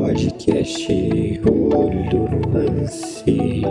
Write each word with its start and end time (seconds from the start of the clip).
podcast 0.00 0.86
Olho 1.44 2.52
Lance. 2.52 3.62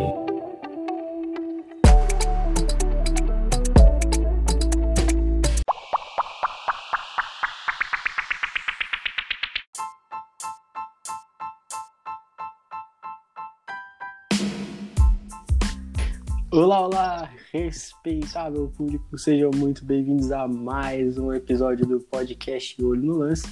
Olá, 16.52 16.82
olá, 16.82 17.30
respeitável 17.54 18.68
público, 18.76 19.18
sejam 19.18 19.50
muito 19.56 19.86
bem-vindos 19.86 20.34
a 20.34 20.46
mais 20.46 21.18
um 21.18 21.32
episódio 21.32 21.86
do 21.86 22.02
podcast 22.02 22.84
Olho 22.84 23.02
no 23.02 23.18
Lance. 23.20 23.48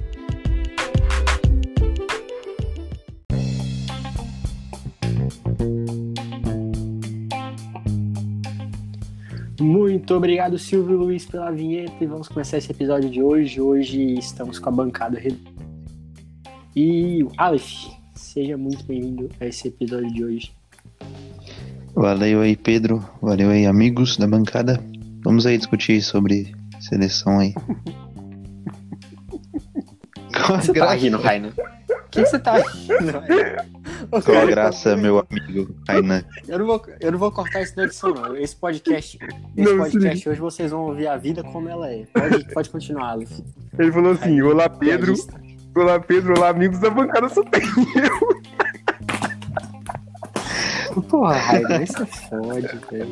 Muito 9.61 10.15
obrigado, 10.15 10.57
Silvio 10.57 10.97
Luiz, 10.97 11.23
pela 11.23 11.51
vinheta 11.51 11.93
e 12.01 12.07
vamos 12.07 12.27
começar 12.27 12.57
esse 12.57 12.71
episódio 12.71 13.07
de 13.11 13.21
hoje. 13.21 13.61
Hoje 13.61 14.15
estamos 14.15 14.57
com 14.57 14.69
a 14.69 14.71
bancada. 14.71 15.21
E 16.75 17.23
Aleph, 17.37 17.87
seja 18.15 18.57
muito 18.57 18.83
bem-vindo 18.85 19.29
a 19.39 19.45
esse 19.45 19.67
episódio 19.67 20.11
de 20.11 20.25
hoje. 20.25 20.51
Valeu 21.93 22.41
aí, 22.41 22.55
Pedro. 22.55 23.07
Valeu 23.21 23.51
aí, 23.51 23.67
amigos 23.67 24.17
da 24.17 24.25
bancada. 24.25 24.83
Vamos 25.23 25.45
aí 25.45 25.59
discutir 25.59 26.01
sobre 26.01 26.55
seleção 26.79 27.37
aí. 27.37 27.53
Você 30.49 30.73
tá 30.73 30.93
rindo, 30.95 31.17
Raina? 31.19 31.49
O 31.49 32.09
que 32.09 32.25
você 32.25 32.39
tá 32.39 32.57
rindo, 32.57 33.19
Raina? 33.19 33.65
Qual 34.11 34.45
graça, 34.47 34.97
meu 34.97 35.25
amigo 35.29 35.73
Rainan? 35.87 36.23
Eu 36.45 36.59
não, 36.59 36.65
vou, 36.65 36.85
eu 36.99 37.11
não 37.13 37.19
vou 37.19 37.31
cortar 37.31 37.61
isso 37.61 37.73
na 37.77 37.85
edição, 37.85 38.13
não. 38.13 38.35
Esse 38.35 38.55
podcast, 38.55 39.17
esse 39.57 39.69
Não, 39.69 39.77
podcast 39.77 40.29
hoje 40.29 40.39
vocês 40.41 40.71
vão 40.71 40.81
ouvir 40.81 41.07
a 41.07 41.15
vida 41.15 41.41
como 41.43 41.69
ela 41.69 41.89
é. 41.89 42.05
Pode, 42.13 42.45
pode 42.53 42.69
continuar, 42.69 43.11
Aleph. 43.11 43.39
Ele 43.79 43.91
falou 43.91 44.11
assim: 44.11 44.41
Olá, 44.41 44.67
Pedro. 44.67 45.13
Piadista. 45.13 45.41
Olá, 45.75 45.97
Pedro. 45.97 46.37
Olá, 46.37 46.49
amigos 46.49 46.79
da 46.79 46.89
bancada. 46.89 47.29
Só 47.29 47.41
tem 47.43 47.61
eu. 47.63 48.41
Porra, 51.03 51.37
Raina, 51.37 51.77
aí 51.77 51.87
você 51.87 52.05
fode, 52.05 52.67
velho. 52.91 53.11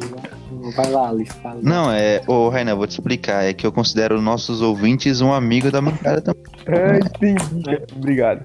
Vai 0.75 0.91
lá, 0.91 1.07
Aleph, 1.07 1.31
fala. 1.41 1.61
Não, 1.63 1.89
é. 1.89 2.21
Ô, 2.27 2.49
Rainan, 2.49 2.75
vou 2.75 2.85
te 2.85 2.91
explicar. 2.91 3.45
É 3.45 3.53
que 3.53 3.65
eu 3.65 3.71
considero 3.71 4.21
nossos 4.21 4.61
ouvintes 4.61 5.21
um 5.21 5.31
amigo 5.31 5.71
da 5.71 5.79
bancada 5.79 6.21
também. 6.21 6.43
Ah, 6.67 6.97
entendi. 6.97 7.81
Obrigado. 7.95 8.43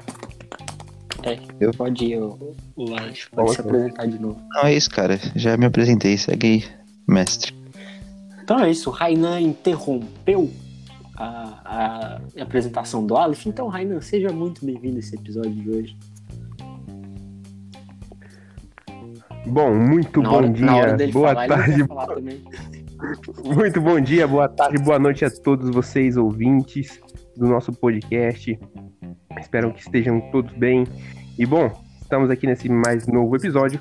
Pode 1.77 2.05
ir, 2.05 2.19
o, 2.19 2.55
o 2.77 2.95
Aleph, 2.95 3.29
pode 3.31 3.55
se 3.55 3.61
apresentar 3.61 4.07
de 4.07 4.19
novo. 4.19 4.41
Não, 4.55 4.65
é 4.65 4.75
isso, 4.75 4.91
cara. 4.91 5.19
Já 5.35 5.57
me 5.57 5.67
apresentei. 5.67 6.19
Segue 6.19 6.47
aí, 6.47 6.65
mestre. 7.09 7.55
Então 8.43 8.61
é 8.61 8.71
isso, 8.71 8.91
o 8.91 8.93
Rainan 8.93 9.41
interrompeu 9.41 10.51
a, 11.17 12.21
a 12.37 12.43
apresentação 12.43 13.07
do 13.07 13.17
Aleph. 13.17 13.47
Então, 13.47 13.69
Rainan, 13.69 14.01
seja 14.01 14.31
muito 14.31 14.65
bem-vindo 14.65 14.97
a 14.97 14.99
esse 14.99 15.15
episódio 15.15 15.53
de 15.53 15.71
hoje. 15.71 15.97
Bom, 19.47 19.75
muito 19.75 20.23
na 20.23 20.29
bom 20.29 20.37
hora, 20.37 20.49
dia. 20.49 20.67
na 20.67 20.77
hora 20.77 20.93
dele 20.95 21.13
boa 21.13 21.29
falar, 21.29 21.45
ele 21.45 21.55
tarde. 21.55 21.77
quer 21.77 21.89
falar 21.89 22.07
também. 22.07 22.45
Muito 23.45 23.81
bom 23.83 24.01
dia, 24.01 24.27
boa 24.27 24.49
tarde, 24.49 24.79
boa 24.83 24.99
noite 24.99 25.27
a 25.27 25.31
todos 25.31 25.69
vocês, 25.69 26.17
ouvintes 26.17 26.99
do 27.37 27.47
nosso 27.47 27.71
podcast. 27.71 28.59
Espero 29.41 29.73
que 29.73 29.81
estejam 29.81 30.21
todos 30.31 30.53
bem. 30.55 30.85
E 31.39 31.45
bom, 31.45 31.71
estamos 32.01 32.31
aqui 32.31 32.47
nesse 32.47 32.69
mais 32.69 33.07
novo 33.07 33.37
episódio 33.37 33.81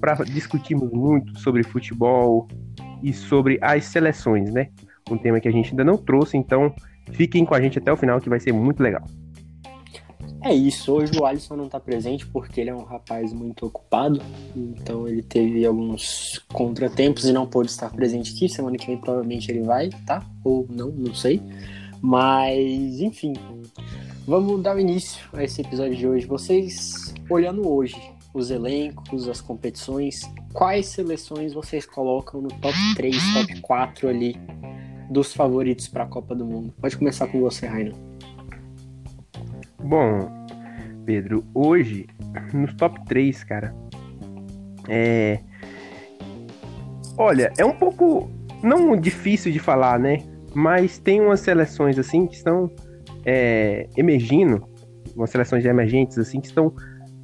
para 0.00 0.14
discutirmos 0.24 0.90
muito 0.92 1.38
sobre 1.38 1.62
futebol 1.62 2.48
e 3.02 3.12
sobre 3.12 3.58
as 3.60 3.84
seleções, 3.84 4.52
né? 4.52 4.68
Um 5.10 5.18
tema 5.18 5.40
que 5.40 5.48
a 5.48 5.52
gente 5.52 5.70
ainda 5.70 5.84
não 5.84 5.96
trouxe, 5.96 6.36
então 6.36 6.74
fiquem 7.12 7.44
com 7.44 7.54
a 7.54 7.60
gente 7.60 7.78
até 7.78 7.92
o 7.92 7.96
final 7.96 8.20
que 8.20 8.28
vai 8.28 8.40
ser 8.40 8.52
muito 8.52 8.82
legal. 8.82 9.04
É 10.42 10.54
isso, 10.54 10.92
hoje 10.92 11.18
o 11.18 11.26
Alisson 11.26 11.56
não 11.56 11.68
tá 11.68 11.80
presente 11.80 12.24
porque 12.26 12.60
ele 12.60 12.70
é 12.70 12.74
um 12.74 12.84
rapaz 12.84 13.32
muito 13.32 13.66
ocupado, 13.66 14.20
então 14.54 15.08
ele 15.08 15.22
teve 15.22 15.66
alguns 15.66 16.38
contratempos 16.52 17.24
e 17.24 17.32
não 17.32 17.46
pôde 17.46 17.68
estar 17.68 17.90
presente 17.90 18.32
aqui. 18.32 18.48
Semana 18.48 18.76
que 18.76 18.86
vem 18.86 18.96
provavelmente 18.96 19.50
ele 19.50 19.62
vai, 19.62 19.90
tá? 20.06 20.24
Ou 20.44 20.64
não, 20.70 20.90
não 20.90 21.12
sei. 21.14 21.42
Mas, 22.00 23.00
enfim, 23.00 23.32
vamos 24.26 24.60
dar 24.60 24.78
início 24.78 25.24
a 25.32 25.44
esse 25.44 25.60
episódio 25.60 25.94
de 25.94 26.06
hoje. 26.06 26.26
Vocês, 26.26 27.14
olhando 27.30 27.68
hoje 27.68 27.96
os 28.34 28.50
elencos, 28.50 29.28
as 29.28 29.40
competições, 29.40 30.22
quais 30.52 30.86
seleções 30.86 31.54
vocês 31.54 31.86
colocam 31.86 32.42
no 32.42 32.48
top 32.48 32.76
3, 32.96 33.16
top 33.34 33.60
4 33.60 34.08
ali 34.08 34.36
dos 35.08 35.32
favoritos 35.32 35.86
para 35.86 36.02
a 36.02 36.06
Copa 36.06 36.34
do 36.34 36.44
Mundo? 36.44 36.74
Pode 36.80 36.96
começar 36.98 37.28
com 37.28 37.40
você, 37.40 37.66
Rainer. 37.66 37.94
Bom, 39.82 40.28
Pedro, 41.04 41.44
hoje, 41.54 42.08
nos 42.52 42.74
top 42.74 43.02
3, 43.04 43.44
cara, 43.44 43.74
é. 44.88 45.40
Olha, 47.16 47.52
é 47.56 47.64
um 47.64 47.72
pouco. 47.72 48.28
Não 48.62 48.98
difícil 48.98 49.52
de 49.52 49.58
falar, 49.58 49.98
né? 49.98 50.18
Mas 50.52 50.98
tem 50.98 51.20
umas 51.20 51.40
seleções, 51.40 51.98
assim, 51.98 52.26
que 52.26 52.34
estão 52.34 52.70
é, 53.26 53.88
emergindo, 53.96 54.64
umas 55.16 55.30
seleções 55.30 55.64
emergentes, 55.64 56.16
assim, 56.16 56.40
que 56.40 56.46
estão 56.46 56.72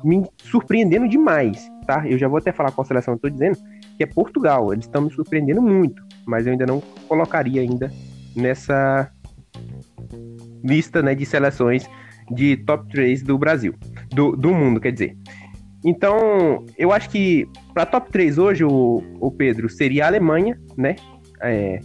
me 0.05 0.25
surpreendendo 0.43 1.09
demais, 1.09 1.71
tá? 1.87 2.05
Eu 2.07 2.19
já 2.19 2.27
vou 2.27 2.39
até 2.39 2.51
falar 2.51 2.73
qual 2.73 2.85
seleção 2.85 3.15
eu 3.15 3.21
tô 3.21 3.31
dizendo, 3.31 3.57
que 3.97 4.03
é 4.03 4.07
Portugal. 4.07 4.73
Eles 4.73 4.85
estão 4.85 5.03
me 5.03 5.11
surpreendendo 5.13 5.63
muito, 5.63 6.03
mas 6.27 6.45
eu 6.45 6.53
ainda 6.53 6.67
não 6.67 6.81
colocaria 7.09 7.63
ainda 7.63 7.91
nessa 8.35 9.11
lista, 10.65 11.03
né, 11.03 11.15
de 11.15 11.25
seleções 11.25 11.89
de 12.31 12.57
top 12.57 12.89
3 12.91 13.23
do 13.23 13.39
Brasil, 13.39 13.75
do, 14.11 14.37
do 14.37 14.53
mundo, 14.53 14.81
quer 14.81 14.93
dizer. 14.93 15.17
Então, 15.85 16.65
eu 16.79 16.93
acho 16.93 17.11
que 17.11 17.49
para 17.75 17.87
top 17.87 18.11
3 18.11 18.39
hoje, 18.39 18.65
o, 18.65 19.03
o 19.21 19.31
Pedro, 19.31 19.69
seria 19.69 20.05
a 20.05 20.09
Alemanha, 20.09 20.59
né? 20.77 20.97
É, 21.41 21.81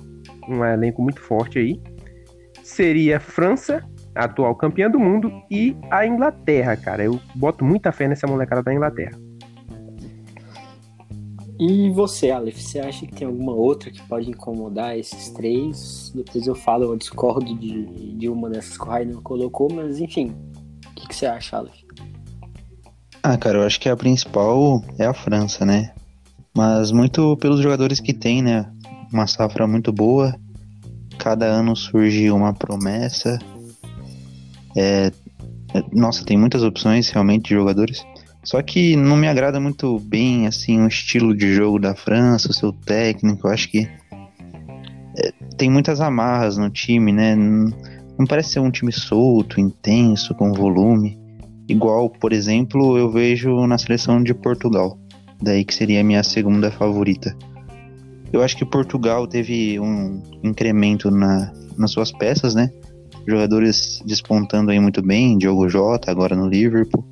um 0.48 0.64
elenco 0.64 1.02
muito 1.02 1.20
forte 1.22 1.58
aí. 1.58 1.80
Seria 2.64 3.20
França, 3.20 3.84
atual 4.18 4.56
campeã 4.56 4.90
do 4.90 5.00
mundo, 5.00 5.32
e 5.50 5.76
a 5.92 6.06
Inglaterra, 6.06 6.76
cara. 6.76 7.04
Eu 7.04 7.20
boto 7.36 7.64
muita 7.64 7.92
fé 7.92 8.08
nessa 8.08 8.28
molecada 8.28 8.64
da 8.64 8.74
Inglaterra. 8.74 9.18
E 11.60 11.90
você, 11.90 12.30
Aleph, 12.30 12.60
você 12.60 12.80
acha 12.80 13.08
que 13.08 13.14
tem 13.14 13.28
alguma 13.28 13.52
outra 13.52 13.90
que 13.90 14.02
pode 14.04 14.30
incomodar 14.30 14.96
esses 14.96 15.30
três? 15.30 16.12
Depois 16.14 16.46
eu 16.46 16.54
falo, 16.54 16.84
eu 16.84 16.96
discordo 16.96 17.58
de, 17.58 18.14
de 18.14 18.30
uma 18.30 18.48
dessas 18.48 18.78
que 18.78 18.84
o 18.84 18.88
Rainan 18.88 19.22
colocou, 19.22 19.68
mas 19.74 20.00
enfim, 20.00 20.36
o 20.86 20.96
que, 20.96 21.08
que 21.08 21.16
você 21.16 21.26
acha, 21.26 21.58
Aleph? 21.58 21.74
Ah, 23.24 23.38
cara, 23.38 23.58
eu 23.58 23.64
acho 23.64 23.80
que 23.80 23.90
a 23.90 23.98
principal 23.98 24.84
é 25.00 25.06
a 25.06 25.14
França, 25.14 25.66
né? 25.66 25.92
Mas 26.56 26.92
muito 26.92 27.36
pelos 27.38 27.60
jogadores 27.60 28.00
que 28.00 28.14
tem, 28.14 28.44
né? 28.44 28.72
Uma 29.12 29.26
safra 29.26 29.68
muito 29.68 29.92
boa. 29.92 30.36
Cada 31.18 31.46
ano 31.46 31.76
surge 31.76 32.30
uma 32.30 32.54
promessa. 32.54 33.40
É, 34.78 35.12
é- 35.74 35.84
nossa, 35.92 36.24
tem 36.24 36.38
muitas 36.38 36.64
opções 36.64 37.10
realmente 37.10 37.50
de 37.50 37.56
jogadores. 37.56 38.06
Só 38.44 38.62
que 38.62 38.96
não 38.96 39.18
me 39.18 39.28
agrada 39.28 39.60
muito 39.60 40.00
bem 40.00 40.48
assim 40.48 40.80
o 40.80 40.88
estilo 40.88 41.36
de 41.36 41.54
jogo 41.54 41.80
da 41.80 41.96
França, 41.96 42.52
o 42.52 42.54
seu 42.54 42.72
técnico. 42.72 43.48
Eu 43.48 43.52
acho 43.52 43.70
que 43.70 43.90
é, 45.18 45.34
tem 45.58 45.70
muitas 45.70 46.00
amarras 46.00 46.58
no 46.58 46.70
time, 46.70 47.12
né? 47.12 47.36
Não 47.36 48.26
parece 48.28 48.52
ser 48.52 48.60
um 48.60 48.72
time 48.72 48.92
solto, 48.92 49.60
intenso, 49.60 50.34
com 50.36 50.54
volume. 50.54 51.18
Igual, 51.68 52.10
por 52.10 52.32
exemplo, 52.32 52.98
eu 52.98 53.12
vejo 53.12 53.68
na 53.68 53.78
seleção 53.78 54.24
de 54.24 54.34
Portugal. 54.34 54.98
Daí 55.42 55.66
que 55.66 55.74
seria 55.74 56.02
a 56.02 56.04
minha 56.04 56.24
segunda 56.24 56.72
favorita. 56.72 57.36
Eu 58.32 58.42
acho 58.42 58.56
que 58.56 58.66
Portugal 58.66 59.28
teve 59.28 59.80
um 59.80 60.22
incremento 60.44 61.12
na, 61.12 61.52
nas 61.78 61.92
suas 61.92 62.12
peças, 62.12 62.56
né? 62.56 62.72
Jogadores 63.28 64.02
despontando 64.06 64.72
aí 64.72 64.80
muito 64.80 65.02
bem, 65.02 65.38
Diogo 65.38 65.68
Jota 65.68 66.10
agora 66.10 66.34
no 66.34 66.48
Liverpool, 66.48 67.06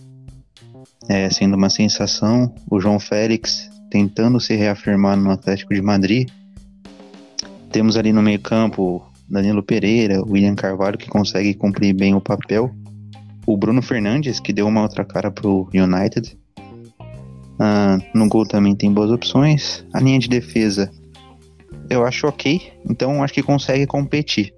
é, 1.10 1.30
sendo 1.30 1.58
uma 1.58 1.70
sensação. 1.70 2.56
O 2.72 2.80
João 2.80 3.00
Félix 3.00 3.70
tentando 3.92 4.40
se 4.40 4.56
reafirmar 4.56 5.18
no 5.18 5.30
Atlético 5.30 5.74
de 5.74 5.82
Madrid. 5.82 6.30
Temos 7.70 7.98
ali 7.98 8.14
no 8.14 8.22
meio 8.22 8.40
campo 8.40 9.06
Danilo 9.30 9.62
Pereira, 9.62 10.24
William 10.24 10.56
Carvalho 10.56 10.98
que 10.98 11.10
consegue 11.10 11.54
cumprir 11.54 11.94
bem 11.94 12.16
o 12.16 12.22
papel. 12.22 12.74
O 13.46 13.58
Bruno 13.58 13.82
Fernandes 13.82 14.40
que 14.40 14.54
deu 14.54 14.68
uma 14.68 14.84
outra 14.84 15.04
cara 15.04 15.30
pro 15.30 15.70
United. 15.74 16.38
Ah, 17.60 17.98
no 18.14 18.30
gol 18.30 18.46
também 18.46 18.74
tem 18.74 18.92
boas 18.92 19.12
opções. 19.12 19.86
A 19.94 20.00
linha 20.00 20.20
de 20.20 20.30
defesa 20.30 20.90
eu 21.90 22.06
acho 22.06 22.28
ok, 22.28 22.72
então 22.90 23.22
acho 23.24 23.34
que 23.34 23.44
consegue 23.44 23.86
competir. 23.86 24.54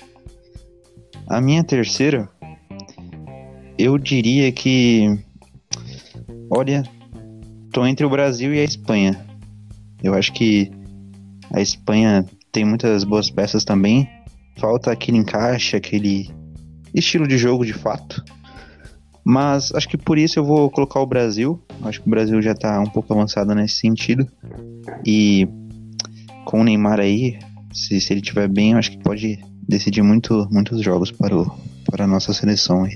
A 1.30 1.42
minha 1.42 1.62
terceira, 1.62 2.30
eu 3.78 3.98
diria 3.98 4.50
que. 4.52 5.20
Olha, 6.50 6.84
tô 7.72 7.86
entre 7.86 8.06
o 8.06 8.10
Brasil 8.10 8.54
e 8.54 8.60
a 8.60 8.64
Espanha. 8.64 9.26
Eu 10.02 10.14
acho 10.14 10.32
que 10.32 10.72
a 11.52 11.62
Espanha 11.62 12.26
tem 12.50 12.64
muitas 12.64 13.04
boas 13.04 13.30
peças 13.30 13.66
também. 13.66 14.10
Falta 14.58 14.90
aquele 14.90 15.18
encaixe, 15.18 15.76
aquele 15.76 16.30
estilo 16.96 17.28
de 17.28 17.38
jogo 17.38 17.66
de 17.66 17.74
fato. 17.74 18.24
Mas 19.22 19.74
acho 19.76 19.90
que 19.90 19.98
por 19.98 20.18
isso 20.18 20.40
eu 20.40 20.46
vou 20.46 20.72
colocar 20.72 21.02
o 21.02 21.06
Brasil. 21.06 21.62
Acho 21.84 22.02
que 22.02 22.08
o 22.08 22.10
Brasil 22.10 22.42
já 22.42 22.56
tá 22.56 22.80
um 22.80 22.90
pouco 22.90 23.14
avançado 23.14 23.54
nesse 23.54 23.76
sentido. 23.76 24.26
E 25.06 25.46
com 26.46 26.62
o 26.62 26.64
Neymar 26.64 27.02
aí, 27.02 27.38
se, 27.74 28.00
se 28.00 28.14
ele 28.14 28.22
estiver 28.22 28.48
bem, 28.48 28.76
acho 28.76 28.92
que 28.92 29.00
pode 29.00 29.40
decidir 29.68 30.02
muito, 30.02 30.48
muitos 30.52 30.82
jogos 30.82 31.12
para, 31.12 31.36
o, 31.36 31.52
para 31.90 32.06
a 32.06 32.08
nossa 32.08 32.34
seleção. 32.34 32.88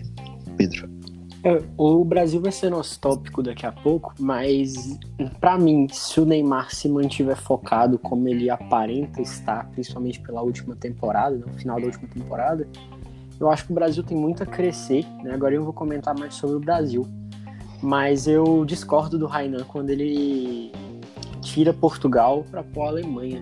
Pedro. 0.58 0.90
É, 1.44 1.60
o 1.76 2.06
Brasil 2.06 2.40
vai 2.40 2.52
ser 2.52 2.70
nosso 2.70 3.00
tópico 3.00 3.42
daqui 3.42 3.66
a 3.66 3.72
pouco, 3.72 4.14
mas 4.20 5.00
para 5.40 5.58
mim, 5.58 5.88
se 5.92 6.20
o 6.20 6.26
Neymar 6.26 6.74
se 6.74 6.88
mantiver 6.88 7.36
focado 7.36 7.98
como 7.98 8.28
ele 8.28 8.48
aparenta 8.48 9.22
estar, 9.22 9.68
principalmente 9.72 10.20
pela 10.20 10.44
última 10.44 10.76
temporada, 10.76 11.36
no 11.36 11.52
final 11.54 11.80
da 11.80 11.88
última 11.88 12.08
temporada, 12.08 12.68
eu 13.40 13.50
acho 13.50 13.66
que 13.66 13.72
o 13.72 13.76
Brasil 13.76 14.04
tem 14.04 14.16
muito 14.16 14.44
a 14.44 14.46
crescer. 14.46 15.04
Né? 15.24 15.34
Agora 15.34 15.56
eu 15.56 15.64
vou 15.64 15.74
comentar 15.74 16.18
mais 16.18 16.36
sobre 16.36 16.58
o 16.58 16.60
Brasil. 16.60 17.08
Mas 17.82 18.28
eu 18.28 18.64
discordo 18.64 19.18
do 19.18 19.26
Rainan 19.26 19.64
quando 19.64 19.90
ele 19.90 20.72
tira 21.42 21.74
Portugal 21.74 22.46
para 22.52 22.62
pôr 22.62 22.84
a 22.84 22.88
Alemanha. 22.90 23.42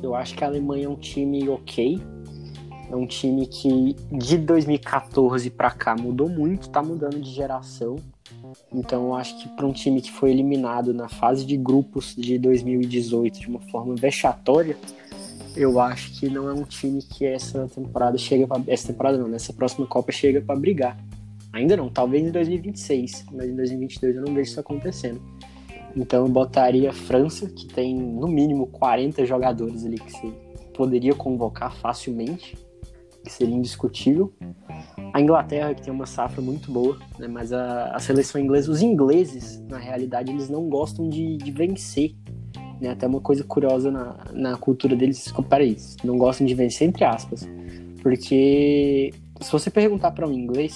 Eu 0.00 0.14
acho 0.14 0.36
que 0.36 0.44
a 0.44 0.46
Alemanha 0.46 0.86
é 0.86 0.88
um 0.88 0.94
time 0.94 1.48
ok. 1.48 2.00
É 2.90 2.96
um 2.96 3.06
time 3.06 3.46
que 3.46 3.94
de 4.10 4.36
2014 4.36 5.48
para 5.50 5.70
cá 5.70 5.94
mudou 5.94 6.28
muito, 6.28 6.68
tá 6.68 6.82
mudando 6.82 7.20
de 7.20 7.30
geração. 7.30 7.96
Então 8.72 9.06
eu 9.06 9.14
acho 9.14 9.38
que 9.40 9.48
para 9.50 9.64
um 9.64 9.72
time 9.72 10.00
que 10.00 10.10
foi 10.10 10.32
eliminado 10.32 10.92
na 10.92 11.08
fase 11.08 11.46
de 11.46 11.56
grupos 11.56 12.16
de 12.16 12.36
2018 12.36 13.40
de 13.40 13.46
uma 13.48 13.60
forma 13.60 13.94
vexatória, 13.94 14.76
eu 15.56 15.78
acho 15.80 16.18
que 16.18 16.28
não 16.28 16.48
é 16.48 16.52
um 16.52 16.64
time 16.64 17.00
que 17.00 17.24
essa 17.24 17.68
temporada 17.68 18.18
chega 18.18 18.46
pra, 18.46 18.60
essa 18.66 18.88
temporada 18.88 19.18
não, 19.18 19.28
nessa 19.28 19.52
próxima 19.52 19.86
Copa 19.86 20.10
chega 20.10 20.40
para 20.40 20.58
brigar. 20.58 20.98
Ainda 21.52 21.76
não, 21.76 21.88
talvez 21.88 22.24
em 22.24 22.30
2026, 22.32 23.26
mas 23.32 23.48
em 23.48 23.54
2022 23.54 24.16
eu 24.16 24.22
não 24.22 24.34
vejo 24.34 24.50
isso 24.50 24.60
acontecendo. 24.60 25.20
Então 25.96 26.24
eu 26.24 26.28
botaria 26.28 26.92
França, 26.92 27.48
que 27.48 27.66
tem 27.66 27.94
no 27.94 28.26
mínimo 28.26 28.66
40 28.66 29.24
jogadores 29.26 29.84
ali 29.84 29.98
que 29.98 30.10
você 30.10 30.32
poderia 30.74 31.14
convocar 31.14 31.74
facilmente, 31.76 32.56
que 33.24 33.32
seria 33.32 33.54
indiscutível. 33.54 34.32
A 35.12 35.20
Inglaterra, 35.20 35.74
que 35.74 35.82
tem 35.82 35.92
uma 35.92 36.06
safra 36.06 36.40
muito 36.40 36.70
boa, 36.70 36.98
né? 37.18 37.28
mas 37.28 37.52
a, 37.52 37.94
a 37.94 37.98
seleção 37.98 38.40
inglesa, 38.40 38.70
os 38.70 38.82
ingleses, 38.82 39.60
na 39.68 39.78
realidade, 39.78 40.30
eles 40.30 40.48
não 40.48 40.68
gostam 40.68 41.08
de, 41.08 41.36
de 41.36 41.50
vencer. 41.50 42.14
Né? 42.80 42.90
Até 42.90 43.06
uma 43.06 43.20
coisa 43.20 43.44
curiosa 43.44 43.90
na, 43.90 44.16
na 44.32 44.56
cultura 44.56 44.96
deles, 44.96 45.32
peraí, 45.48 45.76
não 46.02 46.16
gostam 46.16 46.46
de 46.46 46.54
vencer, 46.54 46.88
entre 46.88 47.04
aspas. 47.04 47.46
Porque 48.02 49.12
se 49.40 49.52
você 49.52 49.70
perguntar 49.70 50.12
para 50.12 50.26
um 50.26 50.32
inglês, 50.32 50.74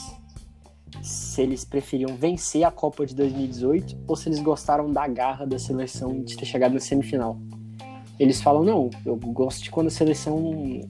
se 1.03 1.43
eles 1.43 1.65
preferiam 1.65 2.17
vencer 2.17 2.65
a 2.65 2.71
Copa 2.71 3.05
de 3.05 3.15
2018 3.15 3.97
ou 4.07 4.17
se 4.17 4.29
eles 4.29 4.41
gostaram 4.41 4.91
da 4.91 5.07
garra 5.07 5.47
da 5.47 5.59
seleção 5.59 6.23
de 6.23 6.37
ter 6.37 6.47
chegado 6.47 6.73
na 6.73 6.81
semifinal. 6.81 7.39
Eles 8.19 8.41
falam, 8.41 8.63
não, 8.63 8.91
eu 9.05 9.17
gosto 9.17 9.63
de 9.63 9.71
quando 9.71 9.89
a 9.89 9.91
seleção 9.91 10.81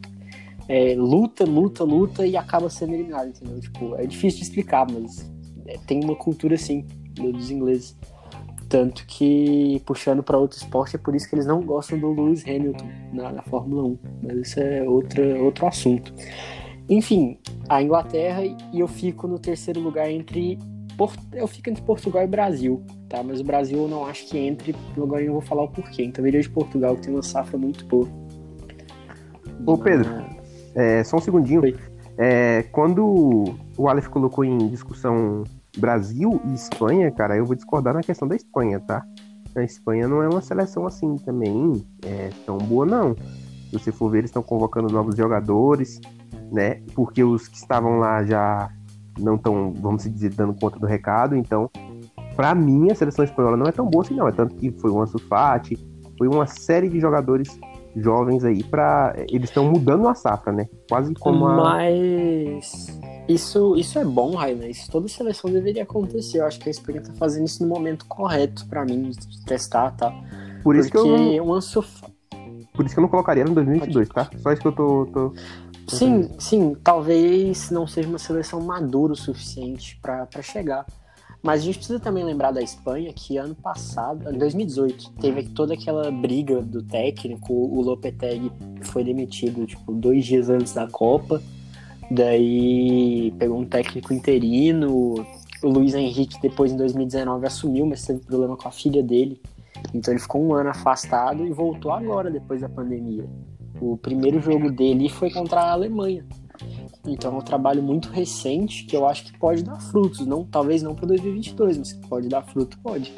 é, 0.68 0.94
luta, 0.94 1.44
luta, 1.44 1.84
luta 1.84 2.26
e 2.26 2.36
acaba 2.36 2.70
sendo 2.70 2.94
eliminada, 2.94 3.28
entendeu? 3.28 3.60
Tipo, 3.60 3.94
é 3.96 4.06
difícil 4.06 4.40
de 4.40 4.44
explicar, 4.46 4.86
mas 4.90 5.30
é, 5.66 5.78
tem 5.86 6.02
uma 6.02 6.16
cultura 6.16 6.54
assim 6.54 6.86
dos 7.14 7.50
ingleses. 7.50 7.96
Tanto 8.68 9.06
que, 9.06 9.80
puxando 9.84 10.22
para 10.22 10.38
outro 10.38 10.56
esporte, 10.58 10.96
é 10.96 10.98
por 10.98 11.14
isso 11.14 11.28
que 11.28 11.34
eles 11.34 11.46
não 11.46 11.60
gostam 11.60 11.98
do 11.98 12.10
Lewis 12.10 12.42
Hamilton 12.44 12.88
na, 13.12 13.30
na 13.30 13.42
Fórmula 13.42 13.84
1. 13.84 13.98
Mas 14.22 14.48
isso 14.48 14.60
é 14.60 14.82
outra, 14.88 15.22
outro 15.42 15.66
assunto. 15.66 16.12
Enfim, 16.88 17.38
a 17.68 17.82
Inglaterra 17.82 18.42
e 18.44 18.80
eu 18.80 18.88
fico 18.88 19.28
no 19.28 19.38
terceiro 19.38 19.80
lugar 19.80 20.10
entre. 20.10 20.58
Eu 21.32 21.46
fico 21.46 21.70
entre 21.70 21.82
Portugal 21.82 22.22
e 22.22 22.26
Brasil, 22.26 22.82
tá? 23.08 23.22
Mas 23.22 23.40
o 23.40 23.44
Brasil 23.44 23.78
eu 23.78 23.88
não 23.88 24.06
acho 24.06 24.26
que 24.26 24.38
entre, 24.38 24.74
agora 24.96 25.22
eu 25.22 25.32
vou 25.32 25.42
falar 25.42 25.64
o 25.64 25.68
porquê. 25.68 26.04
Então 26.04 26.24
eu 26.24 26.28
iria 26.28 26.40
de 26.40 26.50
Portugal, 26.50 26.94
que 26.96 27.02
tem 27.02 27.12
uma 27.12 27.22
safra 27.22 27.58
muito 27.58 27.84
boa. 27.86 28.08
Ô 29.66 29.76
Pedro, 29.76 30.08
é, 30.74 31.04
só 31.04 31.16
um 31.16 31.20
segundinho. 31.20 31.62
É, 32.16 32.62
quando 32.72 33.56
o 33.76 33.88
Aleph 33.88 34.08
colocou 34.08 34.44
em 34.44 34.68
discussão 34.68 35.42
Brasil 35.76 36.40
e 36.44 36.54
Espanha, 36.54 37.10
cara, 37.10 37.36
eu 37.36 37.44
vou 37.44 37.56
discordar 37.56 37.94
na 37.94 38.02
questão 38.02 38.28
da 38.28 38.36
Espanha, 38.36 38.80
tá? 38.80 39.04
A 39.56 39.62
Espanha 39.62 40.08
não 40.08 40.22
é 40.22 40.28
uma 40.28 40.40
seleção 40.40 40.86
assim 40.86 41.16
também 41.16 41.84
é, 42.04 42.30
tão 42.44 42.58
boa, 42.58 42.84
não. 42.84 43.14
Se 43.70 43.72
você 43.72 43.92
for 43.92 44.10
ver, 44.10 44.18
eles 44.18 44.30
estão 44.30 44.42
convocando 44.42 44.92
novos 44.92 45.16
jogadores, 45.16 46.00
né? 46.52 46.80
Porque 46.94 47.22
os 47.22 47.48
que 47.48 47.56
estavam 47.56 47.98
lá 47.98 48.24
já 48.24 48.70
não 49.18 49.36
estão, 49.36 49.72
vamos 49.72 50.04
dizer, 50.04 50.30
dando 50.30 50.54
conta 50.54 50.78
do 50.78 50.86
recado. 50.86 51.36
Então, 51.36 51.70
para 52.34 52.54
mim, 52.54 52.90
a 52.90 52.94
seleção 52.94 53.24
espanhola 53.24 53.56
não 53.56 53.66
é 53.66 53.72
tão 53.72 53.86
boa 53.86 54.04
assim, 54.04 54.14
não. 54.14 54.28
É 54.28 54.32
tanto 54.32 54.54
que 54.56 54.72
foi 54.72 54.90
o 54.90 55.00
Ansu 55.00 55.18
Fati, 55.18 55.78
foi 56.18 56.28
uma 56.28 56.46
série 56.46 56.88
de 56.88 57.00
jogadores 57.00 57.58
jovens 57.96 58.44
aí 58.44 58.62
para 58.62 59.14
eles 59.28 59.50
estão 59.50 59.70
mudando 59.70 60.08
a 60.08 60.14
safra, 60.14 60.52
né? 60.52 60.68
Quase 60.88 61.14
como 61.14 61.46
a 61.46 61.56
Mas 61.56 63.00
isso 63.28 63.76
isso 63.76 63.98
é 63.98 64.04
bom, 64.04 64.34
Rainer. 64.34 64.70
Isso 64.70 64.90
toda 64.90 65.08
seleção 65.08 65.50
deveria 65.50 65.84
acontecer. 65.84 66.38
Eu 66.38 66.46
acho 66.46 66.58
que 66.58 66.68
a 66.68 66.72
Espanha 66.72 67.02
tá 67.02 67.12
fazendo 67.14 67.46
isso 67.46 67.62
no 67.62 67.68
momento 67.68 68.06
correto 68.06 68.66
para 68.66 68.84
mim 68.84 69.10
de 69.10 69.44
testar, 69.44 69.92
tá? 69.92 70.12
Por 70.62 70.76
isso 70.76 70.90
Porque 70.90 71.06
que 71.06 71.12
eu 71.12 71.44
não, 71.44 71.54
Ansu 71.54 71.84
por 72.74 72.84
isso 72.84 72.94
que 72.94 72.98
eu 72.98 73.02
não 73.02 73.08
colocaria 73.08 73.42
ela 73.42 73.50
em 73.50 73.54
2022, 73.54 74.08
tá? 74.08 74.28
Só 74.38 74.52
isso 74.52 74.60
que 74.60 74.68
eu 74.68 74.72
tô, 74.72 75.06
tô... 75.06 75.32
Sim, 75.86 76.28
sim, 76.40 76.76
talvez 76.82 77.70
não 77.70 77.86
seja 77.86 78.08
uma 78.08 78.18
seleção 78.18 78.60
madura 78.60 79.12
o 79.12 79.16
suficiente 79.16 79.98
para 80.02 80.42
chegar. 80.42 80.84
Mas 81.44 81.60
a 81.60 81.64
gente 81.66 81.76
precisa 81.76 82.00
também 82.00 82.24
lembrar 82.24 82.52
da 82.52 82.62
Espanha 82.62 83.12
que 83.12 83.36
ano 83.36 83.54
passado, 83.54 84.30
em 84.30 84.38
2018, 84.38 85.12
teve 85.20 85.42
toda 85.50 85.74
aquela 85.74 86.10
briga 86.10 86.62
do 86.62 86.82
técnico, 86.82 87.52
o 87.52 87.82
Lopetegui 87.82 88.50
foi 88.80 89.04
demitido 89.04 89.66
tipo 89.66 89.92
dois 89.92 90.24
dias 90.24 90.48
antes 90.48 90.72
da 90.72 90.86
Copa, 90.86 91.42
daí 92.10 93.30
pegou 93.38 93.60
um 93.60 93.66
técnico 93.66 94.14
interino, 94.14 95.16
o 95.62 95.68
Luiz 95.68 95.94
Henrique 95.94 96.40
depois 96.40 96.72
em 96.72 96.78
2019 96.78 97.46
assumiu, 97.46 97.84
mas 97.84 98.06
teve 98.06 98.20
problema 98.20 98.56
com 98.56 98.66
a 98.66 98.72
filha 98.72 99.02
dele, 99.02 99.38
então 99.92 100.14
ele 100.14 100.22
ficou 100.22 100.42
um 100.42 100.54
ano 100.54 100.70
afastado 100.70 101.44
e 101.44 101.52
voltou 101.52 101.92
agora 101.92 102.30
depois 102.30 102.62
da 102.62 102.70
pandemia. 102.70 103.28
O 103.82 103.98
primeiro 103.98 104.40
jogo 104.40 104.70
dele 104.70 105.10
foi 105.10 105.30
contra 105.30 105.60
a 105.60 105.72
Alemanha. 105.72 106.24
Então 107.06 107.34
é 107.34 107.38
um 107.38 107.40
trabalho 107.40 107.82
muito 107.82 108.08
recente 108.08 108.84
que 108.84 108.96
eu 108.96 109.06
acho 109.06 109.24
que 109.24 109.38
pode 109.38 109.62
dar 109.62 109.80
frutos, 109.80 110.26
não, 110.26 110.44
talvez 110.44 110.82
não 110.82 110.94
para 110.94 111.06
2022, 111.08 111.78
mas 111.78 111.92
pode 112.08 112.28
dar 112.28 112.42
fruto, 112.42 112.78
pode. 112.80 113.12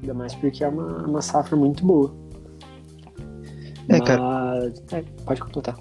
Ainda 0.00 0.14
mais 0.14 0.34
porque 0.34 0.64
é 0.64 0.68
uma, 0.68 1.06
uma 1.06 1.22
safra 1.22 1.56
muito 1.56 1.84
boa. 1.84 2.14
É, 3.88 3.98
mas, 3.98 4.00
cara. 4.00 4.72
é, 4.92 5.02
pode 5.24 5.40
completar. 5.40 5.76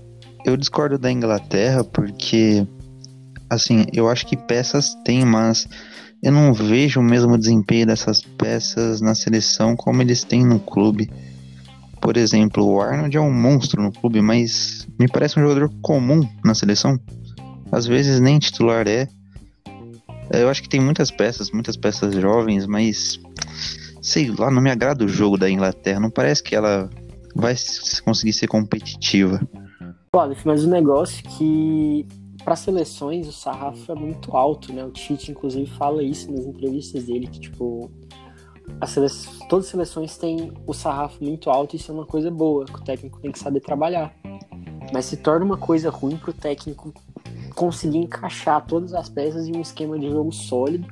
Eu 0.45 0.55
discordo 0.57 0.97
da 0.97 1.11
Inglaterra 1.11 1.83
porque, 1.83 2.67
assim, 3.49 3.85
eu 3.93 4.09
acho 4.09 4.25
que 4.27 4.37
peças 4.37 4.95
tem, 5.03 5.25
mas 5.25 5.67
eu 6.21 6.31
não 6.31 6.53
vejo 6.53 6.99
o 6.99 7.03
mesmo 7.03 7.37
desempenho 7.37 7.87
dessas 7.87 8.21
peças 8.21 9.01
na 9.01 9.15
seleção 9.15 9.75
como 9.75 10.01
eles 10.01 10.23
têm 10.23 10.45
no 10.45 10.59
clube. 10.59 11.09
Por 12.11 12.17
exemplo, 12.17 12.65
o 12.65 12.81
Arnold 12.81 13.15
é 13.15 13.21
um 13.21 13.31
monstro 13.31 13.81
no 13.81 13.89
clube, 13.89 14.21
mas 14.21 14.85
me 14.99 15.07
parece 15.07 15.39
um 15.39 15.43
jogador 15.43 15.71
comum 15.81 16.27
na 16.43 16.53
seleção. 16.53 16.99
Às 17.71 17.87
vezes 17.87 18.19
nem 18.19 18.37
titular 18.37 18.85
é. 18.85 19.07
Eu 20.29 20.49
acho 20.49 20.61
que 20.61 20.67
tem 20.67 20.81
muitas 20.81 21.09
peças, 21.09 21.51
muitas 21.51 21.77
peças 21.77 22.13
jovens, 22.13 22.67
mas 22.67 23.17
sei 24.01 24.29
lá, 24.29 24.51
não 24.51 24.61
me 24.61 24.69
agrada 24.69 25.05
o 25.05 25.07
jogo 25.07 25.37
da 25.37 25.49
Inglaterra. 25.49 26.01
Não 26.01 26.09
parece 26.09 26.43
que 26.43 26.53
ela 26.53 26.89
vai 27.33 27.55
conseguir 28.03 28.33
ser 28.33 28.47
competitiva. 28.47 29.39
Olha, 30.13 30.35
mas 30.43 30.65
o 30.65 30.69
negócio 30.69 31.23
é 31.25 31.29
que 31.37 32.05
para 32.43 32.57
seleções 32.57 33.25
o 33.25 33.31
sarrafo 33.31 33.89
é 33.89 33.95
muito 33.95 34.35
alto, 34.35 34.73
né? 34.73 34.83
O 34.83 34.91
Tite, 34.91 35.31
inclusive, 35.31 35.65
fala 35.77 36.03
isso 36.03 36.29
nas 36.29 36.45
entrevistas 36.45 37.05
dele, 37.05 37.27
que, 37.27 37.39
tipo, 37.39 37.89
as 38.79 38.91
sele... 38.91 39.07
todas 39.49 39.65
as 39.65 39.71
seleções 39.71 40.17
têm 40.17 40.53
o 40.65 40.73
sarrafo 40.73 41.23
muito 41.23 41.49
alto 41.49 41.75
e 41.75 41.77
isso 41.77 41.91
é 41.91 41.95
uma 41.95 42.05
coisa 42.05 42.31
boa, 42.31 42.65
que 42.65 42.79
o 42.79 42.83
técnico 42.83 43.19
tem 43.19 43.31
que 43.31 43.39
saber 43.39 43.59
trabalhar. 43.61 44.13
Mas 44.93 45.05
se 45.05 45.17
torna 45.17 45.45
uma 45.45 45.57
coisa 45.57 45.89
ruim 45.89 46.17
pro 46.17 46.33
técnico 46.33 46.93
conseguir 47.55 47.97
encaixar 47.97 48.65
todas 48.65 48.93
as 48.93 49.09
peças 49.09 49.47
em 49.47 49.55
um 49.55 49.61
esquema 49.61 49.97
de 49.97 50.09
jogo 50.09 50.31
sólido 50.31 50.87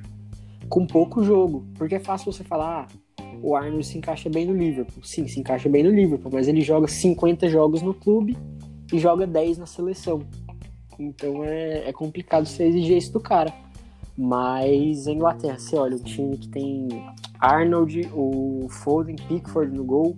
com 0.70 0.86
pouco 0.86 1.24
jogo. 1.24 1.66
Porque 1.76 1.96
é 1.96 2.00
fácil 2.00 2.32
você 2.32 2.44
falar, 2.44 2.88
ah, 2.88 3.24
o 3.42 3.56
Arnold 3.56 3.86
se 3.86 3.98
encaixa 3.98 4.30
bem 4.30 4.46
no 4.46 4.54
Liverpool. 4.54 5.04
Sim, 5.04 5.28
se 5.28 5.40
encaixa 5.40 5.68
bem 5.68 5.84
no 5.84 5.90
Liverpool, 5.90 6.32
mas 6.34 6.48
ele 6.48 6.62
joga 6.62 6.88
50 6.88 7.50
jogos 7.50 7.82
no 7.82 7.94
clube 7.94 8.38
e 8.92 9.00
joga 9.00 9.26
10 9.26 9.58
na 9.58 9.66
seleção. 9.66 10.22
Então 10.98 11.44
é, 11.44 11.90
é 11.90 11.94
complicado 11.94 12.46
você 12.46 12.64
exigir 12.64 12.98
isso 12.98 13.14
do 13.14 13.20
cara. 13.20 13.54
Mas 14.22 15.08
a 15.08 15.12
Inglaterra, 15.14 15.58
você 15.58 15.78
olha, 15.78 15.96
o 15.96 16.04
time 16.04 16.38
que 16.38 16.50
tem 16.50 16.90
Arnold, 17.40 18.12
o 18.14 18.68
Foden, 18.70 19.16
Pickford 19.16 19.74
no 19.74 19.86
gol, 19.86 20.18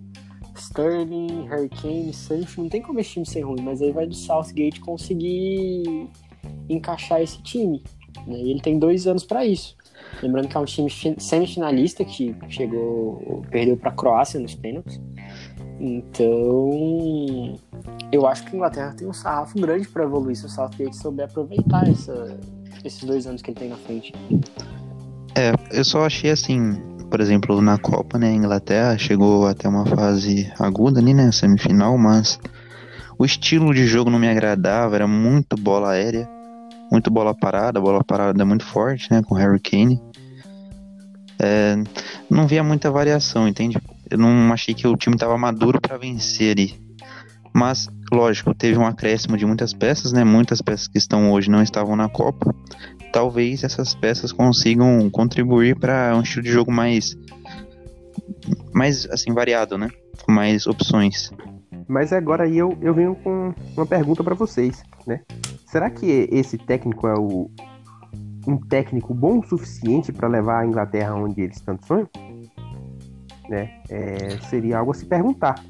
Sterling, 0.56 1.48
Harry 1.50 1.70
Kane, 1.70 2.12
Sancho, 2.12 2.64
não 2.64 2.68
tem 2.68 2.82
como 2.82 3.00
esse 3.00 3.12
time 3.12 3.26
ser 3.28 3.42
ruim, 3.42 3.62
mas 3.62 3.80
aí 3.80 3.92
vai 3.92 4.08
do 4.08 4.16
Southgate 4.16 4.80
conseguir 4.80 6.10
encaixar 6.68 7.22
esse 7.22 7.44
time. 7.44 7.84
Né? 8.26 8.40
E 8.40 8.50
ele 8.52 8.60
tem 8.60 8.80
dois 8.80 9.06
anos 9.06 9.24
para 9.24 9.46
isso. 9.46 9.78
Lembrando 10.24 10.48
que 10.48 10.58
é 10.58 10.60
um 10.60 10.66
time 10.66 10.90
fi- 10.90 11.16
semifinalista 11.20 12.04
que 12.04 12.36
chegou, 12.50 13.44
perdeu 13.52 13.78
para 13.78 13.92
a 13.92 13.94
Croácia 13.94 14.40
nos 14.40 14.56
pênaltis. 14.56 15.00
Então, 15.80 17.56
eu 18.12 18.26
acho 18.26 18.44
que 18.46 18.54
a 18.54 18.56
Inglaterra 18.56 18.94
tem 18.96 19.08
um 19.08 19.14
sarrafo 19.14 19.60
grande 19.60 19.88
para 19.88 20.04
evoluir 20.04 20.36
se 20.36 20.48
o 20.48 20.50
Southgate 20.50 20.96
souber 20.96 21.26
aproveitar 21.26 21.88
essa- 21.88 22.40
esses 22.84 23.04
dois 23.04 23.28
anos 23.28 23.42
que 23.42 23.52
ele 23.52 23.60
tem 23.60 23.70
na 23.70 23.78
frente. 23.78 24.14
É, 25.36 25.54
eu 25.72 25.84
só 25.84 26.06
achei 26.06 26.30
assim, 26.30 26.76
por 27.10 27.20
exemplo, 27.20 27.62
na 27.62 27.78
Copa, 27.78 28.18
né, 28.18 28.30
a 28.30 28.34
Inglaterra 28.34 28.98
chegou 28.98 29.48
até 29.48 29.68
uma 29.68 29.86
fase 29.86 30.52
aguda 30.60 31.00
ali, 31.00 31.14
né, 31.14 31.32
semifinal, 31.32 31.98
mas 31.98 32.40
o 33.18 33.26
estilo 33.26 33.74
de 33.74 33.86
jogo 33.86 34.10
não 34.10 34.20
me 34.20 34.28
agradava, 34.28 34.96
era 34.96 35.08
muito 35.08 35.56
bola 35.56 35.92
aérea, 35.92 36.28
muito 36.92 37.10
bola 37.12 37.34
parada, 37.34 37.80
bola 37.80 38.04
parada 38.04 38.46
muito 38.46 38.66
forte, 38.66 39.12
né, 39.12 39.22
com 39.24 39.36
Harry 39.36 39.60
Kane. 39.60 40.02
É, 41.40 41.76
não 42.30 42.46
via 42.46 42.64
muita 42.64 42.92
variação, 42.92 43.48
entende? 43.48 43.78
Eu 44.10 44.18
não 44.18 44.52
achei 44.54 44.74
que 44.74 44.88
o 44.88 44.96
time 44.96 45.16
estava 45.16 45.38
maduro 45.38 45.80
para 45.82 45.98
vencer 45.98 46.52
ali. 46.52 46.80
Mas, 47.54 47.90
lógico, 48.12 48.54
teve 48.54 48.78
um 48.78 48.86
acréscimo 48.86 49.38
de 49.38 49.46
muitas 49.46 49.74
peças, 49.74 50.12
né? 50.12 50.24
Muitas 50.24 50.62
peças 50.62 50.88
que 50.88 50.98
estão 50.98 51.32
hoje 51.32 51.50
não 51.50 51.64
estavam 51.64 51.96
na 51.96 52.10
Copa 52.10 52.54
talvez 53.12 53.64
essas 53.64 53.94
peças 53.94 54.32
consigam 54.32 55.10
contribuir 55.10 55.78
para 55.78 56.16
um 56.16 56.22
estilo 56.22 56.44
de 56.44 56.52
jogo 56.52 56.72
mais 56.72 57.18
mais 58.74 59.06
assim 59.10 59.34
variado, 59.34 59.78
né? 59.78 59.90
Com 60.26 60.32
mais 60.32 60.66
opções. 60.66 61.32
Mas 61.88 62.14
agora 62.14 62.46
aí 62.46 62.58
eu, 62.58 62.78
eu 62.82 62.94
venho 62.94 63.16
com 63.16 63.54
uma 63.76 63.86
pergunta 63.86 64.24
pra 64.24 64.34
vocês, 64.34 64.82
né? 65.06 65.22
Será 65.66 65.90
que 65.90 66.28
esse 66.32 66.58
técnico 66.58 67.08
é 67.08 67.14
o 67.18 67.50
um 68.48 68.58
técnico 68.58 69.14
bom 69.14 69.40
o 69.40 69.46
suficiente 69.46 70.12
pra 70.12 70.28
levar 70.28 70.62
a 70.62 70.66
Inglaterra 70.66 71.14
onde 71.14 71.42
eles 71.42 71.62
tanto 71.62 71.86
sonham? 71.86 72.10
Né? 73.48 73.82
É, 73.90 74.38
seria 74.50 74.80
algo 74.80 74.92
a 74.92 74.96
se 74.96 75.06
perguntar. 75.06 75.64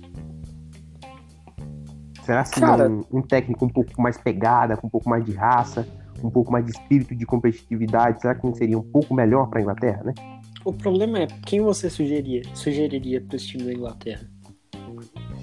Será 2.24 2.44
que 2.44 2.60
Cara- 2.60 2.88
não 2.88 3.06
um 3.12 3.22
técnico 3.22 3.66
um 3.66 3.70
pouco 3.70 4.02
mais 4.02 4.18
pegada, 4.18 4.78
com 4.78 4.88
um 4.88 4.90
pouco 4.90 5.10
mais 5.10 5.26
de 5.26 5.32
raça, 5.32 5.88
um 6.24 6.30
pouco 6.30 6.52
mais 6.52 6.66
de 6.66 6.72
espírito 6.72 7.16
de 7.16 7.26
competitividade, 7.26 8.22
será 8.22 8.36
que 8.36 8.46
não 8.46 8.54
seria 8.54 8.78
um 8.78 8.84
pouco 8.84 9.14
melhor 9.14 9.48
pra 9.50 9.62
Inglaterra, 9.62 10.04
né? 10.04 10.14
O 10.64 10.72
problema 10.72 11.20
é 11.20 11.28
quem 11.46 11.62
você 11.62 11.90
sugeriria, 11.90 12.44
sugeriria 12.54 13.20
para 13.20 13.36
esse 13.36 13.48
time 13.48 13.64
da 13.64 13.74
Inglaterra? 13.74 14.22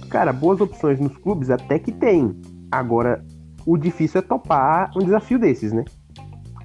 Cara, 0.08 0.32
boas 0.32 0.60
opções 0.60 1.00
nos 1.00 1.16
clubes 1.18 1.50
até 1.50 1.78
que 1.78 1.90
tem. 1.90 2.34
Agora, 2.70 3.24
o 3.66 3.76
difícil 3.76 4.20
é 4.20 4.22
topar 4.22 4.90
um 4.96 5.00
desafio 5.00 5.38
desses, 5.38 5.72
né? 5.72 5.84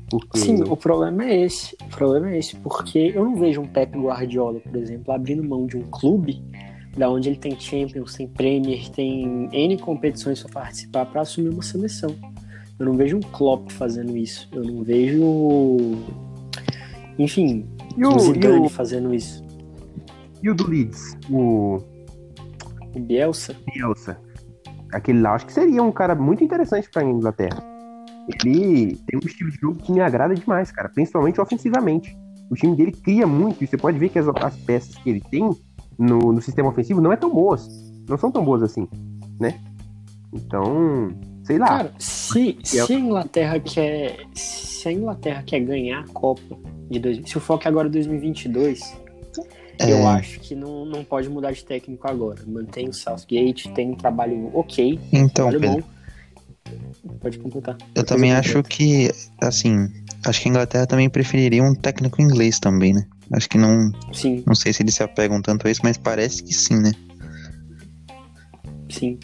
Porque 0.10 0.38
Sim, 0.38 0.64
o 0.70 0.78
problema 0.78 1.26
é 1.26 1.42
esse. 1.42 1.76
O 1.82 1.90
problema 1.90 2.30
é 2.30 2.38
esse, 2.38 2.56
porque 2.58 3.12
eu 3.16 3.26
não 3.26 3.36
vejo 3.36 3.62
um 3.62 3.68
Pep 3.68 3.98
Guardiola, 3.98 4.60
por 4.60 4.76
exemplo, 4.76 5.12
abrindo 5.12 5.44
mão 5.44 5.66
de 5.66 5.76
um 5.76 5.82
clube 5.82 6.44
da 6.96 7.10
onde 7.10 7.30
ele 7.30 7.38
tem 7.38 7.60
Champions, 7.60 8.14
tem 8.14 8.28
Premier, 8.28 8.90
tem 8.90 9.50
N 9.52 9.78
competições 9.78 10.42
para 10.44 10.62
participar 10.62 11.06
para 11.08 11.22
assumir 11.22 11.50
uma 11.50 11.64
seleção. 11.64 12.16
Eu 12.78 12.86
não 12.86 12.94
vejo 12.94 13.18
um 13.18 13.22
Klopp 13.22 13.72
fazendo 13.72 14.16
isso. 14.16 14.48
Eu 14.52 14.64
não 14.64 14.84
vejo, 14.84 15.24
enfim, 17.18 17.68
e 17.98 18.06
o 18.06 18.16
e 18.16 18.20
Zidane 18.20 18.66
o, 18.66 18.70
fazendo 18.70 19.14
isso. 19.14 19.44
e 20.42 20.50
o 20.50 20.56
do 20.56 20.68
Leeds, 20.68 21.18
o 21.30 21.80
O 22.96 23.00
Bielsa, 23.00 23.56
Bielsa, 23.74 24.18
aquele 24.92 25.22
lá, 25.22 25.34
acho 25.34 25.46
que 25.46 25.54
seria 25.54 25.82
um 25.82 25.92
cara 25.92 26.16
muito 26.16 26.44
interessante 26.44 26.90
pra 26.90 27.04
Inglaterra. 27.04 27.64
Ele 28.28 28.96
tem 29.08 29.20
um 29.22 29.26
estilo 29.26 29.52
de 29.52 29.58
jogo 29.58 29.78
que 29.80 29.92
me 29.92 30.00
agrada 30.00 30.34
demais, 30.34 30.72
cara, 30.72 30.90
principalmente 30.90 31.42
ofensivamente. 31.42 32.16
O 32.50 32.56
time 32.56 32.76
dele 32.76 32.92
cria 32.92 33.26
muito, 33.26 33.64
e 33.64 33.68
você 33.68 33.78
pode 33.78 33.98
ver 33.98 34.10
que 34.10 34.20
as, 34.20 34.28
as 34.28 34.56
peças 34.58 34.96
que 34.96 35.10
ele 35.10 35.22
tem 35.22 35.50
no, 35.98 36.34
no 36.34 36.42
sistema 36.42 36.70
ofensivo 36.70 37.02
não 37.02 37.12
é 37.12 37.16
tão 37.16 37.30
boas. 37.30 37.68
Não 38.08 38.18
são 38.18 38.32
tão 38.32 38.44
boas 38.44 38.64
assim, 38.64 38.88
né? 39.40 39.60
Então, 40.34 41.14
sei 41.44 41.58
lá. 41.58 41.68
Cara, 41.68 41.94
se, 41.98 42.58
se 42.64 42.80
a 42.80 43.00
Inglaterra 43.00 43.60
quer. 43.60 44.18
Se 44.34 44.90
a 44.90 44.92
Inglaterra 44.92 45.44
quer 45.44 45.60
ganhar 45.62 46.02
a 46.02 46.08
Copa 46.10 46.58
de 46.90 47.00
dois, 47.00 47.22
se 47.26 47.38
o 47.38 47.42
foco 47.42 47.64
é 47.66 47.68
agora 47.68 47.90
2022, 47.90 48.98
É, 49.80 49.92
eu 49.92 50.08
acho 50.08 50.40
que 50.40 50.56
não, 50.56 50.86
não 50.86 51.04
pode 51.04 51.30
mudar 51.30 51.52
de 51.52 51.64
técnico 51.64 52.08
agora. 52.08 52.44
Mantém 52.46 52.90
o 52.90 52.94
Southgate, 52.94 53.70
tem 53.70 53.92
um 53.92 53.96
trabalho 53.96 54.52
ok, 54.54 55.00
então, 55.12 55.50
trabalho 55.50 55.60
Pedro, 55.60 55.86
bom. 57.06 57.14
Pode 57.20 57.40
completar. 57.40 57.78
eu 57.96 58.04
também 58.04 58.34
acho 58.34 58.64
que 58.64 59.12
assim, 59.42 59.90
acho 60.26 60.42
que 60.42 60.48
a 60.48 60.52
Inglaterra 60.52 60.88
também 60.88 61.10
preferiria 61.10 61.64
um 61.64 61.76
técnico 61.76 62.22
inglês 62.22 62.60
também, 62.60 62.94
né? 62.94 63.06
Acho 63.32 63.50
que 63.50 63.58
não, 63.58 63.92
Sim, 64.12 64.44
não 64.46 64.56
sei 64.56 64.74
se 64.74 64.84
eles 64.84 64.96
se 64.96 65.04
apegam 65.04 65.42
tanto 65.42 65.68
a 65.68 65.72
isso, 65.72 65.82
mas 65.84 65.98
parece 65.98 66.44
que 66.44 66.54
sim, 66.54 66.80
né? 66.80 66.92
sim. 68.90 69.20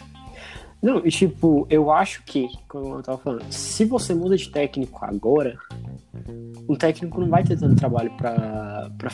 Não, 0.82 1.06
e 1.06 1.12
tipo, 1.12 1.68
eu 1.70 1.92
acho 1.92 2.24
que, 2.24 2.48
como 2.68 2.96
eu 2.96 3.04
tava 3.04 3.18
falando, 3.18 3.52
se 3.52 3.84
você 3.84 4.14
muda 4.14 4.38
de 4.38 4.50
técnico 4.50 5.04
agora, 5.04 5.58
o 6.68 6.78
técnico 6.78 7.20
não 7.20 7.28
vai 7.28 7.44
ter 7.44 7.60
tanto 7.60 7.76
trabalho 7.76 8.12
pra, 8.12 8.90
pra 8.98 9.12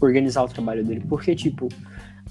organizar 0.00 0.44
o 0.44 0.48
trabalho 0.48 0.84
dele. 0.84 1.02
Porque, 1.08 1.34
tipo, 1.34 1.68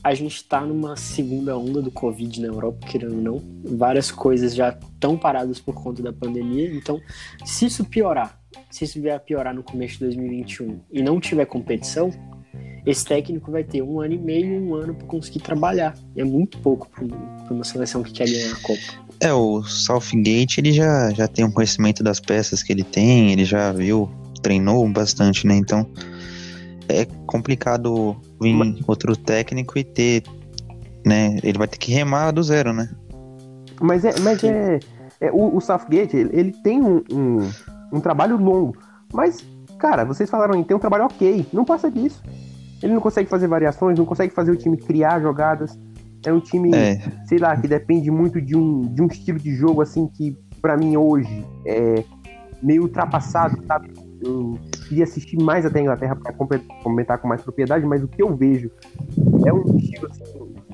a 0.04 0.14
gente 0.14 0.44
tá 0.44 0.62
numa 0.62 0.96
segunda 0.96 1.58
onda 1.58 1.82
do 1.82 1.90
Covid 1.90 2.40
na 2.40 2.48
Europa, 2.48 2.86
querendo 2.88 3.16
ou 3.16 3.22
não. 3.22 3.44
Várias 3.64 4.12
coisas 4.12 4.54
já 4.54 4.70
estão 4.70 5.18
paradas 5.18 5.60
por 5.60 5.74
conta 5.74 6.04
da 6.04 6.14
pandemia. 6.14 6.72
Então, 6.74 7.02
se 7.44 7.66
isso 7.66 7.84
piorar, 7.84 8.37
se 8.70 8.86
isso 8.86 9.02
vier 9.02 9.16
a 9.16 9.20
piorar 9.20 9.54
no 9.54 9.64
começo 9.64 9.96
de 9.96 10.00
2021 10.02 10.80
e 10.92 11.02
não 11.02 11.20
tiver 11.20 11.46
competição, 11.46 12.12
esse 12.86 13.04
técnico 13.04 13.52
vai 13.52 13.64
ter 13.64 13.82
um 13.82 14.00
ano 14.00 14.14
e 14.14 14.18
meio, 14.18 14.62
um 14.62 14.74
ano 14.74 14.96
para 14.96 15.06
conseguir 15.08 15.40
trabalhar. 15.40 15.94
É 16.16 16.24
muito 16.24 16.58
pouco 16.60 16.88
para 16.90 17.54
uma 17.54 17.64
seleção 17.64 18.02
que 18.02 18.14
quer 18.14 18.30
ganhar 18.30 18.54
a 18.54 18.62
Copa. 18.62 19.08
É, 19.20 19.34
o 19.34 19.62
Southgate, 19.64 20.60
ele 20.60 20.72
já, 20.72 21.10
já 21.12 21.28
tem 21.28 21.44
um 21.44 21.52
conhecimento 21.52 22.04
das 22.04 22.20
peças 22.20 22.64
que 22.64 22.72
ele 22.72 22.84
tem, 22.84 23.32
ele 23.32 23.44
já 23.44 23.72
viu, 23.74 24.10
treinou 24.42 24.88
bastante, 24.88 25.46
né? 25.46 25.56
Então, 25.56 25.86
é 26.88 27.06
complicado 27.26 28.16
vir 28.40 28.56
outro 28.88 29.18
técnico 29.18 29.78
e 29.78 29.84
ter, 29.84 30.24
né? 31.06 31.38
Ele 31.44 31.58
vai 31.58 31.68
ter 31.68 31.78
que 31.78 31.92
remar 31.92 32.32
do 32.32 32.42
zero, 32.42 32.72
né? 32.72 32.90
Mas 33.82 34.06
é, 34.06 34.20
mas 34.20 34.44
é, 34.44 34.80
é 35.20 35.32
o, 35.32 35.58
o 35.58 35.60
Southgate, 35.60 36.16
ele, 36.16 36.30
ele 36.32 36.52
tem 36.64 36.82
um, 36.82 37.04
um, 37.12 37.50
um 37.92 38.00
trabalho 38.00 38.38
longo. 38.38 38.78
Mas, 39.14 39.46
cara, 39.80 40.04
vocês 40.06 40.30
falaram 40.30 40.56
em 40.56 40.64
ter 40.64 40.74
um 40.74 40.80
trabalho 40.80 41.06
ok. 41.06 41.46
Não 41.54 41.64
passa 41.66 41.90
disso. 41.90 42.22
Ele 42.82 42.94
não 42.94 43.02
consegue 43.02 43.30
fazer 43.30 43.48
variações, 43.48 43.98
não 43.98 44.06
consegue 44.06 44.34
fazer 44.34 44.52
o 44.52 44.56
time 44.56 44.78
criar 44.78 45.20
jogadas. 45.20 45.78
É 46.26 46.32
um 46.34 46.40
time, 46.40 46.74
É, 46.76 47.00
sei 47.26 47.38
lá, 47.38 47.56
que 47.56 47.68
depende 47.68 48.12
muito 48.12 48.42
de 48.42 48.56
um, 48.56 48.82
de 48.82 49.02
um 49.02 49.08
estilo 49.08 49.40
de 49.40 49.56
jogo, 49.56 49.82
assim, 49.82 50.08
que 50.08 50.38
pra 50.62 50.76
mim 50.76 50.98
hoje 50.98 51.46
é 51.66 52.04
meio 52.62 52.84
ultrapassado, 52.84 53.64
sabe? 53.66 53.92
Eu 54.20 54.58
queria 54.88 55.04
assistir 55.04 55.38
mais 55.38 55.66
até 55.66 55.80
a 55.80 55.82
Inglaterra 55.84 56.16
pra 56.16 56.34
compe- 56.34 56.64
comentar 56.84 57.20
com 57.20 57.28
mais 57.28 57.42
propriedade, 57.42 57.86
mas 57.86 58.04
o 58.04 58.08
que 58.08 58.22
eu 58.22 58.36
vejo 58.36 58.70
é 59.46 59.54
um 59.54 59.78
estilo, 59.78 60.08
assim, 60.10 60.24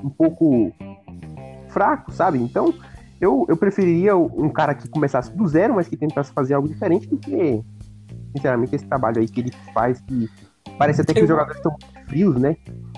um 0.02 0.08
pouco 0.08 0.72
fraco, 1.68 2.10
sabe? 2.12 2.38
Então, 2.38 2.72
eu, 3.24 3.44
eu 3.48 3.56
preferiria 3.56 4.16
um 4.16 4.48
cara 4.48 4.74
que 4.74 4.88
começasse 4.88 5.34
do 5.36 5.46
zero, 5.46 5.74
mas 5.74 5.88
que 5.88 5.96
tentasse 5.96 6.32
fazer 6.32 6.54
algo 6.54 6.68
diferente 6.68 7.06
do 7.08 7.16
que, 7.16 7.62
sinceramente, 8.36 8.74
esse 8.76 8.86
trabalho 8.86 9.20
aí 9.20 9.28
que 9.28 9.40
ele 9.40 9.52
faz, 9.72 10.00
que 10.02 10.28
parece 10.78 11.00
até 11.00 11.12
que 11.12 11.20
Eu- 11.20 11.24
os 11.24 11.28
jogadores 11.28 11.56
estão 11.56 11.76
frios, 12.06 12.36
né? 12.40 12.56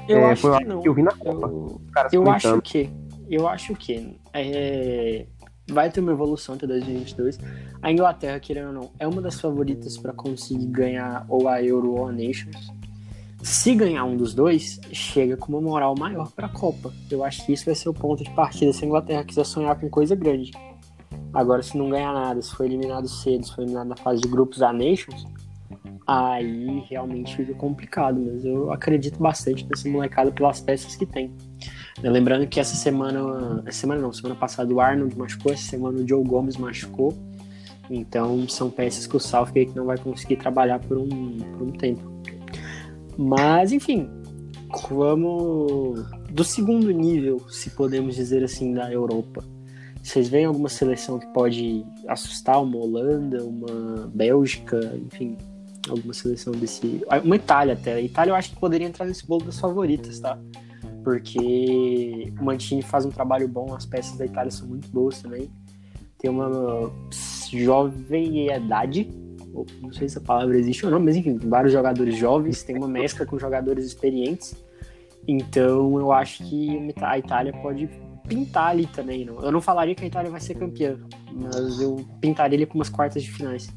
Eu 0.08 0.18
É, 0.18 0.32
acho 0.32 0.42
foi 0.42 0.58
que 0.58 0.64
não. 0.64 0.80
que 0.80 0.88
eu 0.88 0.94
vi 0.94 1.02
na 1.02 1.12
Copa. 1.12 1.48
Eu, 1.48 1.80
eu 2.24 2.30
acho 2.30 2.60
que. 2.62 2.90
Eu 3.28 3.48
acho 3.48 3.74
que. 3.74 4.20
é, 4.32 5.26
vai 5.68 5.90
ter 5.90 6.00
uma 6.00 6.12
evolução 6.12 6.54
até 6.54 6.64
2022. 6.66 7.38
A 7.82 7.90
Inglaterra, 7.90 8.38
querendo 8.38 8.68
ou 8.68 8.72
não, 8.72 8.90
é 9.00 9.06
uma 9.06 9.20
das 9.20 9.40
favoritas 9.40 9.98
para 9.98 10.12
conseguir 10.12 10.66
ganhar 10.66 11.26
ou 11.28 11.48
a 11.48 11.60
Euro 11.62 11.92
ou 11.92 12.06
a 12.08 12.12
Nations. 12.12 12.72
Se 13.46 13.76
ganhar 13.76 14.04
um 14.04 14.16
dos 14.16 14.34
dois, 14.34 14.80
chega 14.92 15.36
com 15.36 15.52
uma 15.52 15.60
moral 15.60 15.94
maior 15.96 16.32
para 16.32 16.46
a 16.46 16.48
Copa. 16.48 16.92
Eu 17.08 17.22
acho 17.22 17.46
que 17.46 17.52
isso 17.52 17.64
vai 17.64 17.76
ser 17.76 17.88
o 17.88 17.94
ponto 17.94 18.24
de 18.24 18.30
partida 18.30 18.72
se 18.72 18.84
a 18.84 18.88
Inglaterra 18.88 19.22
quiser 19.22 19.46
sonhar 19.46 19.78
com 19.78 19.88
coisa 19.88 20.16
grande. 20.16 20.50
Agora, 21.32 21.62
se 21.62 21.78
não 21.78 21.88
ganhar 21.88 22.12
nada, 22.12 22.42
se 22.42 22.52
for 22.52 22.66
eliminado 22.66 23.06
cedo, 23.06 23.46
se 23.46 23.54
for 23.54 23.62
eliminado 23.62 23.86
na 23.86 23.96
fase 23.96 24.20
de 24.20 24.26
grupos 24.26 24.58
da 24.58 24.72
Nations, 24.72 25.24
aí 26.04 26.82
realmente 26.90 27.36
fica 27.36 27.54
complicado. 27.54 28.20
Mas 28.20 28.44
eu 28.44 28.72
acredito 28.72 29.20
bastante 29.20 29.64
nessa 29.70 29.88
molecada 29.88 30.32
pelas 30.32 30.60
peças 30.60 30.96
que 30.96 31.06
tem. 31.06 31.32
Lembrando 32.02 32.48
que 32.48 32.58
essa 32.58 32.74
semana. 32.74 33.62
Semana 33.70 34.00
não, 34.00 34.12
semana 34.12 34.34
passada 34.34 34.74
o 34.74 34.80
Arnold 34.80 35.16
machucou, 35.16 35.52
essa 35.52 35.70
semana 35.70 36.00
o 36.00 36.06
Joe 36.06 36.24
Gomes 36.24 36.56
machucou. 36.56 37.16
Então 37.88 38.48
são 38.48 38.70
peças 38.70 39.06
que 39.06 39.16
o 39.16 39.20
Southgate 39.20 39.70
não 39.76 39.86
vai 39.86 39.98
conseguir 39.98 40.34
trabalhar 40.34 40.80
por 40.80 40.98
um, 40.98 41.38
por 41.56 41.62
um 41.62 41.70
tempo. 41.70 42.15
Mas, 43.16 43.72
enfim, 43.72 44.08
vamos. 44.90 46.04
Do 46.30 46.44
segundo 46.44 46.90
nível, 46.90 47.40
se 47.48 47.70
podemos 47.70 48.14
dizer 48.14 48.44
assim, 48.44 48.74
da 48.74 48.92
Europa. 48.92 49.42
Vocês 50.02 50.28
veem 50.28 50.44
alguma 50.44 50.68
seleção 50.68 51.18
que 51.18 51.26
pode 51.28 51.84
assustar? 52.06 52.62
Uma 52.62 52.76
Holanda, 52.76 53.42
uma 53.42 54.08
Bélgica, 54.14 54.78
enfim, 55.04 55.36
alguma 55.88 56.12
seleção 56.12 56.52
desse. 56.52 57.02
Uma 57.24 57.36
Itália 57.36 57.74
até. 57.74 57.94
A 57.94 58.00
Itália 58.00 58.30
eu 58.30 58.36
acho 58.36 58.50
que 58.50 58.56
poderia 58.56 58.86
entrar 58.86 59.06
nesse 59.06 59.26
bolo 59.26 59.44
das 59.44 59.58
favoritas, 59.58 60.20
tá? 60.20 60.38
Porque 61.02 62.32
o 62.38 62.44
Mantini 62.44 62.82
faz 62.82 63.04
um 63.04 63.10
trabalho 63.10 63.48
bom, 63.48 63.74
as 63.74 63.86
peças 63.86 64.16
da 64.18 64.26
Itália 64.26 64.50
são 64.50 64.68
muito 64.68 64.88
boas 64.88 65.22
também. 65.22 65.50
Tem 66.18 66.30
uma 66.30 66.92
jovem 67.52 68.48
idade, 68.48 69.08
não 69.80 69.92
sei 69.92 70.08
se 70.08 70.18
a 70.18 70.20
palavra 70.20 70.58
existe 70.58 70.84
ou 70.84 70.90
não, 70.90 71.00
mas 71.00 71.16
enfim, 71.16 71.38
vários 71.38 71.72
jogadores 71.72 72.16
jovens, 72.16 72.62
tem 72.62 72.76
uma 72.76 72.88
mescla 72.88 73.24
com 73.24 73.38
jogadores 73.38 73.86
experientes. 73.86 74.54
Então 75.26 75.98
eu 75.98 76.12
acho 76.12 76.44
que 76.44 76.92
a 77.00 77.18
Itália 77.18 77.52
pode 77.62 77.88
pintar 78.26 78.70
ali 78.70 78.86
também. 78.86 79.24
Não? 79.24 79.42
Eu 79.42 79.50
não 79.50 79.60
falaria 79.60 79.94
que 79.94 80.04
a 80.04 80.06
Itália 80.06 80.30
vai 80.30 80.40
ser 80.40 80.54
campeã, 80.54 80.98
mas 81.32 81.80
eu 81.80 82.04
pintaria 82.20 82.56
ele 82.56 82.66
com 82.66 82.74
umas 82.74 82.88
quartas 82.88 83.22
de 83.22 83.30
finais. 83.30 83.68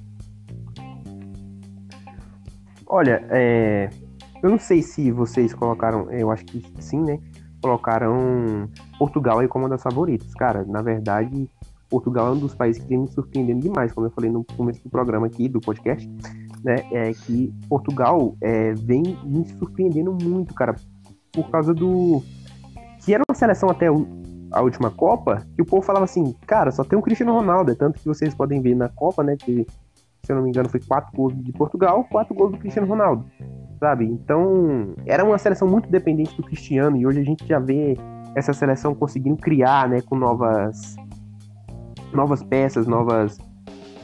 Olha, 2.86 3.24
é, 3.30 3.90
eu 4.42 4.50
não 4.50 4.58
sei 4.58 4.82
se 4.82 5.12
vocês 5.12 5.54
colocaram, 5.54 6.12
eu 6.12 6.32
acho 6.32 6.44
que 6.46 6.64
sim, 6.80 7.02
né? 7.02 7.20
Colocaram 7.62 8.70
Portugal 8.98 9.40
aí 9.40 9.48
como 9.48 9.66
uma 9.66 9.70
das 9.70 9.84
favoritas. 9.84 10.34
Cara, 10.34 10.66
na 10.66 10.82
verdade, 10.82 11.50
Portugal 11.90 12.28
é 12.28 12.32
um 12.32 12.40
dos 12.40 12.54
países 12.54 12.82
que 12.82 12.88
vem 12.88 13.00
me 13.00 13.08
surpreendendo 13.08 13.62
demais, 13.62 13.92
como 13.92 14.08
eu 14.08 14.12
falei 14.12 14.30
no 14.30 14.44
começo 14.44 14.84
do 14.84 14.90
programa 14.90 15.28
aqui, 15.28 15.50
do 15.50 15.60
podcast, 15.60 16.08
né? 16.64 16.76
É 16.92 17.12
que 17.14 17.54
Portugal 17.68 18.36
é, 18.42 18.74
vem 18.74 19.18
me 19.24 19.48
surpreendendo 19.58 20.16
muito, 20.22 20.54
cara, 20.54 20.76
por 21.32 21.50
causa 21.50 21.74
do. 21.74 22.22
Que 23.04 23.14
era 23.14 23.24
uma 23.28 23.36
seleção 23.36 23.70
até 23.70 23.88
a 23.88 24.62
última 24.62 24.92
Copa, 24.92 25.46
que 25.56 25.62
o 25.62 25.66
povo 25.66 25.82
falava 25.82 26.06
assim, 26.06 26.36
cara, 26.46 26.72
só 26.72 26.84
tem 26.84 26.98
o 26.98 27.02
Cristiano 27.02 27.34
Ronaldo, 27.34 27.72
é 27.72 27.76
tanto 27.76 28.00
que 28.00 28.06
vocês 28.06 28.34
podem 28.34 28.62
ver 28.62 28.76
na 28.76 28.90
Copa, 28.90 29.24
né? 29.24 29.36
Que, 29.38 29.66
se 30.24 30.32
eu 30.32 30.36
não 30.36 30.44
me 30.44 30.50
engano, 30.50 30.70
foi 30.70 30.80
quatro 30.80 31.16
gols 31.16 31.34
de 31.44 31.52
Portugal, 31.52 32.04
quatro 32.12 32.36
gols 32.36 32.52
do 32.52 32.58
Cristiano 32.58 32.88
Ronaldo 32.88 33.26
sabe? 33.80 34.06
Então, 34.06 34.94
era 35.06 35.24
uma 35.24 35.38
seleção 35.38 35.68
muito 35.68 35.90
dependente 35.90 36.36
do 36.36 36.44
Cristiano 36.44 36.98
e 36.98 37.08
hoje 37.08 37.22
a 37.22 37.24
gente 37.24 37.48
já 37.48 37.60
vê 37.60 37.98
essa 38.36 38.54
seleção 38.54 38.94
conseguindo 38.94 39.38
criar, 39.38 39.88
né, 39.88 40.02
com 40.02 40.16
novas 40.16 40.96
novas 42.14 42.44
peças, 42.44 42.88
novas 42.88 43.38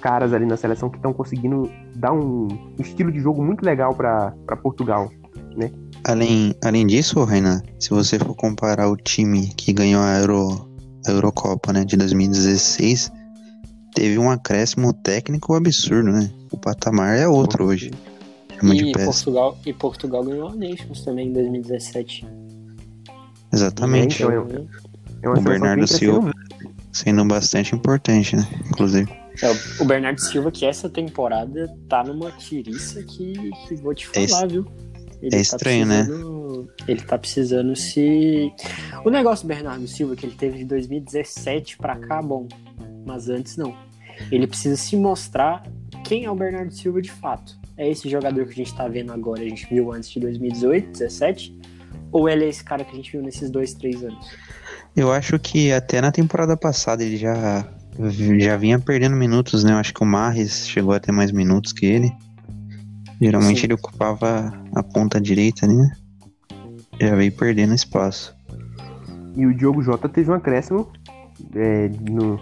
caras 0.02 0.34
ali 0.34 0.46
na 0.46 0.56
seleção 0.56 0.90
que 0.90 0.98
estão 0.98 1.14
conseguindo 1.14 1.70
dar 1.96 2.14
um 2.14 2.48
estilo 2.80 3.12
de 3.12 3.20
jogo 3.20 3.44
muito 3.44 3.66
legal 3.66 3.94
para 3.96 4.32
Portugal. 4.62 5.12
Além, 6.04 6.54
além 6.64 6.86
disso, 6.86 7.24
Renan, 7.24 7.62
se 7.80 7.90
você 7.90 8.20
for 8.20 8.36
comparar 8.36 8.88
o 8.90 8.96
time 8.96 9.48
que 9.56 9.74
ganhou 9.74 10.04
a, 10.04 10.20
Euro, 10.20 10.70
a 11.08 11.12
Eurocopa 11.12 11.74
né, 11.74 11.84
de 11.84 11.98
2016, 11.98 13.12
teve 13.96 14.20
um 14.20 14.30
acréscimo 14.30 14.94
técnico 14.94 15.56
absurdo, 15.56 16.12
né? 16.12 16.30
O 16.52 16.58
patamar 16.58 17.18
é 17.18 17.28
outro 17.28 17.66
hoje. 17.66 17.92
Chama 18.60 18.76
E. 18.76 18.92
Portugal, 18.92 19.58
e 19.66 19.74
Portugal 19.74 20.24
ganhou 20.24 20.50
a 20.50 20.56
Nations 20.56 21.04
também 21.04 21.30
em 21.30 21.34
2017. 21.34 22.28
Exatamente. 23.52 24.22
Então, 24.22 24.46
Então, 24.46 24.68
É 25.24 25.30
uma 25.30 25.40
O 25.40 25.42
Bernardo 25.42 25.80
crescendo 25.80 26.00
Silva. 26.00 26.32
Sendo 26.96 27.26
bastante 27.26 27.76
importante, 27.76 28.38
né? 28.38 28.48
Inclusive. 28.70 29.12
É, 29.42 29.52
o- 29.82 29.86
Bernardo 29.86 30.22
Silva, 30.22 30.50
que 30.50 30.66
essa 30.66 30.88
temporada 30.90 31.68
tá 31.90 32.02
numa 32.06 32.32
tiriça 32.32 33.04
que, 33.04 33.34
que 33.68 33.76
vou 33.76 33.94
te 33.94 34.08
É 34.14 34.26
falar, 34.30 34.48
viu? 34.48 34.66
Ele 35.22 35.36
é 35.36 35.42
estranho, 35.42 35.86
né? 35.86 36.06
precisando- 36.06 36.70
Ele 36.88 37.02
tá 37.02 37.18
precisando 37.18 37.76
se. 37.76 38.50
O 39.04 39.10
negócio 39.10 39.46
do 39.46 39.50
Bernardo 39.54 39.86
Silva, 39.90 40.16
que 40.16 40.26
ele 40.26 40.36
teve 40.36 40.60
de 40.60 40.66
2017 40.66 41.78
pra 41.78 41.98
cá, 41.98 42.22
bom. 42.22 42.48
Mas 43.06 43.28
antes 43.28 43.58
não. 43.58 43.76
Ele 44.32 44.48
precisa 44.48 44.78
se 44.78 44.96
mostrar 44.96 45.64
quem 46.06 46.24
é 46.24 46.32
o 46.32 46.36
Bernardo 46.36 46.74
Silva 46.74 47.02
de 47.02 47.12
fato. 47.12 47.58
É 47.76 47.90
esse 47.90 48.08
jogador 48.10 48.46
que 48.46 48.52
a 48.54 48.56
gente 48.56 48.74
tá 48.74 48.88
vendo 48.88 49.12
agora, 49.12 49.42
a 49.42 49.50
gente 49.50 49.68
viu 49.70 49.92
antes 49.92 50.10
de 50.10 50.20
2018, 50.22 50.86
2017? 50.86 51.60
Ou 52.12 52.30
ele 52.30 52.46
é 52.46 52.48
esse 52.48 52.64
cara 52.64 52.86
que 52.86 52.92
a 52.92 52.96
gente 52.96 53.12
viu 53.12 53.22
nesses 53.22 53.50
dois, 53.50 53.74
três 53.74 54.02
anos? 54.02 54.26
Eu 54.96 55.12
acho 55.12 55.38
que 55.38 55.74
até 55.74 56.00
na 56.00 56.12
temporada 56.12 56.56
passada 56.56 57.04
ele 57.04 57.18
já, 57.18 57.68
já 58.40 58.56
vinha 58.56 58.80
perdendo 58.80 59.16
minutos, 59.16 59.64
né? 59.64 59.74
Eu 59.74 59.78
acho 59.78 59.94
que 59.94 60.02
o 60.02 60.06
Marres 60.06 60.68
chegou 60.68 60.94
a 60.94 61.00
ter 61.00 61.12
mais 61.12 61.32
minutos 61.32 61.74
que 61.74 61.86
ele. 61.86 62.12
Geralmente 63.20 63.60
Sim. 63.60 63.68
ele 63.68 63.74
ocupava 63.74 64.54
a 64.74 64.84
ponta 64.84 65.20
direita, 65.20 65.68
né? 65.68 65.92
Já 67.00 67.16
veio 67.16 67.32
perdendo 67.32 67.74
espaço. 67.74 68.36
E 69.36 69.46
o 69.46 69.54
Diogo 69.54 69.82
Jota 69.82 70.08
teve 70.08 70.32
um 70.32 70.34
acréscimo 70.34 70.90
é, 71.54 71.90
no... 72.10 72.40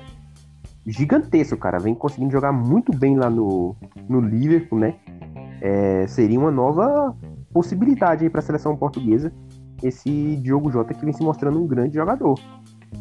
gigantesco, 0.86 1.58
cara. 1.58 1.80
Vem 1.80 1.96
conseguindo 1.96 2.32
jogar 2.32 2.52
muito 2.52 2.96
bem 2.96 3.18
lá 3.18 3.32
no, 3.32 3.76
no 4.08 4.22
Liverpool, 4.22 4.78
né? 4.78 4.94
É, 5.60 6.06
seria 6.08 6.40
uma 6.40 6.52
nova 6.52 7.16
possibilidade 7.52 8.24
aí 8.24 8.30
para 8.30 8.40
a 8.40 8.44
seleção 8.44 8.76
portuguesa. 8.76 9.34
Esse 9.84 10.36
Diogo 10.38 10.72
Jota 10.72 10.94
que 10.94 11.04
vem 11.04 11.14
se 11.14 11.22
mostrando 11.24 11.60
um 11.62 11.68
grande 11.68 11.96
jogador. 11.96 12.40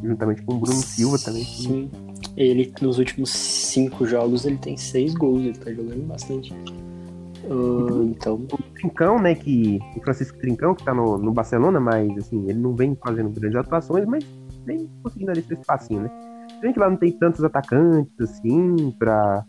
Juntamente 0.03 0.43
com 0.43 0.55
o 0.55 0.59
Bruno 0.59 0.79
Silva 0.79 1.19
também. 1.19 1.45
que- 1.45 1.63
Sim. 1.63 1.91
Ele, 2.37 2.73
nos 2.81 2.99
últimos 2.99 3.31
cinco 3.31 4.07
jogos, 4.07 4.45
ele 4.47 4.57
tem 4.57 4.77
seis 4.77 5.15
gols. 5.15 5.43
Ele 5.43 5.53
tá 5.59 5.71
jogando 5.73 6.07
bastante. 6.07 6.53
Ah, 7.45 8.03
então, 8.05 8.39
Trincão, 8.75 9.19
né? 9.19 9.35
Que, 9.35 9.79
o 9.97 10.01
Francisco 10.01 10.39
Trincão, 10.39 10.75
que 10.75 10.85
tá 10.85 10.95
no, 10.95 11.19
no 11.19 11.33
Barcelona, 11.33 11.79
mas 11.81 12.11
assim, 12.17 12.43
ele 12.49 12.59
não 12.59 12.75
vem 12.75 12.97
fazendo 13.05 13.31
grandes 13.31 13.57
atuações, 13.57 14.07
mas 14.07 14.25
vem 14.65 14.89
conseguindo 15.03 15.31
ali 15.33 15.43
seu 15.43 15.57
espacinho, 15.59 16.03
né? 16.03 16.11
A 16.63 16.67
gente 16.67 16.79
lá 16.79 16.89
não 16.89 16.97
tem 16.97 17.11
tantos 17.13 17.43
atacantes 17.45 18.13
assim 18.21 18.93
pra 18.99 19.45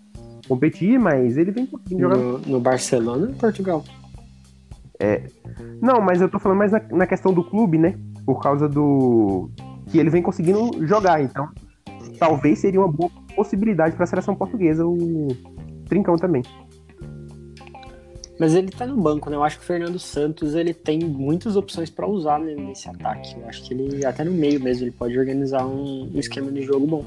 competir, 0.48 1.00
mas 1.00 1.38
ele 1.38 1.52
vem 1.52 1.66
conseguindo 1.68 2.02
jogar. 2.02 2.18
no, 2.18 2.40
no 2.40 2.60
Barcelona 2.60 3.32
e 3.32 3.36
Portugal. 3.36 3.84
Não, 5.82 6.00
mas 6.02 6.22
eu 6.22 6.30
tô 6.30 6.40
falando 6.40 6.58
mais 6.58 6.72
na, 6.72 6.82
na 6.92 7.08
questão 7.08 7.34
do 7.34 7.44
clube, 7.44 7.78
né? 7.78 7.96
Por 8.26 8.42
causa 8.42 8.68
do. 8.70 9.50
que 9.88 9.98
ele 9.98 10.10
vem 10.10 10.22
conseguindo 10.22 10.86
jogar, 10.88 11.22
então 11.22 11.50
talvez 12.20 12.60
seria 12.60 12.80
uma 12.80 12.92
boa 12.92 13.10
possibilidade 13.36 13.96
pra 13.96 14.06
seleção 14.06 14.36
portuguesa 14.36 14.86
o 14.86 15.28
Trincão 15.88 16.16
também. 16.16 16.42
Mas 18.44 18.56
ele 18.56 18.70
tá 18.72 18.86
no 18.86 18.98
banco, 18.98 19.30
né? 19.30 19.38
Eu 19.38 19.44
acho 19.46 19.58
que 19.58 19.64
o 19.64 19.66
Fernando 19.66 19.98
Santos 19.98 20.54
ele 20.54 20.74
tem 20.74 21.00
muitas 21.00 21.56
opções 21.56 21.90
pra 21.90 22.06
usar 22.06 22.42
né, 22.42 22.54
nesse 22.54 22.90
ataque. 22.90 23.40
Eu 23.40 23.48
acho 23.48 23.64
que 23.64 23.74
ele, 23.74 24.06
até 24.06 24.26
no 24.26 24.32
meio 24.34 24.62
mesmo, 24.62 24.84
ele 24.84 24.92
pode 24.92 25.18
organizar 25.18 25.66
um, 25.66 26.12
um 26.14 26.20
esquema 26.20 26.52
de 26.52 26.62
jogo 26.62 26.86
bom. 26.86 27.06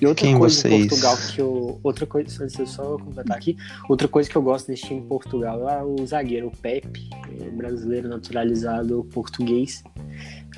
E 0.00 0.04
outra 0.04 0.24
Quem 0.26 0.36
coisa 0.36 0.56
vocês- 0.56 0.74
em 0.74 0.88
Portugal 0.88 1.16
que 1.32 1.40
eu. 1.40 1.78
Outra 1.84 2.04
coisa, 2.04 2.36
deixa 2.46 2.62
eu 2.62 2.66
só 2.66 2.98
completar 2.98 3.36
aqui. 3.36 3.56
Outra 3.88 4.08
coisa 4.08 4.28
que 4.28 4.34
eu 4.34 4.42
gosto 4.42 4.66
desse 4.66 4.82
time 4.82 4.98
em 4.98 5.04
Portugal 5.04 5.70
é 5.70 5.84
o 5.84 6.04
zagueiro, 6.04 6.48
o 6.48 6.50
Pepe, 6.56 7.08
é 7.40 7.48
brasileiro 7.50 8.08
naturalizado 8.08 9.04
português. 9.12 9.84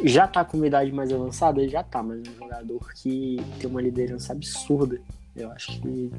Já 0.03 0.27
tá 0.27 0.43
com 0.43 0.57
uma 0.57 0.67
idade 0.67 0.91
mais 0.91 1.13
avançada? 1.13 1.61
Ele 1.61 1.71
já 1.71 1.83
tá, 1.83 2.03
mas 2.03 2.21
é 2.27 2.31
um 2.31 2.35
jogador 2.45 2.95
que 2.95 3.37
tem 3.61 3.69
uma 3.69 3.83
liderança 3.83 4.33
absurda. 4.33 4.99
Eu 5.37 5.51
acho 5.51 5.79
que 5.83 6.11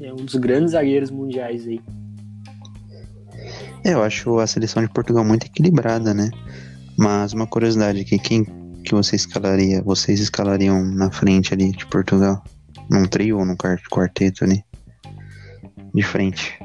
é 0.00 0.10
um 0.14 0.16
dos 0.16 0.36
grandes 0.36 0.70
zagueiros 0.72 1.10
mundiais 1.10 1.68
aí. 1.68 1.78
É, 3.84 3.92
eu 3.92 4.02
acho 4.02 4.38
a 4.38 4.46
seleção 4.46 4.82
de 4.82 4.92
Portugal 4.92 5.24
muito 5.24 5.46
equilibrada, 5.46 6.12
né? 6.12 6.30
Mas 6.98 7.32
uma 7.32 7.46
curiosidade 7.46 8.00
aqui, 8.00 8.18
quem 8.18 8.44
que 8.84 8.94
você 8.94 9.16
escalaria, 9.16 9.82
vocês 9.82 10.20
escalariam 10.20 10.84
na 10.84 11.10
frente 11.10 11.52
ali 11.54 11.70
de 11.72 11.86
Portugal? 11.86 12.42
Num 12.90 13.04
trio 13.06 13.38
ou 13.38 13.44
num 13.44 13.56
quart- 13.56 13.84
quarteto 13.90 14.44
ali? 14.44 14.62
De 15.94 16.02
frente. 16.02 16.58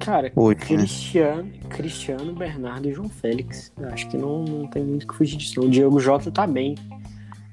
Cara, 0.00 0.30
Hoje, 0.34 0.58
né? 0.58 0.66
Cristiano, 0.66 1.50
Cristiano, 1.70 2.34
Bernardo 2.34 2.88
e 2.88 2.92
João 2.92 3.08
Félix. 3.08 3.72
Eu 3.78 3.88
acho 3.88 4.08
que 4.08 4.16
não, 4.16 4.44
não 4.44 4.66
tem 4.68 4.84
muito 4.84 5.04
o 5.04 5.06
que 5.08 5.14
fugir 5.14 5.36
disso. 5.36 5.60
O 5.60 5.68
Diego 5.70 5.98
Jota 6.00 6.30
tá 6.30 6.46
bem. 6.46 6.74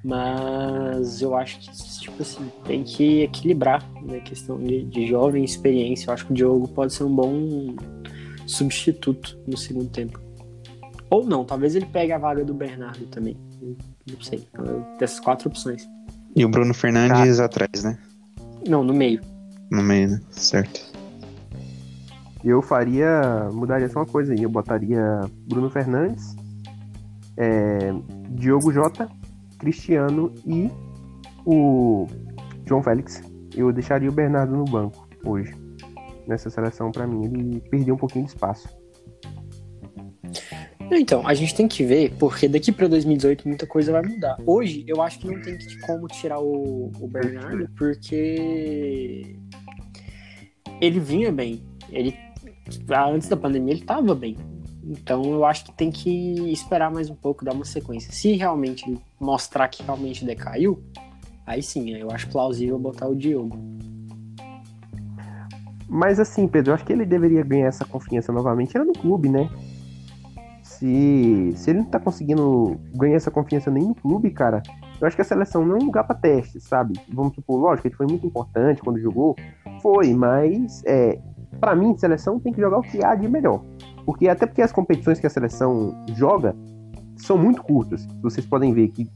Mas 0.03 1.21
eu 1.21 1.35
acho 1.35 1.59
que, 1.59 1.71
tipo 1.99 2.21
assim, 2.21 2.51
tem 2.65 2.83
que 2.83 3.21
equilibrar 3.21 3.87
né, 4.01 4.17
a 4.17 4.21
questão 4.21 4.57
de, 4.57 4.83
de 4.85 5.07
jovem 5.07 5.43
experiência. 5.43 6.09
Eu 6.09 6.13
acho 6.13 6.25
que 6.25 6.31
o 6.31 6.35
Diogo 6.35 6.67
pode 6.67 6.93
ser 6.93 7.03
um 7.03 7.15
bom 7.15 7.75
substituto 8.47 9.37
no 9.47 9.55
segundo 9.55 9.89
tempo. 9.89 10.19
Ou 11.09 11.25
não, 11.25 11.45
talvez 11.45 11.75
ele 11.75 11.85
pegue 11.85 12.11
a 12.13 12.17
vaga 12.17 12.43
do 12.43 12.53
Bernardo 12.53 13.05
também. 13.07 13.37
Não 13.61 14.21
sei. 14.21 14.47
Dessas 14.97 15.19
quatro 15.19 15.49
opções. 15.49 15.87
E 16.35 16.43
o 16.45 16.49
Bruno 16.49 16.73
Fernandes 16.73 17.39
atrás, 17.39 17.83
né? 17.83 17.97
Não, 18.67 18.83
no 18.83 18.93
meio. 18.93 19.21
No 19.69 19.83
meio, 19.83 20.09
né? 20.09 20.21
Certo. 20.31 20.91
Eu 22.43 22.61
faria. 22.61 23.49
Mudaria 23.51 23.89
só 23.89 23.99
uma 23.99 24.05
coisa 24.05 24.33
aí. 24.33 24.41
Eu 24.41 24.49
botaria 24.49 25.21
Bruno 25.47 25.69
Fernandes, 25.69 26.35
é, 27.37 27.93
Diogo 28.29 28.71
Jota, 28.71 29.09
Cristiano 29.61 30.33
e 30.45 30.69
o 31.45 32.07
João 32.65 32.81
Félix. 32.81 33.21
Eu 33.55 33.71
deixaria 33.71 34.09
o 34.09 34.11
Bernardo 34.11 34.55
no 34.55 34.65
banco 34.65 35.07
hoje. 35.23 35.53
Nessa 36.27 36.49
seleção, 36.49 36.91
pra 36.91 37.05
mim, 37.05 37.25
ele 37.25 37.61
perdeu 37.69 37.93
um 37.93 37.97
pouquinho 37.97 38.25
de 38.25 38.31
espaço. 38.31 38.67
Então, 40.91 41.25
a 41.25 41.33
gente 41.33 41.55
tem 41.55 41.67
que 41.67 41.85
ver, 41.85 42.13
porque 42.19 42.47
daqui 42.47 42.71
pra 42.71 42.87
2018 42.87 43.47
muita 43.47 43.67
coisa 43.67 43.91
vai 43.91 44.01
mudar. 44.01 44.35
Hoje, 44.45 44.83
eu 44.87 45.01
acho 45.01 45.19
que 45.19 45.27
não 45.27 45.39
tem 45.41 45.57
como 45.85 46.07
tirar 46.07 46.39
o, 46.39 46.91
o 46.99 47.07
Bernardo, 47.07 47.69
porque 47.77 49.37
ele 50.81 50.99
vinha 50.99 51.31
bem. 51.31 51.63
Ele, 51.89 52.13
antes 53.13 53.29
da 53.29 53.37
pandemia, 53.37 53.73
ele 53.73 53.83
tava 53.83 54.13
bem. 54.15 54.35
Então, 54.83 55.23
eu 55.23 55.45
acho 55.45 55.65
que 55.65 55.71
tem 55.71 55.91
que 55.91 56.51
esperar 56.51 56.91
mais 56.91 57.09
um 57.09 57.15
pouco, 57.15 57.45
dar 57.45 57.53
uma 57.53 57.65
sequência. 57.65 58.11
Se 58.11 58.33
realmente 58.33 58.97
mostrar 59.19 59.67
que 59.67 59.83
realmente 59.83 60.25
decaiu, 60.25 60.83
aí 61.45 61.61
sim, 61.61 61.91
eu 61.91 62.09
acho 62.11 62.29
plausível 62.29 62.79
botar 62.79 63.07
o 63.07 63.15
Diogo. 63.15 63.57
Mas 65.87 66.19
assim, 66.19 66.47
Pedro, 66.47 66.71
eu 66.71 66.75
acho 66.75 66.85
que 66.85 66.93
ele 66.93 67.05
deveria 67.05 67.43
ganhar 67.43 67.67
essa 67.67 67.85
confiança 67.85 68.31
novamente. 68.31 68.75
Era 68.75 68.85
no 68.85 68.93
clube, 68.93 69.27
né? 69.29 69.49
Se, 70.63 71.53
se 71.55 71.69
ele 71.69 71.79
não 71.79 71.85
tá 71.85 71.99
conseguindo 71.99 72.79
ganhar 72.95 73.17
essa 73.17 73.29
confiança 73.29 73.69
nem 73.69 73.83
no 73.83 73.93
clube, 73.93 74.31
cara, 74.31 74.63
eu 74.99 75.05
acho 75.05 75.15
que 75.15 75.21
a 75.21 75.25
seleção 75.25 75.65
não 75.65 75.75
é 75.75 75.79
um 75.79 75.85
lugar 75.85 76.05
pra 76.05 76.15
teste, 76.15 76.59
sabe? 76.59 76.93
Vamos 77.11 77.35
supor, 77.35 77.59
lógico, 77.59 77.87
ele 77.87 77.95
foi 77.95 78.07
muito 78.07 78.25
importante 78.25 78.81
quando 78.81 78.99
jogou. 78.99 79.35
Foi, 79.81 80.13
mas 80.13 80.81
é, 80.85 81.19
para 81.59 81.75
mim, 81.75 81.95
seleção 81.97 82.39
tem 82.39 82.53
que 82.53 82.61
jogar 82.61 82.79
o 82.79 82.81
que 82.81 83.03
há 83.03 83.13
de 83.13 83.27
melhor. 83.27 83.63
Porque 84.05 84.27
até 84.27 84.45
porque 84.45 84.61
as 84.61 84.71
competições 84.71 85.19
que 85.19 85.27
a 85.27 85.29
seleção 85.29 85.93
joga 86.15 86.55
são 87.17 87.37
muito 87.37 87.61
curtas. 87.63 88.05
Vocês 88.21 88.45
podem 88.45 88.73
ver 88.73 88.87
que 88.89 89.09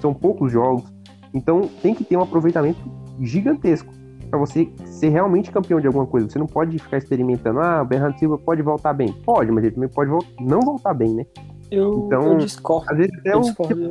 são 0.00 0.12
poucos 0.12 0.50
jogos. 0.52 0.92
Então 1.34 1.68
tem 1.80 1.94
que 1.94 2.04
ter 2.04 2.16
um 2.16 2.22
aproveitamento 2.22 2.80
gigantesco 3.20 3.92
para 4.28 4.38
você 4.38 4.68
ser 4.86 5.10
realmente 5.10 5.50
campeão 5.50 5.80
de 5.80 5.86
alguma 5.86 6.06
coisa. 6.06 6.28
Você 6.28 6.38
não 6.38 6.46
pode 6.46 6.78
ficar 6.78 6.96
experimentando, 6.98 7.60
ah, 7.60 7.82
o 7.82 7.84
Bernardo 7.84 8.18
Silva 8.18 8.38
pode 8.38 8.62
voltar 8.62 8.92
bem. 8.94 9.12
Pode, 9.24 9.50
mas 9.52 9.62
ele 9.64 9.74
também 9.74 9.88
pode 9.90 10.10
vol- 10.10 10.24
não 10.40 10.60
voltar 10.60 10.94
bem, 10.94 11.14
né? 11.14 11.26
Eu, 11.70 12.04
Então, 12.06 12.22
eu 12.32 12.38
discordo. 12.38 12.90
Às 12.90 12.96
vezes 12.98 13.12
até 13.18 13.32
Eu 13.34 13.38
o, 13.38 13.42
discordo. 13.42 13.90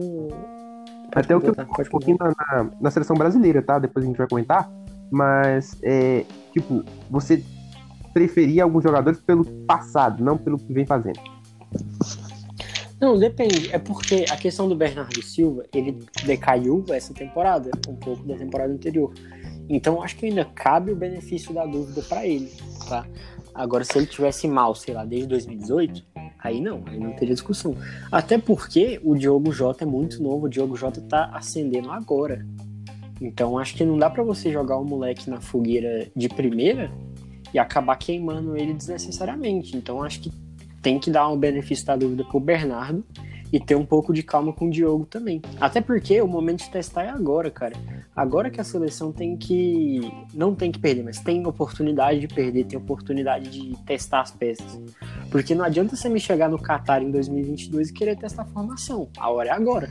até 1.16 1.36
o 1.36 1.42
que 1.42 1.48
eu 1.50 1.54
um 1.54 1.90
pouquinho 1.90 2.18
na, 2.20 2.28
na- 2.30 2.70
na 2.80 2.92
seleção 2.92 3.16
brasileira, 3.16 3.62
tá? 3.62 3.80
Depois 3.80 4.04
a 4.04 4.08
gente 4.08 4.18
vai 4.18 4.28
comentar. 4.28 4.70
Mas, 5.12 5.78
é, 5.84 6.26
tipo, 6.54 6.84
você 7.10 7.44
preferia 8.14 8.64
alguns 8.64 8.84
jogadores 8.84 9.20
pelo 9.20 9.46
passado, 9.66 10.24
não 10.24 10.38
pelo 10.38 10.58
que 10.58 10.72
vem 10.72 10.86
fazendo. 10.86 11.20
Não, 13.02 13.18
depende. 13.18 13.74
É 13.74 13.80
porque 13.80 14.26
a 14.30 14.38
questão 14.38 14.70
do 14.70 14.76
Bernardo 14.76 15.24
Silva, 15.24 15.64
ele 15.74 15.98
decaiu 16.24 16.86
essa 16.90 17.12
temporada, 17.14 17.72
um 17.90 17.96
pouco 17.96 18.24
da 18.24 18.36
temporada 18.36 18.72
anterior. 18.72 19.12
Então 19.68 20.04
acho 20.04 20.16
que 20.18 20.28
ainda 20.28 20.46
cabe 20.46 20.92
o 20.92 20.96
benefício 20.96 21.52
da 21.52 21.66
dúvida 21.66 22.04
pra 22.04 22.28
ele, 22.28 22.52
tá? 22.88 23.06
Agora, 23.56 23.84
se 23.84 23.98
ele 23.98 24.06
tivesse 24.06 24.48
mal, 24.48 24.76
sei 24.76 24.94
lá, 24.94 25.04
desde 25.04 25.28
2018, 25.28 26.04
aí 26.40 26.62
não, 26.62 26.84
aí 26.86 27.00
não 27.00 27.12
teria 27.14 27.34
discussão. 27.34 27.76
Até 28.12 28.38
porque 28.38 29.02
o 29.04 29.16
Diogo 29.16 29.52
Jota 29.52 29.84
é 29.84 29.88
muito 29.88 30.22
novo, 30.22 30.46
o 30.46 30.50
Diogo 30.50 30.76
Jota 30.76 31.02
tá 31.02 31.32
ascendendo 31.34 31.92
agora. 31.92 32.46
Então 33.20 33.58
acho 33.58 33.76
que 33.76 33.84
não 33.84 33.98
dá 33.98 34.10
pra 34.10 34.24
você 34.24 34.52
jogar 34.52 34.78
o 34.78 34.86
moleque 34.86 35.30
na 35.30 35.42
fogueira 35.42 36.08
de 36.16 36.30
primeira 36.30 36.92
e 37.54 37.60
acabar 37.60 37.96
queimando 37.96 38.58
ele 38.58 38.74
desnecessariamente. 38.74 39.76
Então 39.76 40.04
acho 40.04 40.22
que 40.22 40.32
tem 40.82 41.00
que 41.00 41.12
dar 41.12 41.30
um 41.30 41.38
benefício 41.38 41.86
da 41.86 41.96
dúvida 41.96 42.24
pro 42.24 42.40
Bernardo 42.40 43.06
e 43.52 43.60
ter 43.60 43.76
um 43.76 43.86
pouco 43.86 44.14
de 44.14 44.24
calma 44.24 44.54
com 44.54 44.68
o 44.68 44.70
Diogo 44.70 45.06
também. 45.06 45.42
Até 45.60 45.82
porque 45.82 46.22
o 46.22 46.28
momento 46.28 46.64
de 46.64 46.70
testar 46.70 47.04
é 47.04 47.10
agora, 47.10 47.52
cara. 47.52 47.76
Agora 48.16 48.50
que 48.50 48.62
a 48.62 48.64
seleção 48.64 49.12
tem 49.12 49.36
que. 49.36 50.02
Não 50.34 50.56
tem 50.56 50.72
que 50.72 50.80
perder, 50.80 51.04
mas 51.04 51.20
tem 51.20 51.46
oportunidade 51.46 52.20
de 52.20 52.28
perder, 52.28 52.66
tem 52.66 52.80
oportunidade 52.80 53.50
de 53.50 53.78
testar 53.84 54.22
as 54.22 54.32
peças. 54.32 54.80
Porque 55.30 55.54
não 55.54 55.66
adianta 55.66 55.96
você 55.96 56.08
me 56.08 56.20
chegar 56.20 56.50
no 56.50 56.58
Qatar 56.58 57.04
em 57.04 57.12
2022 57.12 57.90
e 57.90 57.94
querer 57.94 58.18
testar 58.18 58.44
a 58.44 58.46
formação. 58.46 59.10
A 59.18 59.30
hora 59.30 59.50
é 59.50 59.52
agora. 59.52 59.90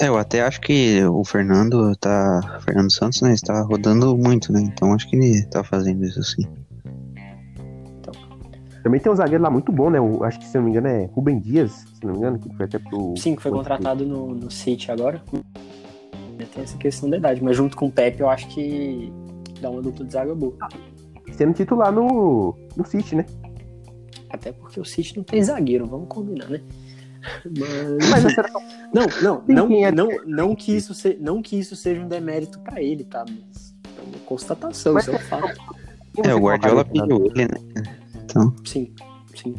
É, 0.00 0.08
eu 0.08 0.16
até 0.16 0.40
acho 0.40 0.60
que 0.62 1.04
o 1.04 1.22
Fernando 1.24 1.94
tá. 1.96 2.60
Fernando 2.64 2.90
Santos, 2.90 3.20
né? 3.20 3.32
Está 3.34 3.60
rodando 3.62 4.16
muito, 4.16 4.50
né? 4.52 4.60
Então 4.62 4.94
acho 4.94 5.08
que 5.08 5.14
ele 5.16 5.42
tá 5.46 5.62
fazendo 5.62 6.04
isso 6.04 6.22
sim. 6.24 6.46
Também 8.82 8.98
tem 8.98 9.12
um 9.12 9.14
zagueiro 9.14 9.44
lá 9.44 9.50
muito 9.50 9.70
bom, 9.70 9.90
né? 9.90 10.00
O- 10.00 10.24
acho 10.24 10.38
que, 10.38 10.46
se 10.46 10.56
não 10.56 10.64
me 10.64 10.70
engano, 10.70 10.86
é 10.88 11.04
Rubem 11.12 11.38
Dias, 11.38 11.84
se 11.94 12.02
não 12.04 12.12
me 12.12 12.18
engano, 12.18 12.38
que 12.38 12.48
foi 12.56 12.64
até 12.64 12.78
pro. 12.78 13.14
Sim, 13.18 13.36
que 13.36 13.42
foi 13.42 13.50
contratado 13.50 14.06
no, 14.06 14.34
no 14.34 14.50
City 14.50 14.90
agora. 14.90 15.22
Tem 16.54 16.62
essa 16.64 16.78
questão 16.78 17.10
da 17.10 17.18
idade, 17.18 17.44
mas 17.44 17.54
junto 17.54 17.76
com 17.76 17.86
o 17.88 17.92
Pepe 17.92 18.20
eu 18.20 18.30
acho 18.30 18.48
que 18.48 19.12
dá 19.60 19.68
uma 19.68 19.82
dupla 19.82 20.06
de 20.06 20.12
zaga 20.12 20.34
boa. 20.34 20.54
Sendo 21.32 21.52
titular 21.52 21.92
no, 21.92 22.56
no 22.74 22.86
City, 22.86 23.16
né? 23.16 23.26
Até 24.30 24.50
porque 24.50 24.80
o 24.80 24.84
City 24.84 25.18
não 25.18 25.24
tem 25.24 25.42
zagueiro, 25.42 25.86
vamos 25.86 26.08
combinar, 26.08 26.48
né? 26.48 26.62
Mas. 27.44 28.08
Mas 28.10 28.22
seleção 28.22 28.62
Não, 28.92 29.06
não, 29.22 29.44
não, 29.46 29.84
é- 29.86 29.92
não, 29.92 30.08
não, 30.26 30.54
que 30.56 30.74
isso 30.76 30.92
se, 30.94 31.16
não 31.20 31.40
que 31.40 31.56
isso 31.58 31.76
seja 31.76 32.00
um 32.00 32.08
demérito 32.08 32.58
pra 32.60 32.82
ele, 32.82 33.04
tá? 33.04 33.24
Mas 33.28 33.74
é 33.96 34.02
uma 34.02 34.18
constatação, 34.26 34.94
Mas 34.94 35.04
isso 35.04 35.12
é 35.12 35.14
um 35.14 35.18
fato. 35.20 35.60
quem 36.12 36.24
É, 36.30 36.34
o 36.34 36.40
Guardiola 36.40 36.84
pediu 36.84 37.24
ele, 37.26 37.44
né? 37.46 37.94
Então, 38.24 38.52
Sim, 38.64 38.92
sim. 39.34 39.54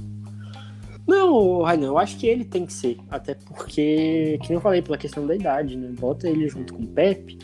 Não, 1.08 1.62
Rainan, 1.62 1.88
eu 1.88 1.98
acho 1.98 2.18
que 2.18 2.28
ele 2.28 2.44
tem 2.46 2.66
que 2.66 2.74
ser. 2.74 2.98
Até 3.10 3.36
porque, 3.36 4.38
que 4.42 4.50
nem 4.50 4.56
eu 4.56 4.62
falei, 4.62 4.82
pela 4.82 4.98
questão 4.98 5.26
da 5.26 5.36
idade, 5.36 5.76
né? 5.78 5.90
Bota 6.00 6.28
ele 6.30 6.48
junto 6.48 6.74
com 6.74 6.84
o 6.84 6.88
Pepe, 6.88 7.38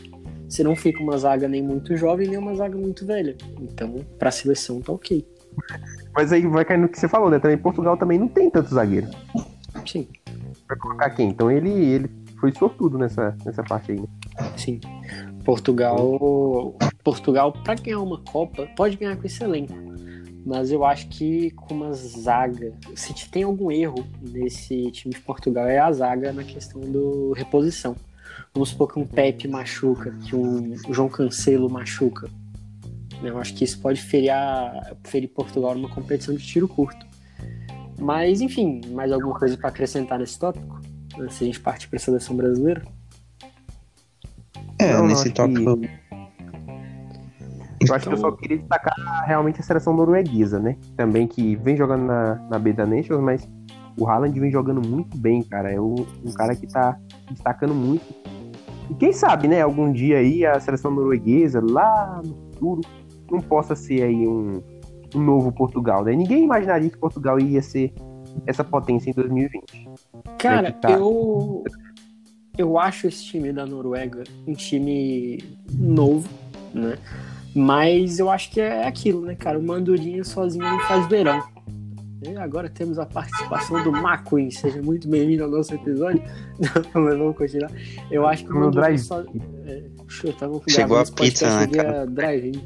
você 0.48 0.62
não 0.62 0.74
fica 0.76 1.02
uma 1.02 1.16
zaga 1.18 1.48
nem 1.48 1.62
muito 1.62 1.96
jovem, 1.96 2.28
nem 2.28 2.38
uma 2.38 2.54
zaga 2.54 2.76
muito 2.76 3.04
velha. 3.04 3.36
Então, 3.60 3.96
pra 4.18 4.30
seleção 4.30 4.80
tá 4.80 4.92
ok. 4.92 5.26
Mas 6.14 6.32
aí 6.32 6.46
vai 6.46 6.64
cair 6.64 6.78
no 6.78 6.88
que 6.88 6.98
você 6.98 7.08
falou, 7.08 7.30
né? 7.30 7.38
Também 7.38 7.58
Portugal 7.58 7.96
também 7.96 8.18
não 8.18 8.28
tem 8.28 8.48
tanto 8.50 8.74
zagueiro. 8.74 9.08
Sim, 9.86 10.08
Vai 10.68 10.76
colocar 10.76 11.10
quem? 11.10 11.28
Então 11.28 11.50
ele, 11.50 11.70
ele 11.70 12.10
foi 12.38 12.52
sortudo 12.52 12.98
nessa, 12.98 13.36
nessa 13.44 13.62
parte 13.62 13.92
aí, 13.92 14.00
né? 14.00 14.06
sim. 14.56 14.80
Portugal, 15.44 16.76
Portugal 17.02 17.52
para 17.52 17.74
ganhar 17.74 18.00
uma 18.00 18.20
Copa, 18.20 18.68
pode 18.76 18.96
ganhar 18.96 19.16
com 19.16 19.26
esse 19.26 19.42
elenco. 19.42 19.74
Mas 20.44 20.70
eu 20.70 20.84
acho 20.84 21.08
que 21.08 21.50
com 21.52 21.74
uma 21.74 21.92
zaga, 21.92 22.72
se 22.94 23.12
tem 23.28 23.42
algum 23.42 23.70
erro 23.70 24.06
nesse 24.20 24.90
time 24.90 25.14
de 25.14 25.20
Portugal 25.20 25.66
é 25.66 25.78
a 25.78 25.90
zaga 25.92 26.32
na 26.32 26.44
questão 26.44 26.80
do 26.80 27.32
reposição. 27.32 27.96
Vamos 28.54 28.70
supor 28.70 28.92
que 28.92 28.98
um 28.98 29.06
Pepe 29.06 29.48
machuca, 29.48 30.10
que 30.24 30.34
um 30.34 30.74
João 30.92 31.08
Cancelo 31.08 31.68
machuca. 31.68 32.30
Eu 33.22 33.38
acho 33.38 33.54
que 33.54 33.64
isso 33.64 33.80
pode 33.80 34.00
ferir, 34.00 34.30
a, 34.30 34.94
ferir 35.04 35.28
Portugal 35.28 35.74
numa 35.74 35.88
competição 35.88 36.34
de 36.34 36.46
tiro 36.46 36.68
curto. 36.68 37.07
Mas, 37.98 38.40
enfim, 38.40 38.80
mais 38.90 39.10
alguma 39.12 39.38
coisa 39.38 39.56
para 39.56 39.68
acrescentar 39.68 40.18
nesse 40.18 40.38
tópico? 40.38 40.80
Antes 41.18 41.38
de 41.38 41.44
a 41.44 41.46
gente 41.46 41.60
partir 41.60 41.88
para 41.88 41.96
a 41.96 42.00
seleção 42.00 42.36
brasileira? 42.36 42.82
é, 44.78 44.92
Não, 44.92 45.06
nesse 45.06 45.30
tópico. 45.30 45.80
Eu 47.80 47.94
acho 47.94 48.08
que 48.08 48.14
eu 48.14 48.18
só 48.18 48.32
queria 48.32 48.58
destacar 48.58 48.94
realmente 49.26 49.60
a 49.60 49.62
seleção 49.62 49.94
norueguesa, 49.94 50.58
né? 50.58 50.76
Também 50.96 51.26
que 51.26 51.56
vem 51.56 51.76
jogando 51.76 52.04
na, 52.04 52.34
na 52.50 52.58
B 52.58 52.72
da 52.72 52.84
Nations, 52.84 53.20
mas 53.20 53.48
o 53.96 54.06
Haaland 54.06 54.38
vem 54.38 54.50
jogando 54.50 54.86
muito 54.86 55.16
bem, 55.16 55.42
cara. 55.42 55.72
É 55.72 55.80
um, 55.80 55.94
um 56.24 56.32
cara 56.32 56.54
que 56.54 56.66
tá 56.66 56.98
destacando 57.30 57.74
muito. 57.74 58.04
E 58.90 58.94
quem 58.94 59.12
sabe, 59.12 59.48
né? 59.48 59.62
Algum 59.62 59.92
dia 59.92 60.18
aí 60.18 60.44
a 60.44 60.58
seleção 60.58 60.90
norueguesa, 60.90 61.60
lá 61.62 62.20
no 62.24 62.34
futuro, 62.34 62.80
não 63.30 63.40
possa 63.40 63.76
ser 63.76 64.02
aí 64.02 64.26
um, 64.26 64.60
um 65.14 65.20
novo 65.20 65.52
Portugal, 65.52 66.04
né? 66.04 66.14
Ninguém 66.14 66.44
imaginaria 66.44 66.90
que 66.90 66.98
Portugal 66.98 67.38
ia 67.38 67.62
ser 67.62 67.92
essa 68.46 68.62
potência 68.64 69.10
em 69.10 69.14
2020. 69.14 69.88
Cara, 70.38 70.68
É 70.68 70.72
tá. 70.72 70.90
eu. 70.92 71.64
Eu 72.56 72.76
acho 72.76 73.06
esse 73.06 73.24
time 73.24 73.52
da 73.52 73.64
Noruega 73.64 74.24
um 74.46 74.52
time 74.52 75.38
novo, 75.72 76.28
né? 76.74 76.98
Mas 77.54 78.18
eu 78.18 78.28
acho 78.28 78.50
que 78.50 78.60
é 78.60 78.86
aquilo, 78.86 79.22
né, 79.22 79.34
cara? 79.36 79.58
O 79.58 79.62
Mandurinha 79.62 80.24
sozinho 80.24 80.64
não 80.64 80.80
faz 80.80 81.06
verão. 81.08 81.40
E 82.26 82.36
agora 82.36 82.68
temos 82.68 82.98
a 82.98 83.06
participação 83.06 83.82
do 83.84 83.96
McQueen. 83.96 84.50
Seja 84.50 84.82
muito 84.82 85.08
bem-vindo 85.08 85.44
ao 85.44 85.50
nosso 85.50 85.72
episódio. 85.72 86.20
Mas 86.92 87.16
vamos 87.16 87.36
continuar. 87.36 87.70
Eu 88.10 88.26
acho 88.26 88.44
que 88.44 88.50
o 88.50 88.54
Mandurinha 88.54 88.80
drive. 88.82 88.98
só. 88.98 89.22
É, 89.64 89.84
chuta, 90.08 90.48
vamos 90.48 90.64
Chegou 90.68 90.96
gravando 90.96 91.12
a 91.12 91.22
pizza, 91.22 91.60
né, 91.60 91.66
cara? 91.68 92.06
drive-in. 92.06 92.60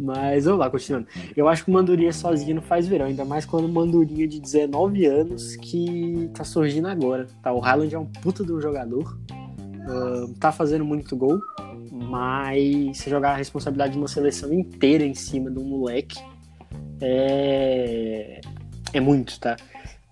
Mas 0.00 0.46
vamos 0.46 0.60
lá, 0.60 0.70
continuando. 0.70 1.06
Eu 1.36 1.46
acho 1.46 1.64
que 1.64 1.70
o 1.70 1.74
Mandurinha 1.74 2.12
sozinho 2.12 2.56
não 2.56 2.62
faz 2.62 2.88
verão, 2.88 3.06
ainda 3.06 3.24
mais 3.24 3.44
quando 3.44 3.66
o 3.66 3.68
Mandurinha 3.68 4.26
de 4.26 4.40
19 4.40 5.04
anos 5.04 5.56
que 5.56 6.30
tá 6.32 6.42
surgindo 6.42 6.88
agora. 6.88 7.26
Tá? 7.42 7.52
O 7.52 7.62
Haaland 7.62 7.94
é 7.94 7.98
um 7.98 8.06
puta 8.06 8.44
de 8.44 8.52
um 8.52 8.60
jogador, 8.60 9.18
ah, 9.86 10.26
tá 10.38 10.50
fazendo 10.50 10.84
muito 10.84 11.14
gol, 11.14 11.38
mas 11.92 12.96
se 12.96 13.10
jogar 13.10 13.32
a 13.32 13.36
responsabilidade 13.36 13.92
de 13.92 13.98
uma 13.98 14.08
seleção 14.08 14.52
inteira 14.52 15.04
em 15.04 15.14
cima 15.14 15.50
de 15.50 15.58
um 15.58 15.64
moleque 15.64 16.18
é, 17.00 18.40
é 18.92 19.00
muito, 19.00 19.38
tá? 19.38 19.56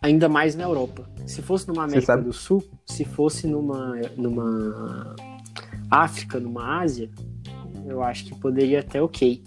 Ainda 0.02 0.28
mais 0.28 0.54
na 0.54 0.64
Europa. 0.64 1.08
Se 1.26 1.42
fosse 1.42 1.68
numa 1.68 1.86
Você 1.86 1.96
América 1.96 2.16
do 2.16 2.32
Sul, 2.32 2.64
se 2.86 3.04
fosse 3.04 3.46
numa, 3.46 4.00
numa 4.16 5.16
África, 5.90 6.38
numa 6.38 6.80
Ásia, 6.80 7.10
eu 7.86 8.02
acho 8.02 8.24
que 8.26 8.34
poderia 8.38 8.80
até 8.80 9.02
ok. 9.02 9.42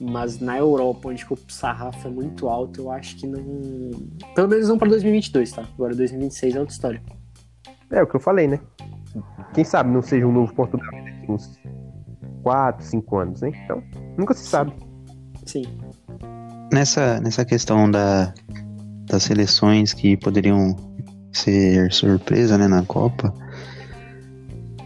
Mas 0.00 0.38
na 0.38 0.56
Europa, 0.56 1.08
onde 1.08 1.26
que 1.26 1.32
o 1.32 1.38
sarrafo 1.48 2.06
é 2.06 2.10
muito 2.10 2.48
alto, 2.48 2.82
eu 2.82 2.90
acho 2.90 3.16
que 3.16 3.26
não. 3.26 3.90
Pelo 4.34 4.48
menos 4.48 4.68
não 4.68 4.78
para 4.78 4.88
2022, 4.90 5.52
tá? 5.52 5.64
Agora 5.74 5.94
2026 5.94 6.54
é 6.54 6.60
outra 6.60 6.74
história. 6.74 7.02
É 7.90 8.02
o 8.02 8.06
que 8.06 8.16
eu 8.16 8.20
falei, 8.20 8.46
né? 8.46 8.60
Quem 9.54 9.64
sabe 9.64 9.90
não 9.90 10.02
seja 10.02 10.26
um 10.26 10.32
novo 10.32 10.54
Portugal 10.54 10.90
daqui 10.92 11.30
uns 11.30 11.58
4, 12.42 12.84
5 12.84 13.16
anos, 13.16 13.40
né? 13.40 13.52
Então, 13.64 13.82
nunca 14.16 14.34
se 14.34 14.44
sabe. 14.46 14.72
Sim. 15.44 15.64
Nessa, 16.72 17.20
nessa 17.20 17.44
questão 17.44 17.90
da, 17.90 18.32
das 19.06 19.22
seleções 19.22 19.92
que 19.94 20.16
poderiam 20.16 20.76
ser 21.32 21.90
surpresa 21.92 22.58
né, 22.58 22.68
na 22.68 22.82
Copa, 22.82 23.32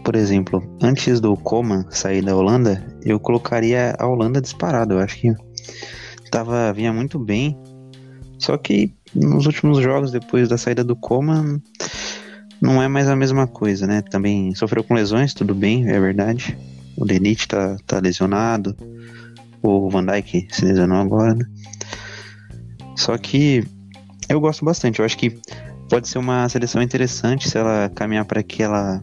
por 0.03 0.15
exemplo, 0.15 0.61
antes 0.81 1.19
do 1.19 1.35
Coman 1.37 1.85
sair 1.89 2.21
da 2.21 2.35
Holanda, 2.35 2.85
eu 3.03 3.19
colocaria 3.19 3.95
a 3.97 4.05
Holanda 4.05 4.41
disparada. 4.41 4.93
Eu 4.93 4.99
acho 4.99 5.17
que 5.17 5.33
tava, 6.29 6.73
vinha 6.73 6.91
muito 6.91 7.17
bem. 7.17 7.57
Só 8.37 8.57
que 8.57 8.93
nos 9.15 9.45
últimos 9.45 9.79
jogos, 9.79 10.11
depois 10.11 10.49
da 10.49 10.57
saída 10.57 10.83
do 10.83 10.95
Coman, 10.95 11.61
não 12.61 12.81
é 12.81 12.87
mais 12.87 13.07
a 13.07 13.15
mesma 13.15 13.47
coisa, 13.47 13.87
né? 13.87 14.01
Também 14.01 14.53
sofreu 14.55 14.83
com 14.83 14.93
lesões, 14.93 15.33
tudo 15.33 15.55
bem, 15.55 15.89
é 15.89 15.99
verdade. 15.99 16.57
O 16.97 17.05
Denit 17.05 17.47
tá, 17.47 17.77
tá 17.87 17.99
lesionado. 17.99 18.75
O 19.61 19.89
Van 19.89 20.05
Dijk 20.05 20.47
se 20.51 20.65
lesionou 20.65 20.97
agora, 20.97 21.33
né? 21.33 21.45
Só 22.97 23.17
que 23.17 23.63
eu 24.27 24.39
gosto 24.39 24.65
bastante. 24.65 24.99
Eu 24.99 25.05
acho 25.05 25.17
que 25.17 25.39
pode 25.89 26.07
ser 26.09 26.17
uma 26.17 26.47
seleção 26.49 26.81
interessante 26.81 27.49
se 27.49 27.57
ela 27.57 27.89
caminhar 27.95 28.25
para 28.25 28.41
aquela 28.41 29.01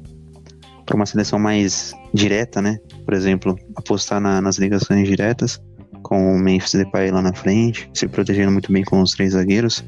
para 0.91 0.97
uma 0.97 1.07
seleção 1.07 1.39
mais 1.39 1.93
direta, 2.13 2.61
né? 2.61 2.81
Por 3.05 3.15
exemplo, 3.15 3.57
apostar 3.77 4.21
na- 4.21 4.41
nas 4.41 4.59
ligações 4.59 5.07
diretas 5.09 5.63
com 6.03 6.35
o 6.35 6.39
Memphis 6.39 6.73
Depay 6.73 7.13
lá 7.13 7.23
na 7.23 7.33
frente, 7.33 7.89
se 7.95 8.09
protegendo 8.09 8.51
muito 8.51 8.73
bem 8.73 8.83
com 8.83 9.01
os 9.01 9.13
três 9.13 9.35
zagueiros, 9.35 9.85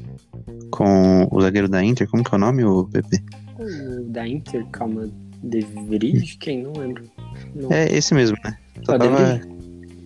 com 0.71 1.27
o 1.29 1.41
zagueiro 1.41 1.67
da 1.67 1.83
Inter, 1.83 2.07
como 2.07 2.23
que 2.23 2.33
é 2.33 2.37
o 2.37 2.39
nome, 2.39 2.63
o 2.63 2.85
PP? 2.85 3.21
O 3.59 4.03
da 4.13 4.25
Inter, 4.25 4.65
calma, 4.67 5.09
De 5.43 5.59
Vrij, 5.89 6.37
quem? 6.39 6.63
Não 6.63 6.71
lembro. 6.71 7.03
Não. 7.53 7.69
É 7.69 7.93
esse 7.93 8.13
mesmo, 8.13 8.37
né? 8.45 8.55
Só 8.85 8.97
tava- 8.97 9.35
Dele? 9.39 9.53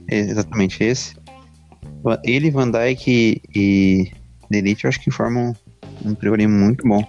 É, 0.10 0.20
exatamente 0.20 0.84
esse. 0.84 1.16
Ele, 2.24 2.50
Van 2.50 2.72
Dijk 2.72 3.40
e 3.56 4.12
Delite, 4.50 4.86
eu 4.86 4.90
acho 4.90 5.00
que 5.00 5.12
formam 5.12 5.54
um 6.04 6.16
trio 6.16 6.50
muito 6.50 6.88
bom. 6.88 7.04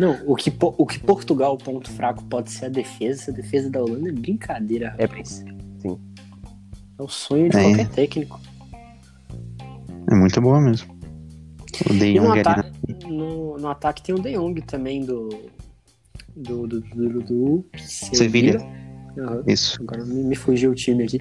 Não, 0.00 0.18
o 0.26 0.34
que, 0.34 0.50
o 0.60 0.86
que 0.86 0.98
Portugal, 0.98 1.58
ponto 1.58 1.90
fraco, 1.90 2.24
pode 2.24 2.50
ser 2.50 2.64
a 2.66 2.68
defesa. 2.70 3.20
Essa 3.22 3.32
defesa 3.32 3.68
da 3.68 3.82
Holanda 3.82 4.08
é 4.08 4.12
brincadeira, 4.12 4.94
É, 4.96 5.04
rapaz. 5.04 5.44
sim. 5.78 5.98
É 6.98 7.02
o 7.02 7.08
sonho 7.08 7.50
de 7.50 7.56
É. 7.58 7.62
qualquer 7.62 7.88
técnico. 7.90 8.40
É 10.10 10.14
muito 10.14 10.40
boa 10.40 10.58
mesmo. 10.60 10.98
O 11.88 11.92
De 11.94 12.06
E 12.06 12.14
no 12.14 12.22
Jong 12.26 12.30
ali, 12.32 12.40
ataque, 12.40 12.70
né? 12.88 12.98
no, 13.08 13.58
no 13.58 13.68
ataque 13.68 14.02
tem 14.02 14.14
o 14.14 14.18
De 14.18 14.32
Jong 14.32 14.60
também 14.62 15.04
do. 15.04 15.28
Do. 16.34 16.66
Do. 16.66 16.80
Do. 16.80 17.08
do, 17.10 17.22
do 17.22 17.64
Sevilha. 17.78 18.58
Aham. 19.18 19.42
Isso. 19.46 19.82
Agora 19.82 20.04
me, 20.04 20.22
me 20.24 20.34
fugiu 20.34 20.70
o 20.70 20.74
time 20.74 21.04
aqui. 21.04 21.18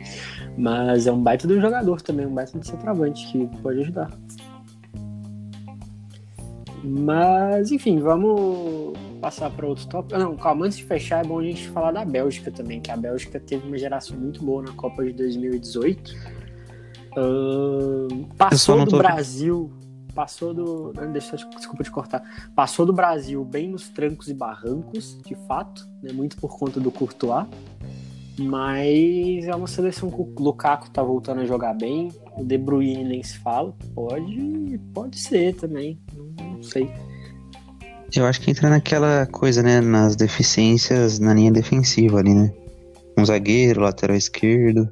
Mas 0.57 1.05
é 1.07 1.11
um 1.11 1.21
baita 1.21 1.47
de 1.47 1.53
um 1.53 1.61
jogador 1.61 2.01
também, 2.01 2.25
um 2.25 2.33
baita 2.33 2.57
de 2.57 2.65
centroavante 2.65 3.25
que 3.31 3.45
pode 3.61 3.81
ajudar. 3.81 4.09
Mas, 6.83 7.71
enfim, 7.71 7.99
vamos 7.99 8.93
passar 9.21 9.49
para 9.49 9.67
outro 9.67 9.85
tópico. 9.87 10.17
Não, 10.19 10.35
calma, 10.37 10.65
antes 10.65 10.77
de 10.77 10.85
fechar, 10.85 11.23
é 11.23 11.27
bom 11.27 11.39
a 11.39 11.43
gente 11.43 11.67
falar 11.69 11.91
da 11.91 12.05
Bélgica 12.05 12.49
também, 12.51 12.79
que 12.79 12.89
a 12.91 12.97
Bélgica 12.97 13.39
teve 13.39 13.67
uma 13.67 13.77
geração 13.77 14.17
muito 14.17 14.43
boa 14.43 14.63
na 14.63 14.71
Copa 14.73 15.03
de 15.03 15.11
2018. 15.13 16.13
Ahn, 17.17 18.07
Eu 18.09 18.09
só 18.09 18.25
passou 18.37 18.85
do 18.85 18.91
tô- 18.91 18.97
Brasil. 18.97 19.71
Passou 20.15 20.53
do. 20.53 20.91
Deixa, 21.13 21.37
desculpa 21.37 21.83
te 21.83 21.91
cortar. 21.91 22.21
Passou 22.55 22.85
do 22.85 22.91
Brasil 22.91 23.43
bem 23.45 23.69
nos 23.69 23.89
trancos 23.89 24.27
e 24.27 24.33
barrancos, 24.33 25.17
de 25.25 25.35
fato, 25.47 25.87
né, 26.01 26.11
muito 26.11 26.35
por 26.37 26.57
conta 26.57 26.79
do 26.79 26.91
Courtois. 26.91 27.45
Mas 28.37 29.45
é 29.47 29.55
uma 29.55 29.67
seleção 29.67 30.09
que 30.09 30.15
o 30.21 30.33
Lukaku 30.39 30.89
tá 30.89 31.03
voltando 31.03 31.41
a 31.41 31.45
jogar 31.45 31.73
bem. 31.73 32.09
O 32.37 32.43
De 32.43 32.57
Bruyne 32.57 33.03
nem 33.03 33.21
se 33.21 33.37
fala. 33.39 33.75
Pode, 33.93 34.79
pode 34.93 35.19
ser 35.19 35.55
também. 35.55 35.99
Não, 36.15 36.48
não 36.59 36.63
sei. 36.63 36.91
Eu 38.15 38.25
acho 38.25 38.41
que 38.41 38.51
entra 38.51 38.69
naquela 38.69 39.25
coisa, 39.27 39.63
né? 39.63 39.79
Nas 39.81 40.15
deficiências 40.15 41.19
na 41.19 41.33
linha 41.33 41.51
defensiva 41.51 42.19
ali, 42.19 42.33
né? 42.33 42.51
Um 43.17 43.25
zagueiro, 43.25 43.81
lateral 43.81 44.17
esquerdo. 44.17 44.91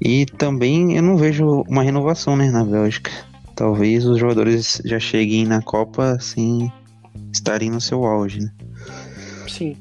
E 0.00 0.24
também 0.24 0.96
eu 0.96 1.02
não 1.02 1.16
vejo 1.16 1.64
uma 1.68 1.82
renovação, 1.82 2.36
né? 2.36 2.50
Na 2.50 2.64
Bélgica. 2.64 3.10
Talvez 3.54 4.06
os 4.06 4.18
jogadores 4.18 4.80
já 4.84 4.98
cheguem 4.98 5.44
na 5.44 5.60
Copa 5.60 6.18
sem 6.20 6.72
estarem 7.32 7.70
no 7.70 7.80
seu 7.80 8.04
auge, 8.04 8.40
né? 8.40 8.50
Sim. 9.46 9.76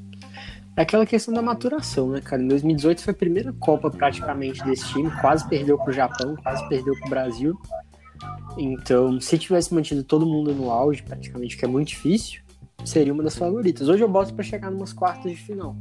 É 0.76 0.82
aquela 0.82 1.06
questão 1.06 1.34
da 1.34 1.42
maturação, 1.42 2.10
né, 2.10 2.22
cara? 2.22 2.42
Em 2.42 2.48
2018 2.48 3.02
foi 3.02 3.12
a 3.14 3.18
primeira 3.18 3.54
Copa 3.54 3.92
praticamente 3.92 4.64
desse 4.64 4.86
time. 4.88 5.12
Quase 5.22 5.48
perdeu 5.48 5.78
pro 5.78 5.94
Japão, 5.94 6.36
quase 6.42 6.68
perdeu 6.68 6.94
pro 7.00 7.10
Brasil. 7.10 7.58
Então, 8.60 9.20
se 9.22 9.38
tivesse 9.38 9.74
mantido 9.74 10.04
todo 10.04 10.26
mundo 10.26 10.54
no 10.54 10.70
auge, 10.70 11.02
praticamente, 11.02 11.56
que 11.58 11.64
é 11.64 11.68
muito 11.68 11.88
difícil, 11.90 12.42
seria 12.84 13.14
uma 13.14 13.24
das 13.24 13.38
favoritas. 13.38 13.88
Hoje 13.88 14.04
eu 14.04 14.10
boto 14.10 14.34
pra 14.34 14.44
chegar 14.44 14.70
numas 14.70 14.92
quartas 14.92 15.32
de 15.32 15.38
final. 15.38 15.76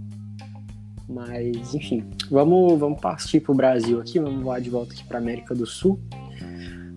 Mas, 1.08 1.74
enfim, 1.74 2.04
vamos, 2.30 2.78
vamos 2.78 3.00
partir 3.00 3.40
pro 3.40 3.54
Brasil 3.54 3.98
aqui, 3.98 4.18
vamos 4.20 4.42
voar 4.42 4.60
de 4.60 4.70
volta 4.70 4.92
aqui 4.92 5.02
pra 5.04 5.18
América 5.18 5.54
do 5.54 5.66
Sul. 5.66 5.98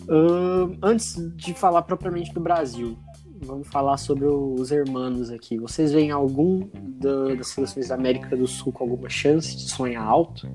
Ahn, 0.10 0.76
antes 0.84 1.16
de 1.36 1.54
falar 1.54 1.82
propriamente 1.84 2.34
do 2.34 2.42
Brasil, 2.42 2.98
vamos 3.42 3.68
falar 3.70 3.98
sobre 3.98 4.26
os 4.26 4.72
hermanos 4.72 5.32
aqui. 5.32 5.58
Vocês 5.58 5.94
veem 5.94 6.12
algum 6.12 6.68
da- 7.00 7.34
das 7.36 7.48
seleções 7.48 7.88
da 7.88 7.96
América 7.96 8.36
do 8.36 8.46
Sul 8.46 8.72
com 8.74 8.84
alguma 8.84 9.10
chance 9.10 9.56
de 9.56 9.70
sonhar 9.70 10.04
alto? 10.06 10.48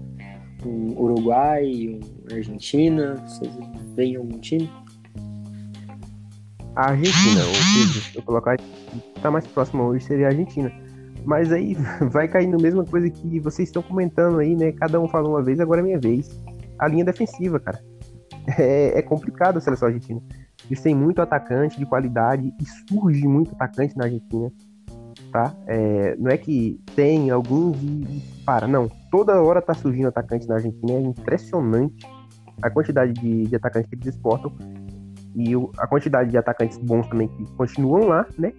Um 0.64 0.92
Uruguai, 1.00 1.98
um 1.98 2.34
Argentina? 2.34 3.14
Vocês 3.26 3.50
veem 3.94 4.16
algum 4.16 4.38
time? 4.38 4.70
A 6.76 6.90
Argentina, 6.90 7.40
o 7.42 8.12
que 8.12 8.18
eu 8.18 8.22
colocar 8.22 8.58
tá 9.22 9.30
mais 9.30 9.46
próximo 9.46 9.84
hoje 9.84 10.04
seria 10.04 10.26
a 10.26 10.28
Argentina. 10.28 10.70
Mas 11.24 11.50
aí 11.50 11.74
vai 12.12 12.28
cair 12.28 12.46
na 12.46 12.58
mesma 12.58 12.84
coisa 12.84 13.08
que 13.08 13.40
vocês 13.40 13.70
estão 13.70 13.82
comentando 13.82 14.38
aí, 14.38 14.54
né? 14.54 14.72
Cada 14.72 15.00
um 15.00 15.08
fala 15.08 15.26
uma 15.26 15.42
vez, 15.42 15.58
agora 15.58 15.80
é 15.80 15.82
minha 15.82 15.98
vez. 15.98 16.28
A 16.78 16.86
linha 16.86 17.04
defensiva, 17.04 17.58
cara. 17.58 17.82
É, 18.58 19.00
é 19.00 19.02
complicado 19.02 19.56
a 19.56 19.60
seleção 19.60 19.88
argentina. 19.88 20.22
Eles 20.70 20.80
têm 20.80 20.94
muito 20.94 21.20
atacante 21.20 21.76
de 21.76 21.84
qualidade 21.84 22.54
e 22.60 22.64
surge 22.88 23.26
muito 23.26 23.52
atacante 23.56 23.96
na 23.96 24.04
Argentina. 24.04 24.52
Tá? 25.32 25.52
É, 25.66 26.14
não 26.16 26.30
é 26.30 26.36
que 26.36 26.80
tem 26.94 27.28
alguns 27.28 27.76
e 27.82 28.22
para, 28.44 28.68
não. 28.68 28.88
Toda 29.10 29.42
hora 29.42 29.60
tá 29.60 29.74
surgindo 29.74 30.06
atacante 30.06 30.46
na 30.46 30.54
Argentina. 30.54 30.92
É 30.92 31.00
impressionante 31.00 32.06
a 32.62 32.70
quantidade 32.70 33.14
de, 33.14 33.48
de 33.48 33.56
atacantes 33.56 33.90
que 33.90 33.96
eles 33.96 34.14
exportam 34.14 34.52
e 35.36 35.54
o- 35.54 35.70
a 35.78 35.86
quantidade 35.86 36.30
de 36.30 36.38
atacantes 36.38 36.78
bons 36.78 37.06
também 37.08 37.28
que 37.28 37.44
continuam 37.52 38.08
lá, 38.08 38.26
né? 38.38 38.52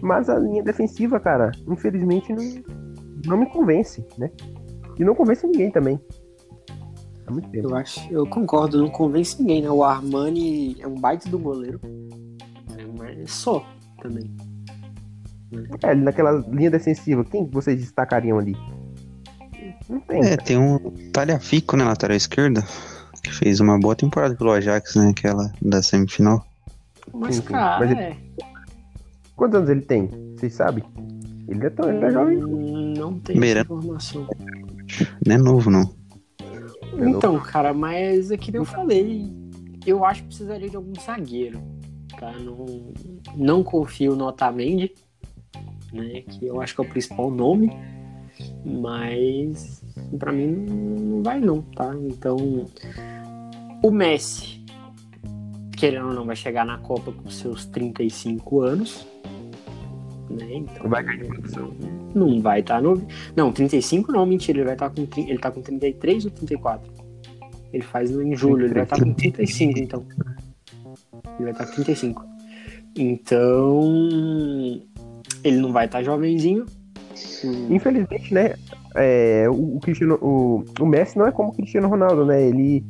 Mas 0.00 0.28
a 0.30 0.38
linha 0.38 0.62
defensiva, 0.62 1.18
cara, 1.20 1.50
infelizmente 1.68 2.32
não, 2.32 2.44
não 3.26 3.36
me 3.36 3.46
convence, 3.46 4.02
né? 4.16 4.30
E 4.98 5.04
não 5.04 5.14
convence 5.14 5.44
ninguém 5.46 5.70
também. 5.70 6.00
Há 7.26 7.32
muito 7.32 7.48
tempo. 7.50 7.68
Eu 7.70 7.76
acho, 7.76 8.00
eu 8.12 8.26
concordo, 8.26 8.78
não 8.78 8.88
convence 8.88 9.40
ninguém, 9.40 9.62
né? 9.62 9.70
O 9.70 9.82
Armani 9.84 10.76
é 10.80 10.86
um 10.86 10.94
baita 10.94 11.28
do 11.28 11.38
goleiro. 11.38 11.80
só 13.26 13.64
também. 14.00 14.30
É, 15.82 15.94
naquela 15.94 16.32
linha 16.48 16.70
defensiva, 16.70 17.24
quem 17.24 17.44
que 17.46 17.52
vocês 17.52 17.78
destacariam 17.80 18.38
ali? 18.38 18.56
Não 19.88 19.98
tem. 20.00 20.24
É, 20.24 20.36
tem 20.36 20.56
um 20.56 20.78
Talhafico 21.12 21.76
na 21.76 21.88
lateral 21.88 22.16
esquerda, 22.16 22.62
que 23.22 23.32
fez 23.34 23.60
uma 23.60 23.78
boa 23.78 23.94
temporada 23.94 24.34
pelo 24.34 24.50
Ajax, 24.52 24.94
né? 24.96 25.10
Aquela 25.10 25.52
da 25.60 25.82
semifinal. 25.82 26.44
Mas, 27.12 27.36
Sim, 27.36 27.42
sim. 27.42 27.48
cara, 27.48 27.78
Mas 27.80 27.90
ele- 27.90 28.00
é, 28.00 28.16
Quantos 29.36 29.56
anos 29.56 29.70
ele 29.70 29.80
tem? 29.80 30.08
Vocês 30.36 30.52
sabem? 30.54 30.84
Ele 31.48 31.66
é, 31.66 31.70
tão, 31.70 31.90
ele 31.90 32.04
é 32.04 32.10
jovem. 32.10 32.36
não 32.38 33.18
tem 33.18 33.34
essa 33.34 33.40
Beira. 33.40 33.60
informação. 33.62 34.26
Não 35.26 35.34
é 35.34 35.38
novo, 35.38 35.70
não. 35.70 35.90
Então, 36.98 37.38
cara, 37.40 37.72
mas 37.72 38.30
é 38.30 38.36
que 38.36 38.52
nem 38.52 38.60
eu 38.60 38.64
falei, 38.66 39.32
eu 39.86 40.04
acho 40.04 40.20
que 40.22 40.28
precisaria 40.28 40.68
de 40.68 40.76
algum 40.76 40.92
zagueiro, 41.00 41.58
tá? 42.18 42.32
Não, 42.32 42.92
não 43.34 43.62
confio 43.64 44.14
no 44.14 44.26
Otamendi, 44.26 44.92
né? 45.92 46.20
Que 46.22 46.46
eu 46.46 46.60
acho 46.60 46.74
que 46.74 46.80
é 46.82 46.84
o 46.84 46.88
principal 46.88 47.30
nome, 47.30 47.70
mas 48.64 49.79
pra 50.18 50.32
mim 50.32 50.46
não 50.46 51.22
vai 51.22 51.40
não, 51.40 51.62
tá? 51.62 51.94
Então, 52.08 52.66
o 53.82 53.90
Messi, 53.90 54.64
querendo 55.76 56.08
ou 56.08 56.14
não, 56.14 56.24
vai 56.26 56.36
chegar 56.36 56.64
na 56.64 56.78
Copa 56.78 57.12
com 57.12 57.28
seus 57.30 57.66
35 57.66 58.60
anos, 58.62 59.06
né? 60.28 60.46
Então, 60.54 60.88
Vai 60.88 61.02
cair 61.04 61.22
de 61.22 61.28
produção. 61.28 61.72
não 62.14 62.40
vai 62.40 62.60
estar 62.60 62.80
no. 62.82 63.02
Não, 63.36 63.50
35 63.52 64.12
não, 64.12 64.24
mentira. 64.26 64.58
Ele 64.58 64.64
vai 64.64 64.74
estar 64.74 64.90
com. 64.90 65.04
tri- 65.06 65.28
Ele 65.28 65.38
tá 65.38 65.50
com 65.50 65.60
33 65.60 66.24
ou 66.26 66.30
34? 66.30 66.92
Ele 67.72 67.82
faz 67.84 68.10
em 68.10 68.34
julho, 68.36 68.66
ele 68.66 68.74
vai 68.74 68.82
estar 68.84 68.98
com 68.98 69.12
35, 69.14 69.78
então. 69.78 70.04
Ele 71.38 71.44
vai 71.44 71.52
estar 71.52 71.66
com 71.66 71.72
35. 71.74 72.24
Então. 72.96 73.82
Ele 75.42 75.56
não 75.58 75.72
vai 75.72 75.86
estar 75.86 76.02
jovenzinho. 76.02 76.66
Hum, 77.44 77.66
Infelizmente, 77.74 78.32
né? 78.34 78.54
É, 78.94 79.46
o, 79.48 79.76
o 79.76 79.80
Cristiano, 79.80 80.18
o, 80.20 80.64
o 80.80 80.86
Messi 80.86 81.18
não 81.18 81.26
é 81.26 81.32
como 81.32 81.50
o 81.50 81.52
Cristiano 81.52 81.88
Ronaldo, 81.88 82.24
né? 82.26 82.42
Ele 82.42 82.84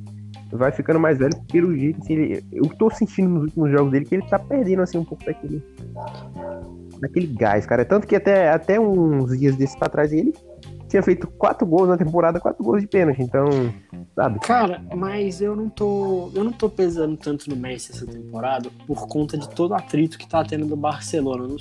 vai 0.52 0.72
ficando 0.72 0.98
mais 0.98 1.16
velho 1.18 1.34
pelo 1.52 1.76
jeito, 1.76 2.00
assim, 2.02 2.14
ele- 2.14 2.44
eu 2.52 2.64
tô 2.76 2.90
sentindo 2.90 3.28
nos 3.30 3.42
últimos 3.44 3.70
jogos 3.70 3.92
dele 3.92 4.04
que 4.04 4.14
ele 4.16 4.26
tá 4.28 4.38
perdendo, 4.38 4.82
assim, 4.82 4.98
um 4.98 5.04
pouco 5.04 5.24
daquele 5.24 5.62
daquele 7.00 7.26
gás, 7.28 7.64
cara. 7.66 7.84
Tanto 7.84 8.06
que 8.06 8.14
até, 8.16 8.50
até 8.50 8.78
uns 8.78 9.38
dias 9.38 9.56
desses 9.56 9.76
pra 9.76 9.88
trás 9.88 10.12
ele 10.12 10.34
tinha 10.88 11.02
feito 11.02 11.28
quatro 11.28 11.64
gols 11.66 11.88
na 11.88 11.96
temporada, 11.96 12.40
quatro 12.40 12.64
gols 12.64 12.80
de 12.82 12.88
pênalti, 12.88 13.22
então, 13.22 13.48
sabe? 14.14 14.40
Cara, 14.40 14.82
mas 14.94 15.40
eu 15.40 15.54
não 15.54 15.68
tô. 15.68 16.30
Eu 16.34 16.42
não 16.42 16.50
tô 16.52 16.68
pesando 16.68 17.16
tanto 17.16 17.48
no 17.48 17.54
Messi 17.56 17.92
essa 17.92 18.04
temporada 18.04 18.68
por 18.88 19.06
conta 19.06 19.38
de 19.38 19.48
todo 19.48 19.70
o 19.70 19.74
atrito 19.74 20.18
que 20.18 20.28
tá 20.28 20.44
tendo 20.44 20.66
do 20.66 20.76
Barcelona. 20.76 21.46
Não, 21.46 21.56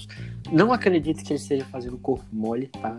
não 0.51 0.73
acredito 0.73 1.23
que 1.23 1.31
ele 1.31 1.39
esteja 1.39 1.63
fazendo 1.65 1.95
corpo 1.99 2.25
mole, 2.33 2.67
tá? 2.81 2.97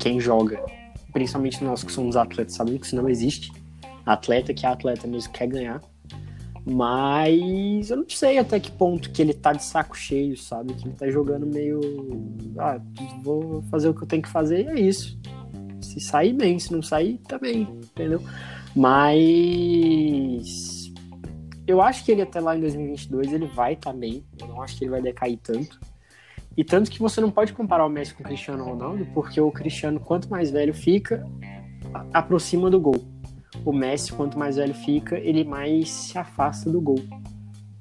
Quem 0.00 0.18
joga, 0.18 0.64
principalmente 1.12 1.62
nós 1.62 1.84
que 1.84 1.92
somos 1.92 2.16
atletas, 2.16 2.54
sabemos 2.54 2.80
que 2.80 2.86
isso 2.86 2.96
não 2.96 3.08
existe. 3.08 3.52
Atleta 4.06 4.54
que 4.54 4.66
é 4.66 4.68
atleta 4.68 5.06
mesmo 5.06 5.32
quer 5.32 5.46
ganhar. 5.46 5.80
Mas 6.64 7.90
eu 7.90 7.98
não 7.98 8.08
sei 8.08 8.38
até 8.38 8.58
que 8.58 8.70
ponto 8.72 9.10
que 9.10 9.22
ele 9.22 9.32
tá 9.34 9.52
de 9.52 9.62
saco 9.62 9.96
cheio, 9.96 10.36
sabe? 10.36 10.74
Que 10.74 10.86
ele 10.86 10.94
tá 10.94 11.08
jogando 11.10 11.46
meio. 11.46 11.80
Ah, 12.58 12.80
vou 13.22 13.62
fazer 13.70 13.88
o 13.88 13.94
que 13.94 14.02
eu 14.02 14.08
tenho 14.08 14.22
que 14.22 14.28
fazer 14.28 14.64
e 14.64 14.68
é 14.68 14.80
isso. 14.80 15.18
Se 15.80 16.00
sair 16.00 16.32
bem, 16.32 16.58
se 16.58 16.72
não 16.72 16.82
sair, 16.82 17.18
também, 17.28 17.62
entendeu? 17.62 18.22
Mas 18.74 20.10
eu 21.66 21.80
acho 21.80 22.04
que 22.04 22.12
ele 22.12 22.22
até 22.22 22.40
lá 22.40 22.56
em 22.56 22.60
2022 22.60 23.32
ele 23.32 23.46
vai 23.46 23.74
estar 23.74 23.92
bem. 23.92 24.24
Eu 24.40 24.48
não 24.48 24.62
acho 24.62 24.76
que 24.76 24.84
ele 24.84 24.90
vai 24.90 25.02
decair 25.02 25.38
tanto. 25.42 25.80
E 26.60 26.64
tanto 26.64 26.90
que 26.90 26.98
você 27.00 27.22
não 27.22 27.30
pode 27.30 27.54
comparar 27.54 27.86
o 27.86 27.88
Messi 27.88 28.12
com 28.12 28.22
o 28.22 28.26
Cristiano 28.26 28.62
Ronaldo, 28.62 29.06
porque 29.14 29.40
o 29.40 29.50
Cristiano, 29.50 29.98
quanto 29.98 30.28
mais 30.28 30.50
velho 30.50 30.74
fica, 30.74 31.26
aproxima 32.12 32.68
do 32.68 32.78
gol. 32.78 33.02
O 33.64 33.72
Messi, 33.72 34.12
quanto 34.12 34.38
mais 34.38 34.56
velho 34.56 34.74
fica, 34.74 35.16
ele 35.16 35.42
mais 35.42 35.90
se 35.90 36.18
afasta 36.18 36.68
do 36.68 36.78
gol. 36.78 37.02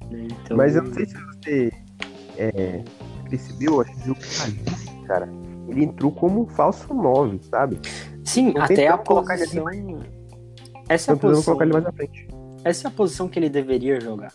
né? 0.10 0.30
Então, 0.32 0.56
Mas 0.56 0.78
eu 0.78 0.84
não 0.84 0.94
sei 0.94 1.06
se 1.08 1.14
você 1.14 1.74
é, 2.38 2.82
percebeu, 3.30 3.82
acho 3.82 3.92
que 3.92 4.44
ali, 4.44 5.06
cara, 5.06 5.30
ele 5.68 5.84
entrou 5.84 6.14
como 6.14 6.44
um 6.44 6.48
falso 6.48 6.94
9, 6.94 7.38
sabe? 7.52 7.78
Sim, 8.24 8.54
Não 8.54 8.62
até 8.62 8.88
a 8.88 8.98
posição. 8.98 9.66
Essa 10.88 11.12
é 11.12 11.16
a 11.16 11.18
posição. 11.18 11.44
colocar 11.44 11.66
ele 11.66 11.74
mais 11.74 11.86
à 11.86 11.92
frente. 11.92 12.28
Essa 12.64 12.88
é 12.88 12.90
a 12.90 12.92
posição 12.92 13.28
que 13.28 13.38
ele 13.38 13.50
deveria 13.50 14.00
jogar. 14.00 14.32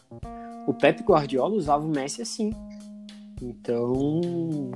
O 0.66 0.74
Pep 0.74 1.02
Guardiola 1.02 1.54
usava 1.54 1.82
o 1.82 1.88
Messi 1.88 2.20
assim. 2.20 2.52
Então, 3.42 4.70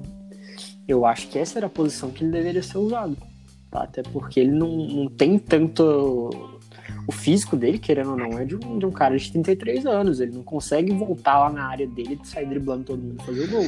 eu 0.87 1.05
acho 1.05 1.29
que 1.29 1.38
essa 1.38 1.59
era 1.59 1.66
a 1.66 1.71
posição 1.71 2.11
que 2.11 2.25
ele 2.25 2.33
deveria 2.33 2.62
ser 2.62 2.79
usado. 2.79 3.16
tá? 3.71 3.83
Até 3.83 4.03
porque 4.03 4.40
ele 4.40 4.53
não, 4.53 4.77
não 4.77 5.09
tem 5.09 5.38
tanto. 5.38 6.31
O 7.07 7.12
físico 7.12 7.57
dele, 7.57 7.79
querendo 7.79 8.11
ou 8.11 8.16
não, 8.16 8.38
é 8.38 8.44
de 8.44 8.55
um, 8.57 8.79
de 8.79 8.87
um 8.87 8.90
cara 8.90 9.16
de 9.16 9.31
33 9.33 9.87
anos. 9.87 10.21
Ele 10.21 10.33
não 10.33 10.42
consegue 10.42 10.92
voltar 10.92 11.38
lá 11.38 11.51
na 11.51 11.64
área 11.64 11.87
dele 11.87 12.18
e 12.23 12.27
sair 12.27 12.47
driblando 12.47 12.85
todo 12.85 13.03
mundo 13.03 13.21
e 13.21 13.25
fazer 13.25 13.44
o 13.44 13.51
gol. 13.51 13.66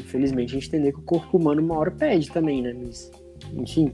Infelizmente, 0.00 0.50
a 0.50 0.54
gente 0.54 0.68
entender 0.68 0.92
que 0.92 0.98
o 0.98 1.02
corpo 1.02 1.36
humano 1.36 1.62
uma 1.62 1.76
hora 1.76 1.90
pede 1.90 2.30
também, 2.30 2.62
né? 2.62 2.72
Mas, 2.72 3.10
enfim. 3.52 3.92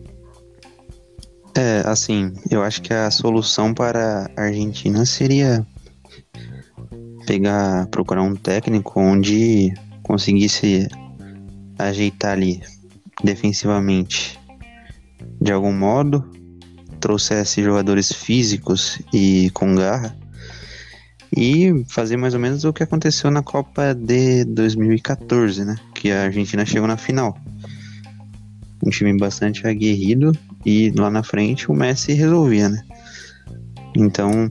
É, 1.57 1.83
assim, 1.85 2.33
eu 2.51 2.63
acho 2.63 2.81
que 2.83 2.93
a 2.93 3.11
solução 3.11 3.75
para 3.75 4.31
a 4.37 4.43
Argentina 4.43 5.05
seria 5.05 5.67
pegar, 7.27 7.87
procurar 7.89 8.23
um 8.23 8.35
técnico 8.35 9.01
onde 9.01 9.73
conseguisse 10.11 10.89
ajeitar 11.79 12.33
ali 12.33 12.61
defensivamente 13.23 14.41
de 15.41 15.53
algum 15.53 15.73
modo, 15.73 16.29
trouxesse 16.99 17.63
jogadores 17.63 18.13
físicos 18.13 19.01
e 19.15 19.51
com 19.55 19.77
garra 19.77 20.17
e 21.35 21.85
fazer 21.87 22.17
mais 22.17 22.35
ou 22.35 22.41
menos 22.41 22.65
o 22.65 22.73
que 22.73 22.83
aconteceu 22.83 23.31
na 23.31 23.41
Copa 23.41 23.95
de 23.95 24.45
2014, 24.47 25.65
né? 25.65 25.77
Que 25.95 26.11
a 26.11 26.25
Argentina 26.25 26.67
chegou 26.67 26.89
na 26.89 26.97
final. 26.97 27.39
Um 28.85 28.91
time 28.91 29.17
bastante 29.17 29.65
aguerrido 29.65 30.33
e 30.67 30.91
lá 30.91 31.09
na 31.09 31.23
frente 31.23 31.71
o 31.71 31.75
Messi 31.75 32.15
resolvia, 32.15 32.69
né? 32.69 32.83
Então, 33.97 34.51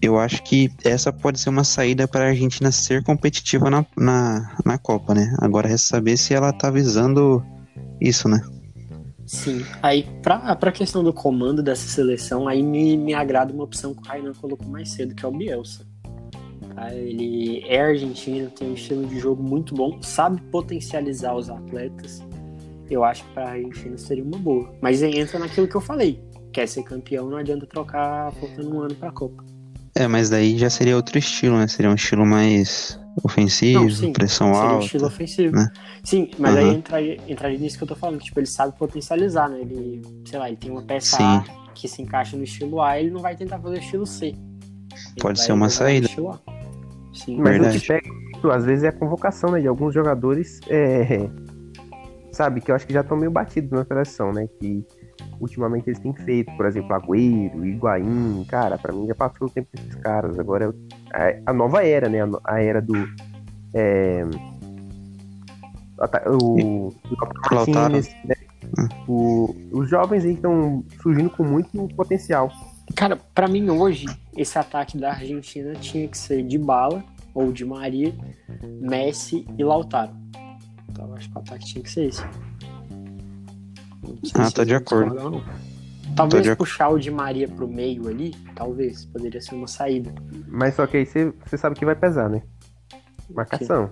eu 0.00 0.18
acho 0.18 0.42
que 0.44 0.70
essa 0.84 1.12
pode 1.12 1.40
ser 1.40 1.50
uma 1.50 1.64
saída 1.64 2.06
para 2.06 2.26
a 2.26 2.28
Argentina 2.28 2.70
ser 2.70 3.02
competitiva 3.02 3.68
na, 3.68 3.84
na, 3.96 4.56
na 4.64 4.78
Copa, 4.78 5.14
né? 5.14 5.34
Agora 5.38 5.68
resta 5.68 5.88
saber 5.88 6.16
se 6.16 6.34
ela 6.34 6.52
tá 6.52 6.70
visando 6.70 7.44
isso, 8.00 8.28
né? 8.28 8.40
Sim. 9.26 9.62
Aí, 9.82 10.06
pra, 10.22 10.56
pra 10.56 10.72
questão 10.72 11.04
do 11.04 11.12
comando 11.12 11.62
dessa 11.62 11.86
seleção, 11.86 12.48
aí 12.48 12.62
me, 12.62 12.96
me 12.96 13.12
agrada 13.12 13.52
uma 13.52 13.64
opção 13.64 13.92
que 13.92 14.00
o 14.00 14.04
Rainan 14.04 14.32
colocou 14.32 14.66
mais 14.68 14.90
cedo, 14.90 15.14
que 15.14 15.24
é 15.24 15.28
o 15.28 15.32
Bielsa. 15.32 15.86
Tá? 16.74 16.94
Ele 16.94 17.62
é 17.66 17.80
argentino, 17.80 18.50
tem 18.50 18.70
um 18.70 18.74
estilo 18.74 19.04
de 19.06 19.18
jogo 19.18 19.42
muito 19.42 19.74
bom, 19.74 20.00
sabe 20.00 20.40
potencializar 20.42 21.34
os 21.34 21.50
atletas. 21.50 22.22
Eu 22.88 23.04
acho 23.04 23.22
que 23.24 23.34
pra 23.34 23.50
Argentina 23.50 23.98
seria 23.98 24.24
uma 24.24 24.38
boa. 24.38 24.72
Mas 24.80 25.02
aí 25.02 25.18
entra 25.18 25.38
naquilo 25.38 25.68
que 25.68 25.74
eu 25.74 25.80
falei. 25.80 26.22
Quer 26.50 26.66
ser 26.66 26.82
campeão, 26.84 27.28
não 27.28 27.36
adianta 27.36 27.66
trocar 27.66 28.32
faltando 28.32 28.74
um 28.74 28.80
ano 28.80 28.94
pra 28.94 29.12
Copa. 29.12 29.44
É, 29.98 30.06
mas 30.06 30.30
daí 30.30 30.56
já 30.56 30.70
seria 30.70 30.94
outro 30.94 31.18
estilo, 31.18 31.58
né? 31.58 31.66
Seria 31.66 31.90
um 31.90 31.94
estilo 31.96 32.24
mais 32.24 32.96
ofensivo, 33.24 33.82
Não, 33.82 33.90
sim, 33.90 34.12
pressão 34.12 34.54
Seria 34.54 34.68
um 34.68 34.72
alta. 34.74 34.84
estilo 34.84 35.06
ofensivo. 35.06 35.56
né? 35.56 35.68
Sim, 36.04 36.30
mas 36.38 36.56
aí 36.56 36.68
Aham. 36.68 36.74
entraria, 36.76 37.16
entraria 37.26 37.58
nisso 37.58 37.76
que 37.76 37.82
eu 37.82 37.88
tô 37.88 37.96
falando. 37.96 38.20
Tipo, 38.20 38.38
ele 38.38 38.46
sabe 38.46 38.78
potencializar, 38.78 39.48
né? 39.48 39.60
Ele, 39.60 40.00
sei 40.24 40.38
lá, 40.38 40.46
ele 40.46 40.56
tem 40.56 40.70
uma 40.70 40.82
peça 40.82 41.16
Sim. 41.16 41.24
A 41.24 41.44
que 41.74 41.88
se 41.88 42.00
encaixa 42.00 42.36
no 42.36 42.44
estilo 42.44 42.80
A, 42.80 42.98
ele 43.00 43.10
não 43.10 43.20
vai 43.20 43.36
tentar 43.36 43.58
fazer 43.58 43.76
o 43.76 43.80
estilo 43.80 44.06
C. 44.06 44.26
Ele 44.26 44.36
Pode 45.20 45.40
ser 45.40 45.50
uma 45.50 45.68
saída. 45.68 46.06
Sim, 46.08 47.36
Mas 47.38 47.52
Verdade. 47.54 47.78
o 47.78 47.80
que 47.80 47.86
pega 47.88 48.54
às 48.54 48.64
vezes, 48.64 48.84
é 48.84 48.88
a 48.88 48.92
convocação, 48.92 49.50
né? 49.50 49.60
De 49.60 49.66
alguns 49.66 49.92
jogadores, 49.92 50.60
é, 50.68 51.28
sabe, 52.30 52.60
que 52.60 52.70
eu 52.70 52.76
acho 52.76 52.86
que 52.86 52.92
já 52.92 53.00
estão 53.00 53.16
meio 53.16 53.32
batidos 53.32 53.72
na 53.72 53.84
seleção, 53.84 54.32
né? 54.32 54.48
Que 54.60 54.84
ultimamente 55.40 55.88
eles 55.88 55.98
têm 55.98 56.12
feito, 56.14 56.50
por 56.56 56.66
exemplo, 56.66 56.94
Agüero, 56.94 57.64
Higuaín, 57.64 58.44
cara, 58.48 58.76
pra 58.78 58.92
mim 58.92 59.06
já 59.06 59.14
passou 59.14 59.46
o 59.46 59.50
tempo 59.50 59.68
desses 59.74 59.94
caras. 59.96 60.38
Agora 60.38 60.74
é 61.14 61.42
a, 61.46 61.52
nova 61.52 61.84
era, 61.84 62.08
né? 62.08 62.18
A, 62.44 62.60
era 62.62 62.80
do. 62.82 62.94
É, 63.74 64.24
o, 66.26 66.92
do 67.08 67.16
Lautaro. 67.54 67.74
Martinez, 67.74 68.08
né? 68.24 68.34
O- 69.06 69.54
os 69.72 69.88
jovens 69.88 70.24
aí 70.24 70.34
estão 70.34 70.84
surgindo 71.02 71.30
com 71.30 71.42
muito 71.42 71.88
potencial. 71.96 72.50
Cara, 72.94 73.16
pra 73.34 73.48
mim 73.48 73.68
hoje, 73.70 74.06
esse 74.36 74.58
ataque 74.58 74.96
da 74.98 75.10
Argentina 75.10 75.74
tinha 75.74 76.06
que 76.08 76.16
ser 76.16 76.42
de 76.42 76.58
bala 76.58 77.02
ou 77.34 77.52
de 77.52 77.64
Maria, 77.64 78.14
Messi 78.80 79.46
e 79.56 79.64
Lautaro. 79.64 80.12
Então 80.90 81.08
eu 81.08 81.14
acho 81.14 81.30
que 81.30 81.36
o 81.36 81.40
ataque 81.40 81.64
tinha 81.64 81.82
que 81.82 81.90
ser 81.90 82.06
esse. 82.08 82.22
Ah, 84.34 84.50
tô 84.50 84.64
de 84.64 84.70
vocês 84.74 84.82
acordo. 84.82 85.42
Talvez 86.16 86.42
de 86.42 86.50
ac- 86.50 86.58
puxar 86.58 86.88
o 86.88 86.98
de 86.98 87.10
Maria 87.10 87.46
pro 87.48 87.68
meio 87.68 88.08
ali, 88.08 88.34
talvez, 88.54 89.04
poderia 89.06 89.40
ser 89.40 89.54
uma 89.54 89.66
saída. 89.68 90.12
Mas 90.48 90.74
só 90.74 90.86
que 90.86 90.96
aí 90.96 91.06
você 91.06 91.56
sabe 91.56 91.76
que 91.76 91.84
vai 91.84 91.94
pesar, 91.94 92.28
né? 92.28 92.42
Marcação. 93.30 93.90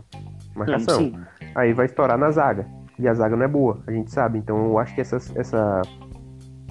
marcação. 0.55 0.99
sim. 0.99 1.15
Aí 1.55 1.73
vai 1.73 1.87
estourar 1.87 2.19
na 2.19 2.31
zaga. 2.31 2.67
E 2.99 3.07
a 3.07 3.13
zaga 3.15 3.37
não 3.37 3.45
é 3.45 3.49
boa, 3.49 3.83
a 3.87 3.93
gente 3.93 4.11
sabe. 4.11 4.39
Então 4.39 4.57
eu 4.67 4.79
acho 4.79 4.95
que 4.95 5.01
essa, 5.03 5.17
essa, 5.35 5.83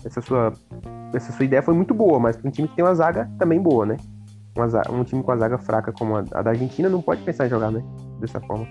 essa, 0.04 0.22
sua, 0.22 0.52
essa 1.14 1.32
sua 1.32 1.46
ideia 1.46 1.62
foi 1.62 1.74
muito 1.76 1.94
boa, 1.94 2.20
mas 2.20 2.36
para 2.36 2.48
um 2.48 2.52
time 2.52 2.68
que 2.68 2.76
tem 2.76 2.84
uma 2.84 2.96
zaga 2.96 3.30
também 3.38 3.62
boa, 3.62 3.86
né? 3.86 3.98
Zaga- 4.68 4.92
um 4.92 5.04
time 5.04 5.22
com 5.22 5.32
a 5.32 5.38
zaga 5.38 5.58
fraca 5.58 5.92
como 5.92 6.16
a, 6.18 6.24
a 6.32 6.42
da 6.42 6.50
Argentina 6.52 6.90
não 6.90 7.02
pode 7.02 7.22
pensar 7.22 7.46
em 7.46 7.50
jogar, 7.50 7.72
né? 7.72 7.84
Dessa 8.20 8.40
forma. 8.42 8.68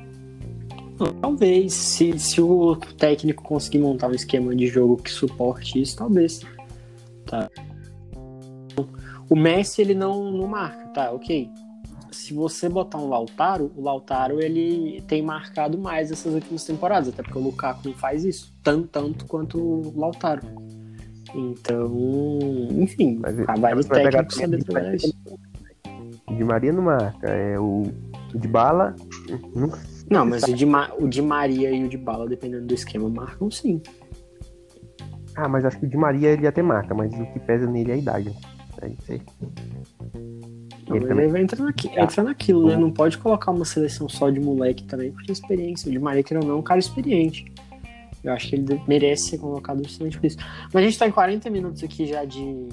Talvez, 1.20 1.72
se, 1.72 2.18
se 2.18 2.40
o 2.40 2.76
técnico 2.76 3.42
conseguir 3.42 3.78
montar 3.78 4.08
um 4.08 4.14
esquema 4.14 4.54
de 4.54 4.66
jogo 4.66 4.96
que 4.96 5.10
suporte 5.10 5.80
isso, 5.80 5.96
talvez. 5.96 6.40
Tá. 7.26 7.50
O 9.28 9.34
Messi, 9.34 9.80
ele 9.80 9.94
não, 9.94 10.30
não 10.30 10.46
marca, 10.46 10.86
tá, 10.88 11.10
ok. 11.10 11.50
Se 12.12 12.32
você 12.32 12.68
botar 12.68 12.98
um 12.98 13.08
Lautaro, 13.08 13.72
o 13.76 13.82
Lautaro, 13.82 14.40
ele 14.40 15.02
tem 15.08 15.20
marcado 15.20 15.76
mais 15.76 16.12
essas 16.12 16.32
últimas 16.32 16.64
temporadas, 16.64 17.08
até 17.08 17.22
porque 17.22 17.38
o 17.38 17.42
Lukaku 17.42 17.88
não 17.88 17.94
faz 17.94 18.24
isso, 18.24 18.54
tanto, 18.62 18.86
tanto 18.88 19.26
quanto 19.26 19.58
o 19.58 19.92
Lautaro. 19.98 20.42
Então, 21.34 21.92
enfim, 22.70 23.18
Mas 23.20 23.36
vai 23.60 23.74
do 23.74 23.82
vai 23.82 24.04
pegar 24.04 24.24
técnico 24.24 24.32
saber 24.32 24.64
trabalhar 24.64 24.94
isso. 24.94 25.14
O 26.28 26.34
Di 26.34 26.44
Maria 26.44 26.72
não 26.72 26.82
marca, 26.82 27.28
é 27.28 27.58
o, 27.58 27.82
o 28.32 28.38
de 28.38 28.46
bala. 28.46 28.94
Nunca. 29.54 29.93
Não, 30.10 30.24
mas 30.26 30.42
o 30.44 30.54
de, 30.54 30.66
Ma- 30.66 30.90
o 30.98 31.08
de 31.08 31.22
Maria 31.22 31.70
e 31.70 31.84
o 31.84 31.88
de 31.88 31.96
Bala, 31.98 32.28
dependendo 32.28 32.66
do 32.66 32.74
esquema, 32.74 33.08
marcam 33.08 33.50
sim. 33.50 33.80
Ah, 35.36 35.48
mas 35.48 35.64
acho 35.64 35.78
que 35.80 35.86
o 35.86 35.88
Di 35.88 35.96
Maria 35.96 36.30
ele 36.30 36.46
até 36.46 36.62
marca, 36.62 36.94
mas 36.94 37.12
o 37.12 37.26
que 37.32 37.40
pesa 37.40 37.66
nele 37.68 37.90
é 37.90 37.94
a 37.94 37.96
idade. 37.98 38.30
né? 38.30 38.36
É 38.82 38.88
isso 38.88 39.12
aí. 39.12 39.22
Não, 40.88 40.96
Ele 40.96 41.20
aí 41.22 41.28
vai 41.28 41.42
entrar, 41.42 41.64
naqui, 41.64 41.90
entra 41.98 42.22
naquilo, 42.22 42.68
né? 42.68 42.76
Não 42.76 42.92
pode 42.92 43.18
colocar 43.18 43.50
uma 43.50 43.64
seleção 43.64 44.08
só 44.08 44.30
de 44.30 44.38
moleque 44.38 44.84
também, 44.84 45.10
porque 45.10 45.32
experiência. 45.32 45.88
O 45.88 45.92
de 45.92 45.98
Maria, 45.98 46.22
que 46.22 46.34
não 46.34 46.48
é 46.50 46.54
um 46.54 46.62
cara 46.62 46.78
experiente. 46.78 47.46
Eu 48.22 48.32
acho 48.32 48.48
que 48.48 48.54
ele 48.56 48.62
de- 48.62 48.80
merece 48.86 49.30
ser 49.30 49.38
colocado 49.38 49.82
justamente 49.82 50.18
por 50.18 50.26
isso. 50.26 50.36
Mas 50.72 50.76
a 50.76 50.86
gente 50.86 50.98
tá 50.98 51.06
em 51.08 51.10
40 51.10 51.50
minutos 51.50 51.82
aqui 51.82 52.06
já 52.06 52.24
de, 52.24 52.66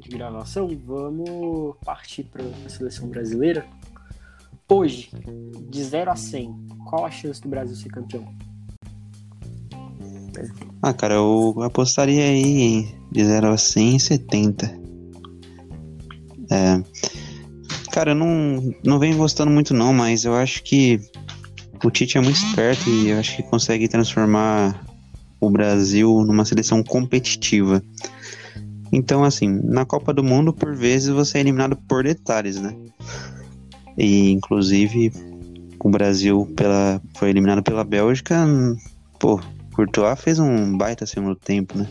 de 0.00 0.08
gravação. 0.08 0.68
Vamos 0.84 1.76
partir 1.84 2.24
para 2.24 2.42
a 2.66 2.68
seleção 2.68 3.08
brasileira. 3.08 3.64
Hoje, 4.70 5.08
de 5.70 5.82
0 5.82 6.10
a 6.10 6.16
100, 6.16 6.54
qual 6.90 7.06
a 7.06 7.10
chance 7.10 7.40
do 7.40 7.48
Brasil 7.48 7.74
ser 7.74 7.88
campeão? 7.88 8.28
Ah, 10.82 10.92
cara, 10.92 11.14
eu 11.14 11.54
apostaria 11.62 12.22
aí 12.22 12.94
de 13.10 13.24
0 13.24 13.48
a 13.48 13.56
100 13.56 13.98
70. 13.98 14.78
É. 16.50 16.82
Cara, 17.90 18.10
eu 18.10 18.14
não, 18.14 18.74
não 18.84 18.98
venho 18.98 19.16
gostando 19.16 19.50
muito 19.50 19.72
não, 19.72 19.94
mas 19.94 20.26
eu 20.26 20.34
acho 20.34 20.62
que 20.62 21.00
o 21.82 21.90
Tite 21.90 22.18
é 22.18 22.20
muito 22.20 22.36
esperto 22.36 22.90
e 22.90 23.08
eu 23.08 23.18
acho 23.18 23.36
que 23.36 23.42
consegue 23.44 23.88
transformar 23.88 24.84
o 25.40 25.48
Brasil 25.48 26.22
numa 26.26 26.44
seleção 26.44 26.82
competitiva. 26.82 27.82
Então, 28.92 29.24
assim, 29.24 29.48
na 29.48 29.86
Copa 29.86 30.12
do 30.12 30.22
Mundo, 30.22 30.52
por 30.52 30.76
vezes, 30.76 31.08
você 31.08 31.38
é 31.38 31.40
eliminado 31.40 31.74
por 31.88 32.04
detalhes, 32.04 32.60
né? 32.60 32.74
E, 33.98 34.30
inclusive, 34.30 35.12
o 35.80 35.90
Brasil 35.90 36.46
pela, 36.56 37.02
foi 37.16 37.30
eliminado 37.30 37.62
pela 37.62 37.82
Bélgica, 37.84 38.46
pô, 39.18 39.40
Courtois 39.74 40.20
fez 40.20 40.38
um 40.38 40.76
baita 40.76 41.04
segundo 41.04 41.34
tempo, 41.34 41.76
né? 41.76 41.86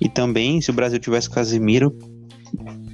E 0.00 0.08
também, 0.08 0.60
se 0.60 0.70
o 0.70 0.74
Brasil 0.74 0.98
tivesse 0.98 1.30
Casemiro, 1.30 1.96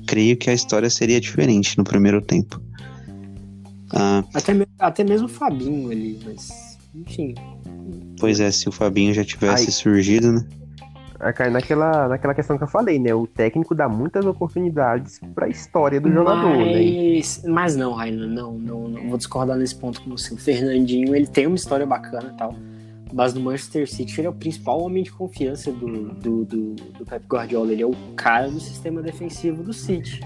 creio 0.07 0.37
que 0.37 0.51
a 0.51 0.55
história 0.55 0.91
seria 0.91 1.21
diferente 1.21 1.77
no 1.79 1.85
primeiro 1.85 2.21
tempo. 2.21 2.61
Ah, 3.93 4.23
Até, 4.35 4.55
me- 4.55 4.67
até 4.79 5.03
mesmo 5.03 5.27
o 5.27 5.29
Fabinho 5.31 5.91
ali, 5.91 6.19
mas. 6.25 6.79
Enfim. 6.95 7.35
pois 8.19 8.39
é, 8.41 8.51
se 8.51 8.69
o 8.69 8.73
Fabinho 8.73 9.15
já 9.15 9.25
tivesse 9.25 9.67
Ai. 9.67 9.71
surgido, 9.73 10.33
né? 10.33 10.45
Aí 11.21 11.33
cai 11.35 11.51
naquela, 11.51 12.09
naquela 12.09 12.35
questão 12.35 12.57
que 12.57 12.65
eu 12.65 12.69
falei, 12.69 12.99
né? 12.99 13.15
O 13.15 13.27
técnico 13.27 13.75
dá 13.75 13.89
muitas 13.89 14.25
oportunidades 14.25 15.21
pra 15.35 15.49
história 15.49 16.01
do 16.01 16.11
jogador, 16.11 16.57
né? 16.57 16.73
mas, 17.15 17.43
mas 17.47 17.77
não, 17.77 17.93
Raina, 17.93 18.27
não, 18.27 18.55
não, 18.55 18.89
não. 18.89 19.09
Vou 19.09 19.19
discordar 19.19 19.57
nesse 19.57 19.75
ponto 19.75 20.01
com 20.01 20.11
você. 20.11 20.33
O 20.33 20.39
Fernandinho, 20.39 21.15
ele 21.15 21.27
tem 21.27 21.47
uma 21.47 21.57
história 21.57 21.85
bacana 21.85 22.33
e 22.35 22.37
tal. 22.39 22.55
Mas 23.13 23.35
no 23.35 23.41
Manchester 23.41 23.91
City, 23.91 24.21
ele 24.21 24.29
é 24.29 24.31
o 24.31 24.33
principal 24.33 24.81
homem 24.81 25.03
de 25.03 25.11
confiança 25.13 25.71
do, 25.73 26.11
do, 26.15 26.45
do, 26.45 26.75
do 26.75 27.05
Pep 27.05 27.27
Guardiola. 27.27 27.73
Ele 27.73 27.83
é 27.83 27.87
o 27.87 27.95
cara 28.17 28.49
do 28.49 28.61
sistema 28.61 29.03
defensivo 29.03 29.63
do 29.63 29.73
City. 29.73 30.21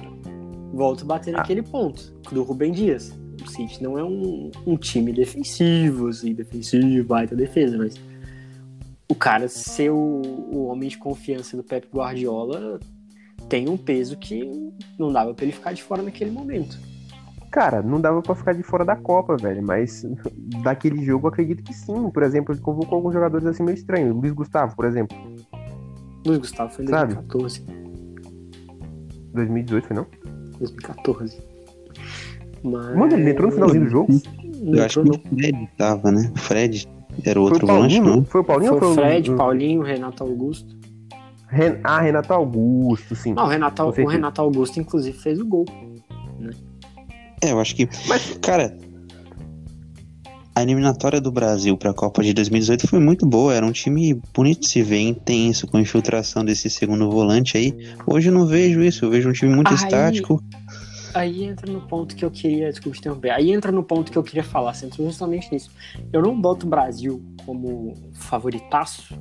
Volto 0.72 1.02
a 1.02 1.06
bater 1.06 1.34
Ah. 1.34 1.38
naquele 1.38 1.62
ponto, 1.62 2.14
do 2.30 2.42
Rubem 2.42 2.70
Dias. 2.72 3.12
O 3.42 3.48
City 3.48 3.82
não 3.82 3.98
é 3.98 4.04
um, 4.04 4.50
um 4.66 4.76
time 4.76 5.12
defensivo, 5.12 6.08
assim, 6.08 6.32
defensivo, 6.34 7.04
baita 7.08 7.34
defesa, 7.34 7.76
mas 7.76 7.94
o 9.08 9.14
cara 9.14 9.48
ser 9.48 9.90
o, 9.90 9.96
o 9.96 10.66
homem 10.66 10.88
de 10.88 10.98
confiança 10.98 11.56
do 11.56 11.62
Pep 11.62 11.88
Guardiola 11.92 12.80
tem 13.48 13.68
um 13.68 13.76
peso 13.76 14.16
que 14.16 14.72
não 14.98 15.12
dava 15.12 15.34
pra 15.34 15.44
ele 15.44 15.52
ficar 15.52 15.72
de 15.72 15.82
fora 15.82 16.02
naquele 16.02 16.30
momento. 16.30 16.78
Cara, 17.50 17.82
não 17.82 18.00
dava 18.00 18.20
pra 18.20 18.34
ficar 18.34 18.52
de 18.52 18.62
fora 18.64 18.84
da 18.84 18.96
Copa, 18.96 19.36
velho. 19.36 19.62
Mas 19.62 20.04
daquele 20.62 21.04
jogo 21.04 21.26
eu 21.26 21.28
acredito 21.28 21.62
que 21.62 21.72
sim. 21.72 22.10
Por 22.10 22.22
exemplo, 22.22 22.52
ele 22.52 22.60
convocou 22.60 22.96
alguns 22.96 23.12
jogadores 23.12 23.46
assim 23.46 23.62
meio 23.62 23.76
estranhos. 23.76 24.14
Luiz 24.14 24.32
Gustavo, 24.32 24.74
por 24.74 24.84
exemplo. 24.86 25.16
Luiz 26.26 26.38
Gustavo 26.38 26.72
foi 26.72 26.84
em 26.84 26.88
Sabe? 26.88 27.14
2014. 27.14 27.64
2018, 29.34 29.86
foi 29.86 29.96
não? 29.96 30.06
2014. 30.58 31.38
Mas... 32.64 32.96
Mano, 32.96 33.12
ele 33.12 33.30
entrou 33.30 33.48
no 33.48 33.54
finalzinho 33.54 33.84
do 33.84 33.90
jogo. 33.90 34.12
Eu 34.62 34.84
acho 34.84 35.00
entrou, 35.00 35.18
que 35.18 35.28
o 35.28 35.36
Fred 35.36 35.68
tava, 35.76 36.10
né? 36.10 36.32
O 36.34 36.38
Fred 36.38 36.88
era 37.22 37.40
o 37.40 37.44
Foi 37.44 37.52
outro 37.52 37.66
volante? 37.66 38.00
Foi 38.28 38.40
o 38.40 38.44
Paulinho 38.44 38.78
Foi 38.78 38.88
ou 38.88 38.92
o 38.92 38.94
Fred, 38.94 39.30
o... 39.30 39.36
Paulinho, 39.36 39.82
Renato 39.82 40.24
Augusto. 40.24 40.76
Ren... 41.48 41.76
Ah, 41.84 42.00
Renato 42.00 42.32
Augusto, 42.32 43.14
sim. 43.14 43.34
Não, 43.34 43.44
o 43.44 43.46
Renato, 43.46 43.82
o. 43.82 43.90
Renato 43.90 44.40
Augusto, 44.40 44.80
inclusive, 44.80 45.16
fez 45.16 45.38
o 45.38 45.46
gol. 45.46 45.64
É, 47.42 47.52
eu 47.52 47.60
acho 47.60 47.76
que. 47.76 47.88
Mas 48.08 48.38
Cara, 48.40 48.76
a 50.56 50.62
eliminatória 50.62 51.20
do 51.20 51.32
Brasil 51.32 51.76
pra 51.76 51.92
Copa 51.92 52.22
de 52.22 52.32
2018 52.32 52.86
foi 52.86 53.00
muito 53.00 53.26
boa. 53.26 53.52
Era 53.52 53.66
um 53.66 53.72
time 53.72 54.20
bonito 54.32 54.60
de 54.60 54.68
se 54.68 54.82
ver, 54.82 55.00
intenso, 55.00 55.66
com 55.66 55.78
infiltração 55.78 56.44
desse 56.44 56.70
segundo 56.70 57.10
volante 57.10 57.56
aí. 57.56 57.74
Hoje 58.06 58.28
eu 58.28 58.32
não 58.32 58.46
vejo 58.46 58.80
isso, 58.82 59.04
eu 59.04 59.10
vejo 59.10 59.28
um 59.28 59.32
time 59.32 59.54
muito 59.54 59.68
Aí- 59.68 59.74
estático. 59.74 60.42
Aí 61.14 61.44
entra 61.44 61.70
no 61.72 61.80
ponto 61.80 62.16
que 62.16 62.24
eu 62.24 62.30
queria. 62.30 62.68
Desculpa 62.68 62.96
te 62.96 63.00
interromper. 63.00 63.30
Aí 63.30 63.52
entra 63.52 63.70
no 63.70 63.84
ponto 63.84 64.10
que 64.10 64.18
eu 64.18 64.22
queria 64.22 64.42
falar. 64.42 64.74
Você 64.74 64.90
justamente 64.98 65.50
nisso. 65.52 65.70
Eu 66.12 66.20
não 66.20 66.38
boto 66.38 66.66
o 66.66 66.68
Brasil 66.68 67.24
como 67.46 67.94
favoritaço, 68.14 69.16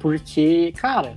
porque, 0.00 0.72
cara, 0.72 1.16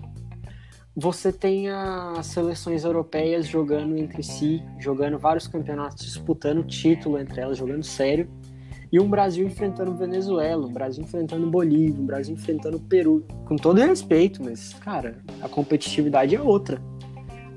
você 0.96 1.32
tem 1.32 1.70
as 1.70 2.26
seleções 2.26 2.84
europeias 2.84 3.48
jogando 3.48 3.98
entre 3.98 4.22
si, 4.22 4.62
jogando 4.80 5.18
vários 5.18 5.48
campeonatos, 5.48 6.04
disputando 6.04 6.64
título 6.64 7.18
entre 7.18 7.40
elas, 7.40 7.58
jogando 7.58 7.84
sério. 7.84 8.30
E 8.92 9.00
um 9.00 9.08
Brasil 9.08 9.46
enfrentando 9.46 9.96
Venezuela, 9.96 10.66
um 10.66 10.74
Brasil 10.74 11.04
enfrentando 11.04 11.50
Bolívia, 11.50 12.02
um 12.02 12.06
Brasil 12.06 12.34
enfrentando 12.34 12.80
Peru. 12.80 13.26
Com 13.46 13.56
todo 13.56 13.80
respeito, 13.80 14.44
mas, 14.44 14.74
cara, 14.74 15.20
a 15.42 15.48
competitividade 15.48 16.36
é 16.36 16.42
outra. 16.42 16.82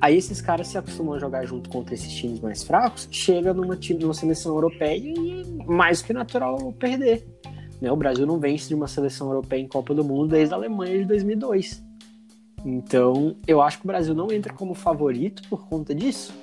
Aí 0.03 0.17
esses 0.17 0.41
caras 0.41 0.67
se 0.67 0.77
acostumam 0.77 1.15
a 1.15 1.19
jogar 1.21 1.45
junto 1.47 1.71
contra 1.71 1.95
esses 1.95 2.13
times 2.13 2.41
mais 2.41 2.65
fracos, 2.65 3.07
chega 3.13 3.55
numa, 3.55 3.77
time, 3.77 4.01
numa 4.01 4.13
seleção 4.13 4.53
europeia 4.53 4.97
e 4.97 5.45
mais 5.65 6.03
que 6.03 6.13
natural 6.13 6.73
perder. 6.73 7.25
Né? 7.81 7.89
O 7.93 7.95
Brasil 7.95 8.27
não 8.27 8.41
vence 8.41 8.67
de 8.67 8.75
uma 8.75 8.89
seleção 8.89 9.29
europeia 9.29 9.61
em 9.61 9.69
Copa 9.69 9.95
do 9.95 10.03
Mundo 10.03 10.31
desde 10.31 10.53
a 10.53 10.57
Alemanha 10.57 10.99
de 10.99 11.05
2002. 11.05 11.85
Então, 12.65 13.37
eu 13.47 13.63
acho 13.63 13.79
que 13.79 13.85
o 13.85 13.87
Brasil 13.87 14.13
não 14.13 14.33
entra 14.33 14.53
como 14.53 14.75
favorito 14.75 15.49
por 15.49 15.69
conta 15.69 15.95
disso. 15.95 16.35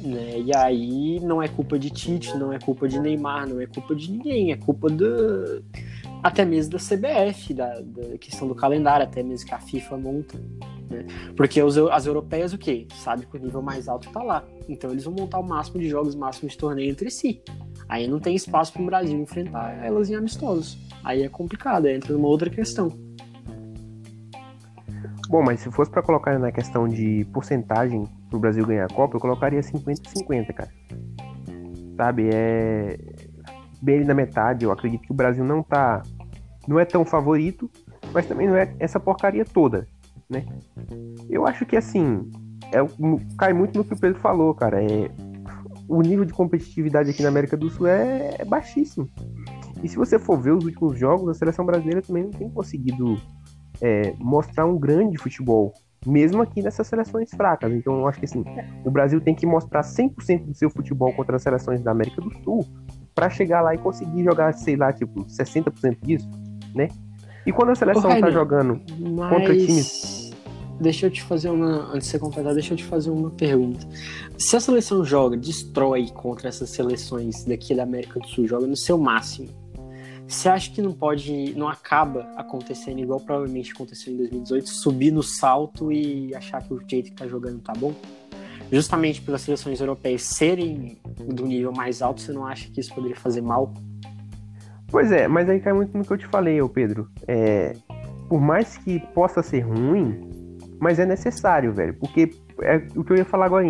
Né? 0.00 0.38
E 0.38 0.56
aí 0.56 1.18
não 1.18 1.42
é 1.42 1.48
culpa 1.48 1.76
de 1.76 1.90
Tite, 1.90 2.38
não 2.38 2.52
é 2.52 2.60
culpa 2.60 2.86
de 2.86 3.00
Neymar, 3.00 3.48
não 3.48 3.60
é 3.60 3.66
culpa 3.66 3.92
de 3.92 4.08
ninguém, 4.08 4.52
é 4.52 4.56
culpa 4.56 4.88
do, 4.88 5.64
até 6.22 6.44
mesmo 6.44 6.72
da 6.72 6.78
CBF, 6.78 7.52
da, 7.52 7.80
da 7.80 8.16
questão 8.18 8.46
do 8.46 8.54
calendário, 8.54 9.04
até 9.04 9.20
mesmo 9.22 9.48
que 9.48 9.54
a 9.54 9.58
FIFA 9.58 9.96
monta. 9.96 10.40
Né? 10.92 11.06
Porque 11.36 11.62
os, 11.62 11.78
as 11.78 12.06
europeias, 12.06 12.52
o 12.52 12.58
quê? 12.58 12.86
Sabe 12.94 13.26
que 13.26 13.36
o 13.36 13.40
nível 13.40 13.62
mais 13.62 13.88
alto 13.88 14.10
tá 14.10 14.22
lá. 14.22 14.44
Então 14.68 14.90
eles 14.90 15.04
vão 15.04 15.14
montar 15.14 15.38
o 15.38 15.42
máximo 15.42 15.80
de 15.80 15.88
jogos, 15.88 16.14
o 16.14 16.18
máximo 16.18 16.48
de 16.48 16.56
torneio 16.56 16.90
entre 16.90 17.10
si. 17.10 17.42
Aí 17.88 18.06
não 18.06 18.20
tem 18.20 18.34
espaço 18.34 18.72
para 18.72 18.82
o 18.82 18.86
Brasil 18.86 19.18
enfrentar 19.18 19.84
elas 19.84 20.10
em 20.10 20.14
amistosos. 20.14 20.78
Aí 21.02 21.22
é 21.22 21.28
complicado, 21.28 21.86
entra 21.86 22.12
numa 22.12 22.28
outra 22.28 22.48
questão. 22.50 22.90
Bom, 25.28 25.42
mas 25.42 25.60
se 25.60 25.70
fosse 25.70 25.90
pra 25.90 26.02
colocar 26.02 26.38
na 26.38 26.52
questão 26.52 26.86
de 26.86 27.26
porcentagem 27.32 28.06
pro 28.28 28.38
Brasil 28.38 28.66
ganhar 28.66 28.84
a 28.84 28.94
Copa, 28.94 29.16
eu 29.16 29.20
colocaria 29.20 29.60
50-50, 29.60 30.52
cara. 30.52 30.70
Sabe, 31.96 32.28
é. 32.32 32.98
Bem 33.80 34.04
na 34.04 34.14
metade, 34.14 34.64
eu 34.64 34.70
acredito 34.70 35.02
que 35.02 35.10
o 35.10 35.14
Brasil 35.14 35.44
não 35.44 35.62
tá. 35.62 36.02
Não 36.68 36.78
é 36.78 36.84
tão 36.84 37.04
favorito, 37.04 37.68
mas 38.12 38.26
também 38.26 38.46
não 38.46 38.56
é 38.56 38.74
essa 38.78 39.00
porcaria 39.00 39.44
toda, 39.44 39.88
né? 40.32 40.44
Eu 41.28 41.46
acho 41.46 41.64
que 41.66 41.76
assim. 41.76 42.30
É, 42.72 42.78
cai 43.36 43.52
muito 43.52 43.76
no 43.76 43.84
que 43.84 43.92
o 43.92 43.98
Pedro 43.98 44.18
falou, 44.20 44.54
cara. 44.54 44.82
É, 44.82 45.10
o 45.88 46.00
nível 46.00 46.24
de 46.24 46.32
competitividade 46.32 47.10
aqui 47.10 47.22
na 47.22 47.28
América 47.28 47.56
do 47.56 47.68
Sul 47.68 47.86
é, 47.86 48.36
é 48.38 48.44
baixíssimo. 48.44 49.08
E 49.82 49.88
se 49.88 49.96
você 49.96 50.18
for 50.18 50.40
ver 50.40 50.52
os 50.52 50.64
últimos 50.64 50.98
jogos, 50.98 51.28
a 51.28 51.34
seleção 51.34 51.66
brasileira 51.66 52.00
também 52.00 52.24
não 52.24 52.30
tem 52.30 52.48
conseguido 52.48 53.20
é, 53.80 54.14
mostrar 54.18 54.64
um 54.64 54.78
grande 54.78 55.18
futebol, 55.18 55.72
mesmo 56.06 56.40
aqui 56.40 56.62
nessas 56.62 56.86
seleções 56.86 57.30
fracas. 57.30 57.72
Então 57.72 57.98
eu 57.98 58.06
acho 58.06 58.18
que 58.20 58.24
assim, 58.24 58.44
o 58.84 58.90
Brasil 58.90 59.20
tem 59.20 59.34
que 59.34 59.44
mostrar 59.44 59.82
100% 59.82 60.46
do 60.46 60.54
seu 60.54 60.70
futebol 60.70 61.12
contra 61.12 61.36
as 61.36 61.42
seleções 61.42 61.82
da 61.82 61.90
América 61.90 62.20
do 62.20 62.32
Sul 62.42 62.64
para 63.14 63.28
chegar 63.28 63.60
lá 63.60 63.74
e 63.74 63.78
conseguir 63.78 64.22
jogar, 64.24 64.52
sei 64.54 64.76
lá, 64.76 64.92
tipo, 64.92 65.24
60% 65.24 65.98
disso, 66.00 66.30
né? 66.74 66.88
E 67.44 67.52
quando 67.52 67.70
a 67.70 67.74
seleção 67.74 68.04
Ô, 68.04 68.08
tá 68.08 68.14
Rainer, 68.14 68.32
jogando 68.32 68.80
contra 69.28 69.56
times. 69.56 70.21
Deixa 70.80 71.06
eu 71.06 71.10
te 71.10 71.22
fazer 71.22 71.50
uma. 71.50 71.92
Antes 71.92 72.06
de 72.06 72.12
você 72.12 72.18
completar, 72.18 72.54
deixa 72.54 72.72
eu 72.72 72.76
te 72.76 72.84
fazer 72.84 73.10
uma 73.10 73.30
pergunta. 73.30 73.86
Se 74.36 74.56
a 74.56 74.60
seleção 74.60 75.04
joga, 75.04 75.36
destrói 75.36 76.08
contra 76.10 76.48
essas 76.48 76.70
seleções 76.70 77.44
daqui 77.44 77.74
da 77.74 77.82
América 77.82 78.18
do 78.18 78.26
Sul, 78.26 78.46
joga 78.46 78.66
no 78.66 78.76
seu 78.76 78.98
máximo. 78.98 79.48
Você 80.26 80.48
acha 80.48 80.70
que 80.70 80.80
não 80.80 80.92
pode. 80.92 81.54
não 81.56 81.68
acaba 81.68 82.22
acontecendo 82.36 83.00
igual 83.00 83.20
provavelmente 83.20 83.72
aconteceu 83.72 84.12
em 84.12 84.16
2018, 84.16 84.68
subir 84.68 85.10
no 85.10 85.22
salto 85.22 85.92
e 85.92 86.34
achar 86.34 86.62
que 86.62 86.72
o 86.72 86.80
jeito 86.88 87.10
que 87.10 87.16
tá 87.16 87.26
jogando 87.26 87.60
tá 87.60 87.72
bom? 87.74 87.94
Justamente 88.70 89.20
pelas 89.20 89.42
seleções 89.42 89.80
europeias 89.80 90.22
serem 90.22 90.98
do 91.18 91.44
nível 91.44 91.72
mais 91.72 92.00
alto, 92.00 92.22
você 92.22 92.32
não 92.32 92.46
acha 92.46 92.70
que 92.70 92.80
isso 92.80 92.94
poderia 92.94 93.16
fazer 93.16 93.42
mal? 93.42 93.74
Pois 94.88 95.12
é, 95.12 95.28
mas 95.28 95.48
aí 95.48 95.60
cai 95.60 95.72
muito 95.72 95.96
no 95.96 96.04
que 96.04 96.12
eu 96.12 96.18
te 96.18 96.26
falei, 96.26 96.58
Pedro. 96.68 97.10
É, 97.28 97.76
por 98.28 98.40
mais 98.40 98.78
que 98.78 98.98
possa 99.14 99.42
ser 99.42 99.60
ruim, 99.60 100.31
mas 100.82 100.98
é 100.98 101.06
necessário, 101.06 101.72
velho. 101.72 101.94
Porque 101.94 102.28
é 102.60 102.82
o 102.96 103.04
que 103.04 103.12
eu 103.12 103.16
ia 103.16 103.24
falar 103.24 103.46
agora. 103.46 103.64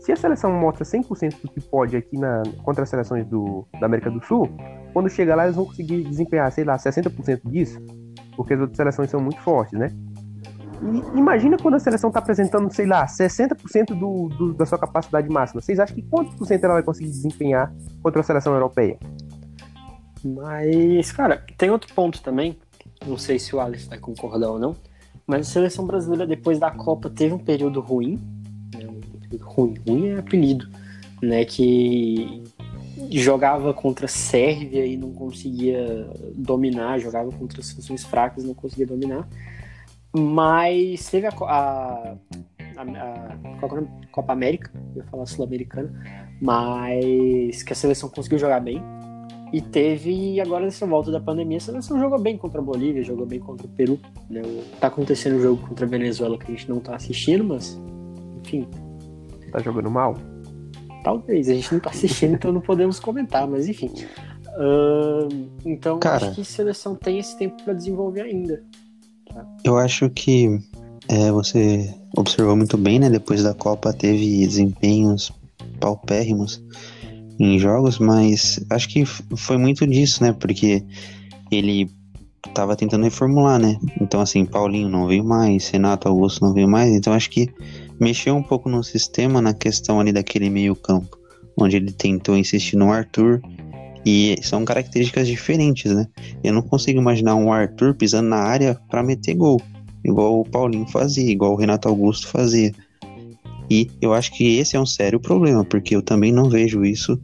Se 0.00 0.10
a 0.10 0.16
seleção 0.16 0.52
mostra 0.52 0.84
100% 0.84 1.40
do 1.40 1.48
que 1.48 1.60
pode 1.60 1.96
aqui 1.96 2.18
na, 2.18 2.42
contra 2.64 2.82
as 2.82 2.90
seleções 2.90 3.24
do, 3.24 3.64
da 3.78 3.86
América 3.86 4.10
do 4.10 4.20
Sul, 4.24 4.50
quando 4.92 5.08
chegar 5.08 5.36
lá 5.36 5.44
eles 5.44 5.54
vão 5.54 5.64
conseguir 5.64 6.02
desempenhar, 6.02 6.50
sei 6.50 6.64
lá, 6.64 6.76
60% 6.76 7.40
disso, 7.44 7.80
porque 8.34 8.54
as 8.54 8.60
outras 8.60 8.76
seleções 8.76 9.10
são 9.10 9.20
muito 9.20 9.40
fortes, 9.42 9.78
né? 9.78 9.92
E 10.82 11.18
imagina 11.18 11.56
quando 11.56 11.74
a 11.76 11.78
seleção 11.78 12.10
tá 12.10 12.18
apresentando, 12.18 12.72
sei 12.74 12.86
lá, 12.86 13.06
60% 13.06 13.94
do, 13.96 14.28
do, 14.36 14.52
da 14.52 14.66
sua 14.66 14.78
capacidade 14.78 15.28
máxima. 15.28 15.60
Vocês 15.60 15.78
acham 15.78 15.94
que 15.94 16.02
quantos 16.02 16.34
por 16.34 16.48
cento 16.48 16.64
ela 16.64 16.74
vai 16.74 16.82
conseguir 16.82 17.10
desempenhar 17.10 17.72
contra 18.02 18.20
a 18.20 18.24
seleção 18.24 18.52
europeia? 18.52 18.98
Mas, 20.24 21.12
cara, 21.12 21.44
tem 21.56 21.70
outro 21.70 21.94
ponto 21.94 22.20
também. 22.22 22.58
Não 23.06 23.16
sei 23.16 23.38
se 23.38 23.54
o 23.54 23.60
Alex 23.60 23.86
vai 23.86 23.98
concordar 23.98 24.50
ou 24.50 24.58
não. 24.58 24.74
Mas 25.26 25.48
a 25.48 25.50
seleção 25.50 25.86
brasileira, 25.86 26.26
depois 26.26 26.58
da 26.58 26.70
Copa, 26.70 27.10
teve 27.10 27.34
um 27.34 27.38
período 27.38 27.80
ruim. 27.80 28.20
Né? 28.74 28.86
Ruim, 29.40 29.74
ruim 29.86 30.08
é 30.08 30.18
apelido. 30.18 30.68
Né? 31.20 31.44
Que 31.44 32.44
jogava 33.10 33.74
contra 33.74 34.06
a 34.06 34.08
Sérvia 34.08 34.86
e 34.86 34.96
não 34.96 35.12
conseguia 35.12 36.08
dominar, 36.34 36.98
jogava 36.98 37.30
contra 37.32 37.62
seleções 37.62 38.04
fracas 38.04 38.44
e 38.44 38.46
não 38.46 38.54
conseguia 38.54 38.86
dominar. 38.86 39.28
Mas 40.16 41.08
teve 41.10 41.26
a, 41.26 41.30
a, 41.30 42.16
a, 42.76 42.82
a 42.82 44.08
Copa 44.10 44.32
América, 44.32 44.70
eu 44.94 45.02
ia 45.02 45.08
falar 45.08 45.26
Sul-Americana, 45.26 45.92
mas 46.40 47.62
que 47.62 47.72
a 47.72 47.76
seleção 47.76 48.08
conseguiu 48.08 48.38
jogar 48.38 48.60
bem. 48.60 48.82
E 49.56 49.62
teve, 49.62 50.38
agora 50.38 50.66
nessa 50.66 50.84
volta 50.84 51.10
da 51.10 51.18
pandemia, 51.18 51.56
a 51.56 51.60
seleção 51.60 51.98
jogou 51.98 52.20
bem 52.20 52.36
contra 52.36 52.60
a 52.60 52.62
Bolívia, 52.62 53.02
jogou 53.02 53.24
bem 53.24 53.40
contra 53.40 53.66
o 53.66 53.70
Peru. 53.70 53.98
Né? 54.28 54.42
Tá 54.78 54.88
acontecendo 54.88 55.36
um 55.36 55.40
jogo 55.40 55.66
contra 55.66 55.86
a 55.86 55.88
Venezuela 55.88 56.36
que 56.36 56.52
a 56.52 56.54
gente 56.54 56.68
não 56.68 56.78
tá 56.78 56.94
assistindo, 56.94 57.42
mas, 57.42 57.80
enfim. 58.44 58.68
Tá 59.50 59.58
jogando 59.60 59.90
mal? 59.90 60.14
Talvez, 61.02 61.48
a 61.48 61.54
gente 61.54 61.72
não 61.72 61.80
tá 61.80 61.88
assistindo, 61.88 62.34
então 62.34 62.52
não 62.52 62.60
podemos 62.60 63.00
comentar, 63.00 63.48
mas 63.48 63.66
enfim. 63.66 63.90
Uh, 64.58 65.48
então, 65.64 66.00
Cara, 66.00 66.26
acho 66.26 66.34
que 66.34 66.42
a 66.42 66.44
seleção 66.44 66.94
tem 66.94 67.18
esse 67.18 67.38
tempo 67.38 67.56
para 67.64 67.72
desenvolver 67.72 68.20
ainda. 68.20 68.62
Eu 69.64 69.78
acho 69.78 70.10
que 70.10 70.60
é, 71.08 71.32
você 71.32 71.94
observou 72.14 72.56
muito 72.56 72.76
bem, 72.76 72.98
né? 72.98 73.08
Depois 73.08 73.42
da 73.42 73.54
Copa 73.54 73.90
teve 73.94 74.46
desempenhos 74.46 75.32
paupérrimos 75.80 76.62
em 77.38 77.58
jogos, 77.58 77.98
mas 77.98 78.64
acho 78.70 78.88
que 78.88 79.04
foi 79.04 79.56
muito 79.56 79.86
disso, 79.86 80.22
né? 80.22 80.32
Porque 80.32 80.82
ele 81.50 81.90
tava 82.54 82.76
tentando 82.76 83.04
reformular, 83.04 83.58
né? 83.58 83.76
Então, 84.00 84.20
assim, 84.20 84.44
Paulinho 84.44 84.88
não 84.88 85.06
veio 85.06 85.24
mais, 85.24 85.68
Renato 85.68 86.08
Augusto 86.08 86.44
não 86.44 86.52
veio 86.52 86.68
mais, 86.68 86.92
então 86.92 87.12
acho 87.12 87.30
que 87.30 87.48
mexeu 88.00 88.34
um 88.34 88.42
pouco 88.42 88.68
no 88.68 88.82
sistema 88.82 89.40
na 89.40 89.52
questão 89.52 90.00
ali 90.00 90.12
daquele 90.12 90.48
meio-campo, 90.48 91.18
onde 91.58 91.76
ele 91.76 91.92
tentou 91.92 92.36
insistir 92.36 92.76
no 92.76 92.92
Arthur. 92.92 93.40
E 94.08 94.36
são 94.40 94.64
características 94.64 95.26
diferentes, 95.26 95.92
né? 95.92 96.06
Eu 96.44 96.52
não 96.52 96.62
consigo 96.62 97.00
imaginar 97.00 97.34
um 97.34 97.52
Arthur 97.52 97.92
pisando 97.92 98.28
na 98.28 98.36
área 98.36 98.78
para 98.88 99.02
meter 99.02 99.34
gol, 99.34 99.60
igual 100.04 100.40
o 100.40 100.44
Paulinho 100.44 100.86
fazia, 100.86 101.28
igual 101.28 101.54
o 101.54 101.56
Renato 101.56 101.88
Augusto 101.88 102.28
fazia. 102.28 102.72
E 103.70 103.90
eu 104.00 104.14
acho 104.14 104.32
que 104.32 104.58
esse 104.58 104.76
é 104.76 104.80
um 104.80 104.86
sério 104.86 105.18
problema, 105.18 105.64
porque 105.64 105.96
eu 105.96 106.02
também 106.02 106.32
não 106.32 106.48
vejo 106.48 106.84
isso. 106.84 107.20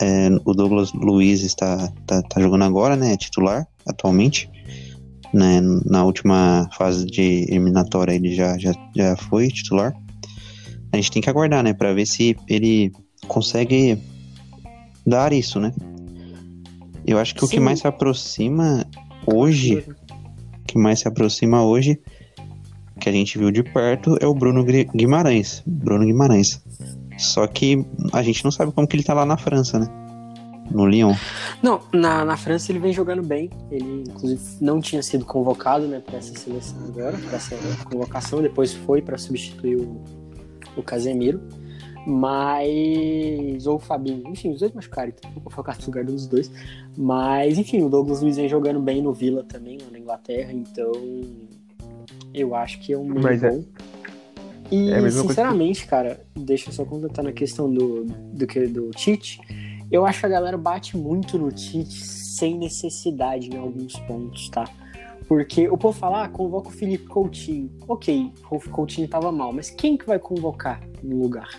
É, 0.00 0.28
o 0.44 0.54
Douglas 0.54 0.92
Luiz 0.92 1.42
está 1.42 1.92
tá, 2.06 2.22
tá 2.22 2.40
jogando 2.40 2.64
agora, 2.64 2.96
né? 2.96 3.12
É 3.14 3.16
titular 3.16 3.66
atualmente. 3.86 4.48
Né, 5.34 5.60
na 5.84 6.04
última 6.04 6.70
fase 6.72 7.04
de 7.04 7.44
eliminatória 7.50 8.14
ele 8.14 8.34
já, 8.34 8.56
já, 8.56 8.72
já 8.96 9.14
foi 9.14 9.48
titular. 9.48 9.92
A 10.90 10.96
gente 10.96 11.10
tem 11.10 11.20
que 11.20 11.28
aguardar, 11.28 11.62
né? 11.62 11.74
Para 11.74 11.92
ver 11.92 12.06
se 12.06 12.34
ele 12.48 12.90
consegue 13.26 13.98
dar 15.06 15.32
isso, 15.32 15.60
né? 15.60 15.72
Eu 17.06 17.18
acho 17.18 17.34
que 17.34 17.44
o 17.44 17.48
que 17.48 17.56
Sim. 17.56 17.62
mais 17.62 17.80
se 17.80 17.86
aproxima 17.86 18.86
hoje, 19.26 19.84
o 20.60 20.64
que 20.66 20.78
mais 20.78 21.00
se 21.00 21.08
aproxima 21.08 21.64
hoje, 21.64 21.98
que 23.10 23.16
a 23.16 23.18
gente 23.18 23.38
viu 23.38 23.50
de 23.50 23.62
perto, 23.62 24.16
é 24.20 24.26
o 24.26 24.34
Bruno 24.34 24.62
Guimarães. 24.64 25.62
Bruno 25.66 26.04
Guimarães. 26.04 26.62
Só 27.16 27.46
que 27.46 27.84
a 28.12 28.22
gente 28.22 28.44
não 28.44 28.50
sabe 28.50 28.70
como 28.72 28.86
que 28.86 28.96
ele 28.96 29.02
tá 29.02 29.14
lá 29.14 29.24
na 29.24 29.36
França, 29.36 29.78
né? 29.78 29.86
No 30.70 30.86
Lyon. 30.86 31.14
Não, 31.62 31.80
na, 31.92 32.24
na 32.24 32.36
França 32.36 32.70
ele 32.70 32.78
vem 32.78 32.92
jogando 32.92 33.22
bem. 33.22 33.48
Ele, 33.70 34.04
inclusive, 34.06 34.40
não 34.60 34.80
tinha 34.80 35.02
sido 35.02 35.24
convocado 35.24 35.86
né, 35.86 36.00
para 36.00 36.18
essa 36.18 36.34
seleção 36.38 36.78
agora, 36.84 37.16
para 37.16 37.36
essa 37.36 37.56
convocação. 37.84 38.42
Depois 38.42 38.74
foi 38.74 39.00
para 39.00 39.16
substituir 39.16 39.76
o, 39.76 40.04
o 40.76 40.82
Casemiro. 40.82 41.40
Mas. 42.06 43.66
Ou 43.66 43.76
o 43.76 43.78
Fabinho. 43.78 44.22
Enfim, 44.28 44.50
os 44.50 44.60
dois 44.60 44.72
machucaram, 44.72 45.12
então 45.16 45.30
vou 45.32 45.50
colocar 45.50 45.76
no 45.80 45.86
lugar 45.86 46.04
dos 46.04 46.26
dois. 46.26 46.50
Mas, 46.96 47.58
enfim, 47.58 47.82
o 47.82 47.88
Douglas 47.88 48.20
Luiz 48.20 48.36
vem 48.36 48.48
jogando 48.48 48.80
bem 48.80 49.00
no 49.00 49.14
Villa 49.14 49.42
também, 49.42 49.78
lá 49.78 49.90
na 49.90 49.98
Inglaterra. 49.98 50.52
Então, 50.52 50.92
eu 52.34 52.54
acho 52.54 52.80
que 52.80 52.92
é 52.92 52.98
um 52.98 53.06
Mas 53.06 53.42
é- 53.42 53.50
bom. 53.50 53.64
E, 54.70 54.90
é 54.90 55.00
mesma 55.00 55.22
coisa 55.22 55.28
sinceramente, 55.28 55.86
cara, 55.86 56.20
deixa 56.36 56.68
eu 56.68 56.74
só 56.74 56.84
completar 56.84 57.24
na 57.24 57.32
questão 57.32 57.72
do, 57.72 58.04
do, 58.04 58.46
que, 58.46 58.66
do 58.66 58.90
Tite. 58.90 59.40
Eu 59.90 60.04
acho 60.04 60.20
que 60.20 60.26
a 60.26 60.28
galera 60.28 60.58
bate 60.58 60.96
muito 60.96 61.38
no 61.38 61.50
Tite 61.50 62.04
sem 62.04 62.58
necessidade 62.58 63.48
em 63.48 63.56
alguns 63.56 63.98
pontos, 64.00 64.50
tá? 64.50 64.64
Porque 65.26 65.68
o 65.68 65.76
povo 65.76 65.98
fala, 65.98 66.24
ah, 66.24 66.28
convoca 66.28 66.68
o 66.68 66.72
Felipe 66.72 67.06
Coutinho. 67.06 67.70
Ok, 67.86 68.32
o 68.50 68.60
Coutinho 68.70 69.08
tava 69.08 69.32
mal, 69.32 69.52
mas 69.52 69.70
quem 69.70 69.96
que 69.96 70.06
vai 70.06 70.18
convocar 70.18 70.80
no 71.02 71.22
lugar? 71.22 71.50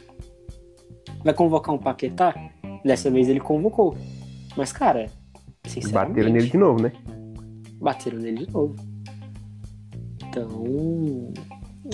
Vai 1.24 1.34
convocar 1.34 1.74
um 1.76 1.78
Paquetá? 1.78 2.34
Dessa 2.84 3.12
vez 3.12 3.28
ele 3.28 3.40
convocou. 3.40 3.96
Mas, 4.56 4.72
cara, 4.72 5.10
sinceramente... 5.66 6.16
Bateram 6.16 6.34
nele 6.34 6.50
de 6.50 6.58
novo, 6.58 6.82
né? 6.82 6.92
Bateram 7.80 8.18
nele 8.20 8.46
de 8.46 8.54
novo. 8.54 8.76
Então, 10.30 11.34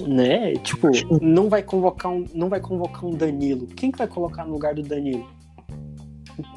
né, 0.08 0.54
tipo, 0.56 0.90
não 1.22 1.48
vai 1.48 1.64
convocar 1.64 2.12
um, 2.12 2.26
não 2.34 2.50
vai 2.50 2.60
convocar 2.60 3.06
um 3.06 3.12
Danilo. 3.12 3.68
Quem 3.68 3.92
que 3.92 3.98
vai 3.98 4.08
colocar 4.08 4.46
no 4.46 4.52
lugar 4.52 4.76
do 4.76 4.84
Danilo? 4.84 5.26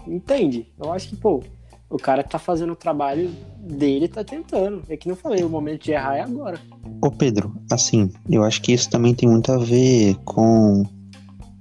Entende? 0.06 0.66
Eu 0.82 0.92
acho 0.92 1.08
que, 1.08 1.16
pô, 1.16 1.42
o 1.88 1.96
cara 1.96 2.24
tá 2.24 2.38
fazendo 2.38 2.72
o 2.72 2.76
trabalho 2.76 3.30
dele, 3.58 4.08
tá 4.08 4.24
tentando. 4.24 4.82
É 4.88 4.96
que 4.96 5.08
não 5.08 5.14
falei, 5.14 5.44
o 5.44 5.48
momento 5.48 5.84
de 5.84 5.92
errar 5.92 6.16
é 6.16 6.22
agora. 6.22 6.58
Ô 7.02 7.10
Pedro, 7.10 7.54
assim, 7.70 8.10
eu 8.28 8.42
acho 8.42 8.60
que 8.60 8.72
isso 8.72 8.90
também 8.90 9.14
tem 9.14 9.28
muito 9.28 9.52
a 9.52 9.58
ver 9.58 10.16
com 10.24 10.84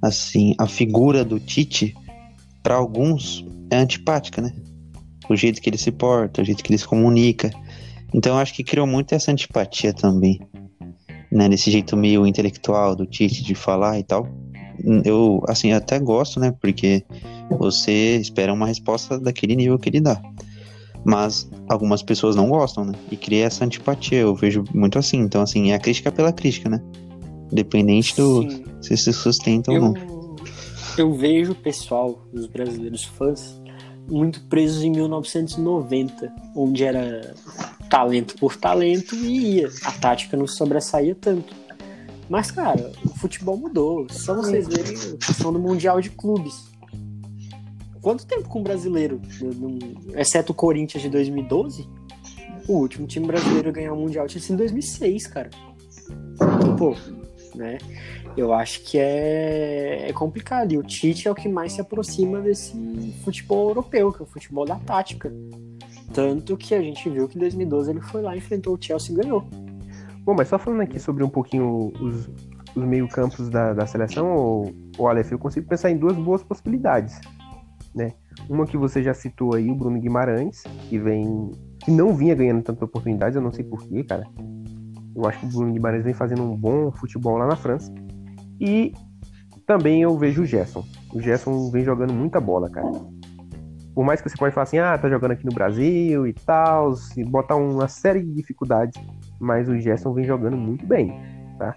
assim, 0.02 0.56
a 0.58 0.68
figura 0.68 1.24
do 1.24 1.40
Tite 1.40 1.96
para 2.64 2.76
alguns 2.76 3.46
é 3.70 3.78
antipática, 3.78 4.42
né? 4.42 4.54
O 5.30 5.36
jeito 5.36 5.62
que 5.62 5.70
ele 5.70 5.78
se 5.78 5.92
porta, 5.92 6.42
o 6.42 6.46
jeito 6.46 6.64
que 6.64 6.72
ele 6.72 6.78
se 6.78 6.88
comunica. 6.88 7.52
Então 8.14 8.34
eu 8.34 8.40
acho 8.40 8.54
que 8.54 8.64
criou 8.64 8.88
muito 8.88 9.14
essa 9.14 9.32
antipatia 9.32 9.94
também, 9.94 10.40
né, 11.32 11.50
desse 11.50 11.70
jeito 11.70 11.98
meio 11.98 12.26
intelectual 12.26 12.96
do 12.96 13.06
Tite 13.06 13.44
de 13.44 13.54
falar 13.54 14.00
e 14.00 14.04
tal. 14.04 14.28
Eu 15.04 15.44
assim 15.48 15.72
até 15.72 16.00
gosto, 16.00 16.40
né? 16.40 16.54
Porque 16.62 17.04
você 17.50 18.18
espera 18.18 18.54
uma 18.54 18.68
resposta 18.68 19.20
daquele 19.20 19.56
nível 19.56 19.80
que 19.80 19.90
ele 19.90 20.00
dá. 20.00 20.22
Mas 21.04 21.50
algumas 21.70 22.04
pessoas 22.04 22.36
não 22.36 22.50
gostam, 22.50 22.86
né? 22.86 22.94
E 23.12 23.18
cria 23.18 23.46
essa 23.46 23.66
antipatia. 23.66 24.20
Eu 24.20 24.36
vejo 24.36 24.64
muito 24.74 25.00
assim. 25.00 25.18
Então, 25.20 25.42
assim, 25.42 25.72
é 25.72 25.76
a 25.76 25.80
crítica 25.80 26.12
pela 26.12 26.32
crítica, 26.32 26.70
né? 26.70 26.82
Independente 27.52 28.16
do 28.16 28.50
Sim. 28.50 28.64
se 28.82 28.98
se 28.98 29.14
sustenta 29.14 29.72
ou 29.72 29.80
não. 29.80 29.94
Eu, 29.96 30.38
eu 30.98 31.14
vejo 31.14 31.54
o 31.54 31.56
pessoal, 31.56 32.22
os 32.34 32.46
brasileiros 32.46 33.04
fãs, 33.04 33.60
muito 34.10 34.42
presos 34.48 34.84
em 34.84 34.92
1990, 34.92 36.34
onde 36.56 36.84
era 36.84 37.34
talento 37.88 38.36
por 38.36 38.56
talento 38.56 39.16
e 39.16 39.58
ia. 39.58 39.70
A 39.84 39.92
tática 39.92 40.38
não 40.38 40.48
sobressaía 40.48 41.16
tanto. 41.16 41.56
Mas, 42.30 42.52
cara, 42.52 42.92
o 43.06 43.10
futebol 43.18 43.58
mudou. 43.58 44.08
Só 44.10 44.36
vocês 44.36 44.68
verem 44.68 44.94
a 44.94 45.26
questão 45.26 45.54
do 45.54 45.60
Mundial 45.60 46.02
de 46.02 46.10
Clubes. 46.10 46.68
Quanto 48.02 48.26
tempo 48.26 48.48
com 48.48 48.60
o 48.60 48.64
brasileiro, 48.64 49.22
exceto 50.16 50.52
o 50.52 50.56
Corinthians 50.56 51.04
de 51.04 51.10
2012? 51.10 51.88
O 52.68 52.74
último 52.74 53.08
time 53.08 53.26
brasileiro 53.26 53.70
a 53.70 53.72
ganhar 53.72 53.94
o 53.94 53.98
Mundial 53.98 54.28
tinha 54.28 54.42
sido 54.42 54.56
em 54.56 54.58
2006, 54.58 55.28
cara. 55.28 55.50
Então, 56.36 56.76
pô, 56.76 56.96
né? 57.56 57.78
Eu 58.36 58.54
acho 58.54 58.82
que 58.84 59.00
é, 59.00 60.10
é 60.10 60.14
complicado. 60.14 60.72
E 60.72 60.78
o 60.78 60.84
Tite 60.84 61.28
é 61.28 61.32
o 61.32 61.36
que 61.36 61.50
mais 61.50 61.74
se 61.74 61.82
aproxima 61.82 62.40
desse 62.40 62.74
futebol 63.24 63.70
europeu, 63.70 64.12
que 64.12 64.22
é 64.22 64.24
o 64.24 64.28
futebol 64.28 64.66
da 64.66 64.76
tática. 64.76 65.34
Tanto 66.18 66.58
que 66.58 66.74
a 66.74 66.82
gente 66.82 67.08
viu 67.12 67.28
que 67.28 67.38
em 67.38 67.42
2012 67.42 67.92
ele 67.92 68.02
foi 68.02 68.24
lá, 68.24 68.36
enfrentou 68.36 68.74
o 68.74 68.78
Chelsea 68.82 69.14
e 69.14 69.22
ganhou. 69.22 69.48
Bom, 70.24 70.34
mas 70.36 70.48
só 70.48 70.58
falando 70.58 70.82
aqui 70.82 71.00
sobre 71.00 71.24
um 71.24 71.30
pouquinho 71.30 71.94
os, 72.02 72.28
os 72.76 72.84
meio-campos 72.84 73.52
da, 73.52 73.72
da 73.72 73.86
seleção, 73.86 74.36
o, 74.36 74.74
o 74.98 75.08
Aleph, 75.08 75.32
eu 75.32 75.38
consigo 75.38 75.68
pensar 75.68 75.92
em 75.92 75.98
duas 75.98 76.18
boas 76.18 76.42
possibilidades. 76.42 77.22
Né? 77.94 78.14
Uma 78.50 78.66
que 78.66 78.76
você 78.76 79.04
já 79.04 79.14
citou 79.14 79.54
aí, 79.54 79.70
o 79.70 79.76
Bruno 79.76 80.02
Guimarães, 80.02 80.64
que 80.90 80.98
vem. 80.98 81.52
que 81.86 81.92
não 81.92 82.16
vinha 82.16 82.34
ganhando 82.34 82.64
tantas 82.64 82.82
oportunidades, 82.82 83.36
eu 83.36 83.42
não 83.44 83.52
sei 83.52 83.64
porquê, 83.64 84.04
cara. 84.04 84.26
Eu 85.16 85.24
acho 85.28 85.40
que 85.40 85.46
o 85.46 85.50
Bruno 85.50 85.72
Guimarães 85.72 86.04
vem 86.04 86.16
fazendo 86.16 86.42
um 86.42 86.58
bom 86.58 86.92
futebol 86.94 87.38
lá 87.38 87.46
na 87.46 87.56
França. 87.56 87.94
E 88.60 88.92
também 89.68 90.02
eu 90.02 90.18
vejo 90.18 90.42
o 90.42 90.46
Gerson. 90.48 90.84
O 91.14 91.22
Gerson 91.22 91.70
vem 91.70 91.86
jogando 91.86 92.12
muita 92.12 92.42
bola, 92.42 92.72
cara. 92.72 92.90
Por 93.98 94.06
mais 94.06 94.22
que 94.22 94.30
você 94.30 94.38
pode 94.38 94.54
falar 94.54 94.66
assim, 94.66 94.78
ah, 94.78 94.96
tá 94.96 95.10
jogando 95.10 95.32
aqui 95.32 95.44
no 95.44 95.52
Brasil 95.52 96.28
e 96.28 96.32
tal, 96.32 96.94
e 97.18 97.24
botar 97.24 97.56
uma 97.56 97.88
série 97.88 98.22
de 98.22 98.32
dificuldades, 98.32 98.96
mas 99.40 99.68
o 99.68 99.76
Gerson 99.80 100.14
vem 100.14 100.24
jogando 100.24 100.56
muito 100.56 100.86
bem, 100.86 101.20
tá? 101.58 101.76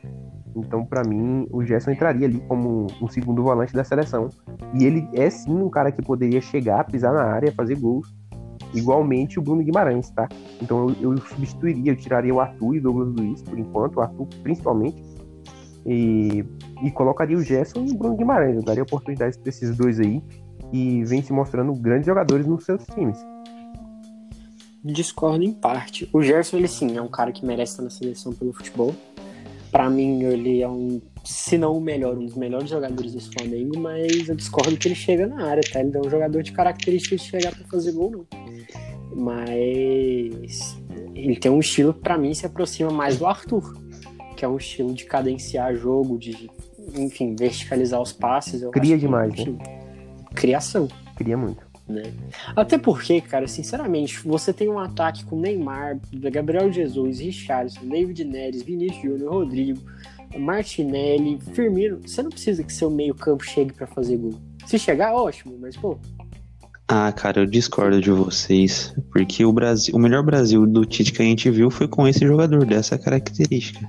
Então, 0.54 0.84
para 0.84 1.02
mim, 1.02 1.46
o 1.50 1.64
Gerson 1.64 1.92
entraria 1.92 2.26
ali 2.26 2.38
como 2.40 2.88
um 3.00 3.08
segundo 3.08 3.42
volante 3.42 3.72
da 3.72 3.82
seleção. 3.84 4.28
E 4.78 4.84
ele 4.84 5.08
é 5.14 5.30
sim 5.30 5.50
um 5.50 5.70
cara 5.70 5.90
que 5.90 6.02
poderia 6.02 6.42
chegar, 6.42 6.84
pisar 6.84 7.14
na 7.14 7.22
área, 7.22 7.50
fazer 7.52 7.78
gols. 7.78 8.14
Igualmente 8.74 9.38
o 9.38 9.42
Bruno 9.42 9.64
Guimarães, 9.64 10.10
tá? 10.10 10.28
Então 10.60 10.90
eu, 11.00 11.12
eu 11.12 11.16
substituiria, 11.22 11.92
eu 11.92 11.96
tiraria 11.96 12.34
o 12.34 12.38
Arthur 12.38 12.74
e 12.74 12.78
o 12.80 12.82
Douglas 12.82 13.14
Luiz, 13.14 13.40
por 13.40 13.58
enquanto, 13.58 13.96
o 13.96 14.00
Arthur 14.02 14.28
principalmente, 14.42 15.02
e, 15.86 16.44
e 16.82 16.90
colocaria 16.90 17.38
o 17.38 17.42
Gerson 17.42 17.86
e 17.86 17.92
o 17.92 17.96
Bruno 17.96 18.14
Guimarães. 18.14 18.56
Eu 18.56 18.62
daria 18.62 18.82
oportunidades 18.82 19.38
para 19.38 19.48
esses 19.48 19.74
dois 19.74 19.98
aí 19.98 20.22
e 20.72 21.04
vem 21.04 21.22
se 21.22 21.32
mostrando 21.32 21.72
grandes 21.74 22.06
jogadores 22.06 22.46
nos 22.46 22.64
seus 22.64 22.84
times. 22.86 23.18
Discordo 24.82 25.42
em 25.44 25.52
parte. 25.52 26.08
O 26.12 26.22
Gerson, 26.22 26.56
ele 26.56 26.68
sim, 26.68 26.96
é 26.96 27.02
um 27.02 27.08
cara 27.08 27.32
que 27.32 27.44
merece 27.44 27.72
estar 27.72 27.82
na 27.82 27.90
seleção 27.90 28.32
pelo 28.32 28.52
futebol. 28.52 28.94
Para 29.70 29.88
mim, 29.88 30.22
ele 30.22 30.62
é 30.62 30.68
um, 30.68 31.00
se 31.24 31.56
não 31.58 31.76
o 31.76 31.80
melhor, 31.80 32.16
um 32.16 32.24
dos 32.24 32.34
melhores 32.34 32.68
jogadores 32.68 33.12
desse 33.12 33.30
Flamengo, 33.30 33.78
mas 33.78 34.28
eu 34.28 34.34
discordo 34.34 34.76
que 34.76 34.88
ele 34.88 34.94
chega 34.94 35.26
na 35.26 35.46
área, 35.46 35.62
tá? 35.70 35.80
Ele 35.80 35.96
é 35.96 36.00
um 36.00 36.10
jogador 36.10 36.42
de 36.42 36.52
características 36.52 37.20
de 37.20 37.28
chegar 37.28 37.54
para 37.54 37.64
fazer 37.66 37.92
gol, 37.92 38.10
não. 38.10 38.26
Mas 39.14 40.76
ele 41.14 41.36
tem 41.36 41.52
um 41.52 41.60
estilo, 41.60 41.92
para 41.92 42.16
mim, 42.16 42.32
se 42.32 42.46
aproxima 42.46 42.90
mais 42.90 43.18
do 43.18 43.26
Arthur 43.26 43.80
que 44.40 44.44
é 44.46 44.48
um 44.48 44.56
estilo 44.56 44.94
de 44.94 45.04
cadenciar 45.04 45.76
jogo, 45.76 46.18
de, 46.18 46.50
enfim, 46.96 47.36
verticalizar 47.36 48.00
os 48.00 48.10
passes. 48.10 48.62
Cria 48.70 48.96
demais, 48.96 49.34
né? 49.44 49.79
Criação. 50.34 50.88
Cria 51.16 51.36
muito. 51.36 51.70
Né? 51.88 52.04
Até 52.54 52.78
porque, 52.78 53.20
cara, 53.20 53.48
sinceramente, 53.48 54.20
você 54.20 54.52
tem 54.52 54.68
um 54.68 54.78
ataque 54.78 55.24
com 55.24 55.40
Neymar, 55.40 55.98
Gabriel 56.12 56.72
Jesus, 56.72 57.18
Richardson, 57.18 57.86
David 57.88 58.24
Neres, 58.24 58.62
Vinícius 58.62 59.02
Júnior, 59.02 59.32
Rodrigo, 59.32 59.80
Martinelli, 60.38 61.38
Firmino. 61.52 62.00
Você 62.06 62.22
não 62.22 62.30
precisa 62.30 62.62
que 62.62 62.72
seu 62.72 62.90
meio-campo 62.90 63.44
chegue 63.44 63.72
para 63.72 63.86
fazer 63.86 64.16
gol. 64.16 64.34
Se 64.66 64.78
chegar, 64.78 65.12
ótimo, 65.12 65.58
mas 65.60 65.76
pô. 65.76 65.98
Ah, 66.86 67.12
cara, 67.12 67.40
eu 67.40 67.46
discordo 67.46 68.00
de 68.00 68.10
vocês, 68.10 68.92
porque 69.12 69.44
o 69.44 69.52
Brasil, 69.52 69.94
o 69.94 69.98
melhor 69.98 70.24
Brasil 70.24 70.66
do 70.66 70.84
Tite 70.84 71.12
que 71.12 71.22
a 71.22 71.24
gente 71.24 71.48
viu 71.48 71.70
foi 71.70 71.86
com 71.86 72.06
esse 72.06 72.26
jogador 72.26 72.64
dessa 72.64 72.98
característica. 72.98 73.86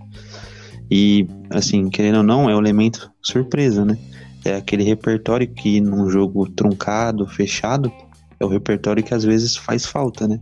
E, 0.90 1.26
assim, 1.50 1.90
querendo 1.90 2.18
ou 2.18 2.24
não, 2.24 2.50
é 2.50 2.56
o 2.56 2.60
elemento 2.60 3.12
surpresa, 3.22 3.86
né? 3.86 3.98
É 4.44 4.56
aquele 4.56 4.84
repertório 4.84 5.48
que 5.48 5.80
num 5.80 6.10
jogo 6.10 6.50
truncado, 6.50 7.28
fechado, 7.28 7.92
é 8.40 8.46
o 8.46 8.48
repertório 8.48 9.04
que 9.04 9.14
às 9.14 9.24
vezes 9.24 9.56
faz 9.56 9.86
falta, 9.86 10.28
né? 10.28 10.40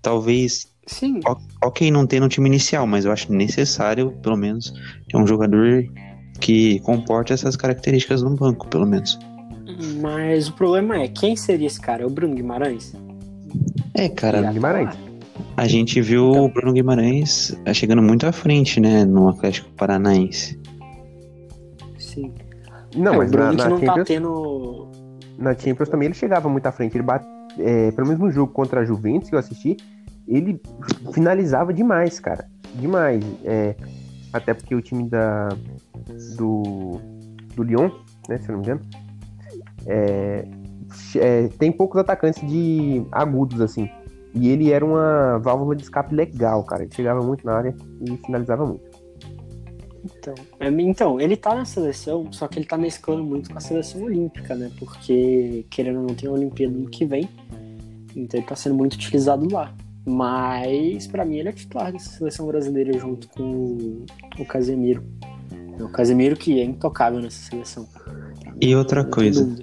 Talvez. 0.00 0.68
Sim. 0.86 1.20
Ok, 1.62 1.90
não 1.90 2.06
tem 2.06 2.18
no 2.18 2.28
time 2.28 2.48
inicial, 2.48 2.86
mas 2.86 3.04
eu 3.04 3.12
acho 3.12 3.32
necessário, 3.32 4.12
pelo 4.22 4.36
menos, 4.36 4.72
ter 5.08 5.16
um 5.16 5.26
jogador 5.26 5.84
que 6.40 6.80
comporte 6.80 7.32
essas 7.32 7.54
características 7.54 8.22
no 8.22 8.34
banco, 8.34 8.66
pelo 8.68 8.86
menos. 8.86 9.18
Mas 10.00 10.48
o 10.48 10.52
problema 10.54 10.96
é, 10.96 11.08
quem 11.08 11.36
seria 11.36 11.66
esse 11.66 11.80
cara? 11.80 12.02
É 12.02 12.06
o 12.06 12.10
Bruno 12.10 12.34
Guimarães? 12.34 12.94
É, 13.94 14.08
cara. 14.08 14.38
Bruno 14.38 14.54
Guimarães. 14.54 14.98
A 15.56 15.66
gente 15.68 16.00
viu 16.00 16.30
então, 16.30 16.44
o 16.44 16.48
Bruno 16.48 16.72
Guimarães 16.72 17.56
chegando 17.74 18.02
muito 18.02 18.26
à 18.26 18.32
frente, 18.32 18.80
né, 18.80 19.04
no 19.04 19.28
Atlético 19.28 19.70
Paranaense. 19.72 20.58
Sim. 21.98 22.32
Não, 22.96 23.14
é, 23.14 23.18
mas 23.18 23.30
na, 23.30 23.52
na 23.52 23.52
não 23.52 23.56
tá 23.56 23.86
Champions, 23.86 23.94
tá 23.94 24.04
tendo... 24.04 24.88
na 25.38 25.54
Champions 25.54 25.88
também 25.88 26.06
ele 26.06 26.14
chegava 26.14 26.48
muito 26.48 26.66
à 26.66 26.72
frente. 26.72 26.96
Ele 26.96 27.04
bate, 27.04 27.26
é, 27.58 27.90
pelo 27.92 28.08
mesmo 28.08 28.30
jogo 28.30 28.52
contra 28.52 28.80
a 28.80 28.84
Juventus 28.84 29.28
que 29.28 29.34
eu 29.34 29.38
assisti, 29.38 29.76
ele 30.26 30.60
finalizava 31.12 31.72
demais, 31.72 32.18
cara. 32.20 32.46
Demais. 32.74 33.24
É, 33.44 33.74
até 34.32 34.54
porque 34.54 34.74
o 34.74 34.82
time 34.82 35.08
da, 35.08 35.48
do, 36.36 37.00
do 37.54 37.62
Lyon, 37.62 37.90
né, 38.28 38.38
se 38.38 38.48
eu 38.48 38.56
não 38.56 38.60
me 38.60 38.66
engano, 38.66 38.80
é, 39.86 40.46
é, 41.16 41.48
tem 41.58 41.72
poucos 41.72 42.00
atacantes 42.00 42.46
de 42.48 43.04
agudos, 43.12 43.60
assim. 43.60 43.88
E 44.32 44.48
ele 44.48 44.72
era 44.72 44.84
uma 44.84 45.38
válvula 45.38 45.74
de 45.74 45.82
escape 45.82 46.14
legal, 46.14 46.62
cara. 46.64 46.82
Ele 46.84 46.94
chegava 46.94 47.20
muito 47.20 47.44
na 47.44 47.54
área 47.54 47.74
e 48.00 48.16
finalizava 48.18 48.64
muito. 48.64 48.89
Então, 50.04 50.34
é, 50.58 50.68
então, 50.68 51.20
ele 51.20 51.36
tá 51.36 51.54
na 51.54 51.64
seleção, 51.64 52.32
só 52.32 52.48
que 52.48 52.58
ele 52.58 52.66
tá 52.66 52.78
mesclando 52.78 53.22
muito 53.22 53.50
com 53.50 53.58
a 53.58 53.60
seleção 53.60 54.02
olímpica, 54.02 54.54
né? 54.54 54.70
Porque, 54.78 55.66
querendo 55.70 56.00
ou 56.00 56.06
não, 56.06 56.14
tem 56.14 56.28
a 56.28 56.32
Olimpíada 56.32 56.74
no 56.74 56.88
que 56.88 57.04
vem. 57.04 57.28
Então 58.16 58.40
ele 58.40 58.46
tá 58.46 58.56
sendo 58.56 58.74
muito 58.74 58.94
utilizado 58.94 59.46
lá. 59.52 59.74
Mas, 60.06 61.06
para 61.06 61.24
mim, 61.24 61.36
ele 61.36 61.50
é 61.50 61.52
titular 61.52 61.92
dessa 61.92 62.10
seleção 62.10 62.46
brasileira 62.46 62.98
junto 62.98 63.28
com 63.28 64.04
o 64.38 64.44
Casemiro. 64.46 65.04
É 65.78 65.82
o 65.82 65.88
Casemiro 65.88 66.36
que 66.36 66.60
é 66.60 66.64
intocável 66.64 67.20
nessa 67.20 67.50
seleção. 67.50 67.86
E 68.60 68.74
outra 68.74 69.04
coisa, 69.04 69.54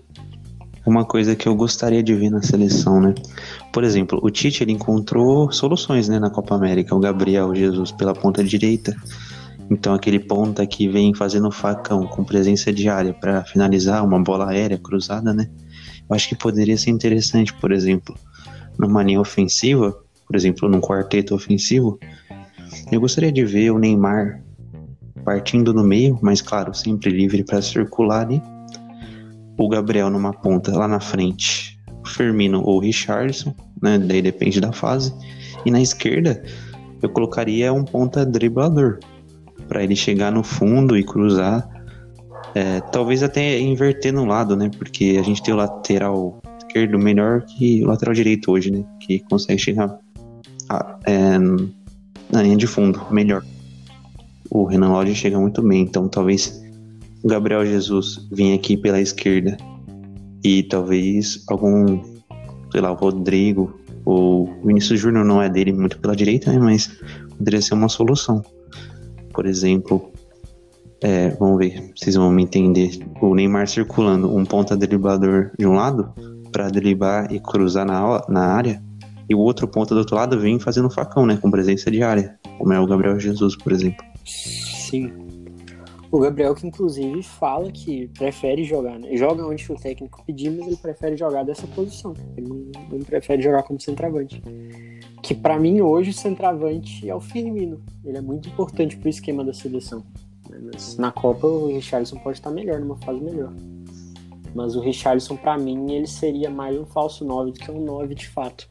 uma 0.86 1.06
coisa 1.06 1.36
que 1.36 1.48
eu 1.48 1.56
gostaria 1.56 2.02
de 2.02 2.16
ver 2.16 2.30
na 2.30 2.42
seleção, 2.42 3.02
né? 3.02 3.14
Por 3.74 3.84
exemplo, 3.84 4.20
o 4.24 4.30
Tite 4.30 4.64
ele 4.64 4.72
encontrou 4.72 5.52
soluções, 5.52 6.08
né, 6.08 6.18
na 6.20 6.30
Copa 6.30 6.56
América. 6.56 6.96
O 6.96 7.00
Gabriel 7.00 7.54
Jesus 7.54 7.92
pela 7.92 8.14
ponta 8.14 8.44
direita. 8.44 8.96
Então 9.70 9.94
aquele 9.94 10.20
ponta 10.20 10.66
que 10.66 10.88
vem 10.88 11.14
fazendo 11.14 11.52
facão 11.52 12.08
com 12.08 12.24
presença 12.24 12.72
diária 12.72 13.14
para 13.14 13.44
finalizar 13.44 14.04
uma 14.04 14.22
bola 14.22 14.50
aérea 14.50 14.78
cruzada, 14.78 15.34
né? 15.34 15.50
Eu 16.10 16.16
acho 16.16 16.30
que 16.30 16.36
poderia 16.36 16.78
ser 16.78 16.92
interessante, 16.92 17.54
por 17.54 17.72
exemplo, 17.72 18.16
numa 18.78 19.04
linha 19.04 19.20
ofensiva, 19.20 19.98
por 20.26 20.36
exemplo, 20.36 20.70
num 20.70 20.80
quarteto 20.80 21.36
ofensivo. 21.36 22.00
Eu 22.92 23.02
gostaria 23.02 23.32
de 23.32 23.44
ver 23.44 23.72
o 23.72 23.80
Neymar 23.80 24.42
partindo 25.26 25.74
no 25.74 25.84
meio, 25.84 26.18
mas 26.22 26.42
claro, 26.42 26.74
sempre 26.74 27.10
livre 27.10 27.44
para 27.44 27.62
circular 27.62 28.26
ali. 28.26 28.42
O 29.58 29.68
Gabriel 29.68 30.10
numa 30.10 30.32
ponta 30.32 30.72
lá 30.78 30.88
na 30.88 31.02
frente, 31.02 31.78
o 32.02 32.08
Firmino 32.08 32.62
ou 32.64 32.78
o 32.78 32.80
Richardson, 32.80 33.54
né? 33.82 33.98
Daí 33.98 34.22
depende 34.22 34.62
da 34.62 34.72
fase. 34.72 35.14
E 35.66 35.72
na 35.72 35.82
esquerda 35.82 36.42
eu 37.02 37.10
colocaria 37.10 37.74
um 37.74 37.84
ponta 37.84 38.26
driblador 38.26 39.00
para 39.68 39.84
ele 39.84 39.96
chegar 39.96 40.32
no 40.32 40.44
fundo 40.44 40.98
e 40.98 41.04
cruzar. 41.04 41.68
É, 42.56 42.80
talvez 42.80 43.22
até 43.22 43.60
inverter 43.60 44.14
no 44.14 44.26
lado, 44.26 44.56
né? 44.56 44.70
Porque 44.78 45.18
a 45.20 45.24
gente 45.24 45.44
tem 45.44 45.54
o 45.54 45.58
lateral 45.58 46.42
esquerdo 46.58 46.98
melhor 46.98 47.42
que 47.42 47.84
o 47.84 47.88
lateral 47.88 48.14
direito 48.14 48.52
hoje, 48.52 48.72
né? 48.72 48.84
Que 49.00 49.20
consegue 49.20 49.60
chegar 49.60 50.00
a, 50.70 51.00
é, 51.06 51.38
na 52.32 52.42
linha 52.42 52.58
de 52.58 52.68
fundo 52.68 53.02
melhor. 53.12 53.44
O 54.50 54.66
Renan 54.66 54.90
Lodge 54.90 55.16
chega 55.16 55.40
muito 55.40 55.62
bem, 55.62 55.82
então 55.82 56.08
talvez 56.08 56.64
o 57.24 57.28
Gabriel 57.28 57.66
Jesus 57.66 58.28
vinha 58.32 58.56
aqui 58.56 58.78
pela 58.78 59.02
esquerda 59.02 59.58
e 60.44 60.64
talvez 60.64 61.44
algum, 61.48 62.02
sei 62.72 62.82
lá, 62.82 62.92
o 62.92 62.96
Rodrigo 62.96 63.78
ou 64.06 64.44
o 64.44 64.66
Vinícius 64.66 65.00
Júnior 65.00 65.26
não 65.26 65.42
é 65.42 65.50
dele 65.50 65.74
muito 65.74 66.00
pela 66.00 66.16
direita, 66.16 66.52
né, 66.52 66.60
mas 66.60 66.90
poderia 67.38 67.62
ser 67.62 67.74
uma 67.74 67.90
solução. 67.90 68.42
Por 69.38 69.46
exemplo, 69.46 70.12
é, 71.00 71.30
vamos 71.30 71.60
ver, 71.60 71.94
vocês 71.96 72.16
vão 72.16 72.32
me 72.32 72.42
entender. 72.42 72.90
O 73.22 73.36
Neymar 73.36 73.68
circulando 73.68 74.36
um 74.36 74.44
ponta 74.44 74.76
driblador 74.76 75.52
de 75.60 75.68
um 75.68 75.74
lado, 75.74 76.12
para 76.52 76.70
driblar 76.70 77.32
e 77.32 77.40
cruzar 77.40 77.86
na, 77.86 78.26
na 78.28 78.48
área, 78.48 78.82
e 79.30 79.36
o 79.36 79.38
outro 79.38 79.68
ponta 79.68 79.94
do 79.94 80.00
outro 80.00 80.16
lado 80.16 80.40
vem 80.40 80.58
fazendo 80.58 80.90
facão, 80.90 81.28
né? 81.28 81.38
Com 81.40 81.52
presença 81.52 81.92
de 81.92 82.02
área, 82.02 82.36
como 82.58 82.74
é 82.74 82.80
o 82.80 82.88
Gabriel 82.88 83.20
Jesus, 83.20 83.56
por 83.56 83.72
exemplo. 83.72 84.04
Sim. 84.26 85.14
O 86.12 86.18
Gabriel 86.18 86.56
que 86.56 86.66
inclusive 86.66 87.22
fala 87.22 87.72
que 87.72 88.08
prefere 88.18 88.64
jogar, 88.64 88.98
né? 88.98 89.16
Joga 89.16 89.46
onde 89.46 89.72
o 89.72 89.76
técnico 89.76 90.24
pedir, 90.26 90.50
mas 90.50 90.66
ele 90.66 90.78
prefere 90.78 91.16
jogar 91.16 91.44
dessa 91.44 91.68
posição. 91.68 92.16
Ele 92.36 92.48
não, 92.48 92.72
não 92.92 93.06
prefere 93.06 93.44
jogar 93.44 93.62
como 93.62 93.80
centroavante. 93.80 94.42
Que 95.28 95.36
para 95.36 95.60
mim 95.60 95.82
hoje 95.82 96.12
o 96.12 96.14
centroavante 96.14 97.10
é 97.10 97.14
o 97.14 97.20
Firmino. 97.20 97.84
Ele 98.06 98.18
é 98.18 98.22
muito 98.22 98.48
importante 98.48 98.96
pro 98.96 99.10
esquema 99.10 99.44
da 99.44 99.54
seleção. 99.54 100.02
Mas 100.72 100.96
na 100.96 101.12
Copa 101.12 101.46
o 101.46 101.68
Richarlison 101.68 102.18
pode 102.20 102.38
estar 102.38 102.50
melhor, 102.50 102.80
numa 102.80 102.96
fase 102.96 103.20
melhor. 103.20 103.54
Mas 104.56 104.78
o 104.78 104.80
Richarlison 104.80 105.36
para 105.36 105.58
mim 105.58 105.92
ele 105.92 106.08
seria 106.08 106.50
mais 106.50 106.80
um 106.80 106.86
falso 106.86 107.26
9 107.26 107.52
do 107.52 107.60
que 107.60 107.70
um 107.70 107.84
9 107.84 108.16
de 108.16 108.30
fato. 108.30 108.70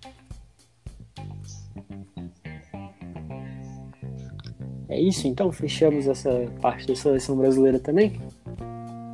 É 4.89 4.99
isso, 4.99 5.29
então 5.29 5.53
fechamos 5.53 6.07
essa 6.07 6.31
parte 6.63 6.87
da 6.87 6.97
seleção 6.97 7.37
brasileira 7.37 7.79
também. 7.79 8.19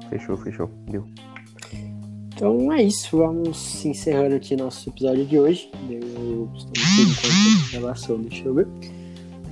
Fechou, 0.09 0.37
fechou. 0.37 0.71
Deu. 0.89 1.05
Então 2.35 2.73
é 2.73 2.83
isso, 2.83 3.17
vamos 3.17 3.85
encerrando 3.85 4.35
aqui 4.35 4.57
nosso 4.57 4.89
episódio 4.89 5.25
de 5.27 5.39
hoje. 5.39 5.71
Deu, 5.87 6.51
estamos 6.55 7.19
com 7.21 7.79
gravação, 7.79 8.21
deixa 8.21 8.49
eu 8.49 8.55
ver. 8.55 8.67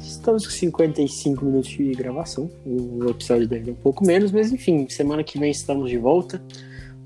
Estamos 0.00 0.46
com 0.46 0.52
55 0.52 1.44
minutos 1.44 1.70
de 1.70 1.92
gravação. 1.92 2.50
O 2.64 3.10
episódio 3.10 3.46
deve 3.46 3.70
um 3.70 3.74
pouco 3.74 4.04
menos, 4.04 4.32
mas 4.32 4.50
enfim, 4.50 4.88
semana 4.88 5.22
que 5.22 5.38
vem 5.38 5.50
estamos 5.50 5.90
de 5.90 5.98
volta. 5.98 6.42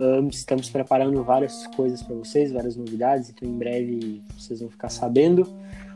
Um, 0.00 0.28
estamos 0.28 0.70
preparando 0.70 1.22
várias 1.22 1.66
coisas 1.68 2.02
para 2.02 2.14
vocês, 2.14 2.52
várias 2.52 2.76
novidades, 2.76 3.30
então 3.30 3.48
em 3.48 3.56
breve 3.56 4.22
vocês 4.38 4.60
vão 4.60 4.70
ficar 4.70 4.88
sabendo. 4.88 5.46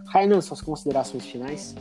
Rainan, 0.06 0.40
suas 0.40 0.60
considerações 0.60 1.24
finais? 1.24 1.74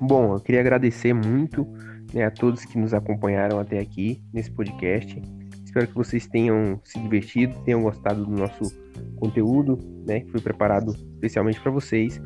Bom, 0.00 0.34
eu 0.34 0.40
queria 0.40 0.60
agradecer 0.60 1.12
muito 1.12 1.66
né, 2.12 2.24
a 2.24 2.30
todos 2.30 2.64
que 2.64 2.78
nos 2.78 2.92
acompanharam 2.92 3.58
até 3.58 3.78
aqui 3.78 4.20
nesse 4.32 4.50
podcast. 4.50 5.20
Espero 5.70 5.86
que 5.86 5.94
vocês 5.94 6.26
tenham 6.26 6.80
se 6.82 6.98
divertido, 6.98 7.54
tenham 7.64 7.80
gostado 7.80 8.24
do 8.24 8.32
nosso 8.32 8.64
conteúdo, 9.14 9.78
né, 10.04 10.18
que 10.18 10.30
foi 10.32 10.40
preparado 10.40 10.92
especialmente 11.14 11.60
para 11.60 11.70
vocês. 11.70 12.20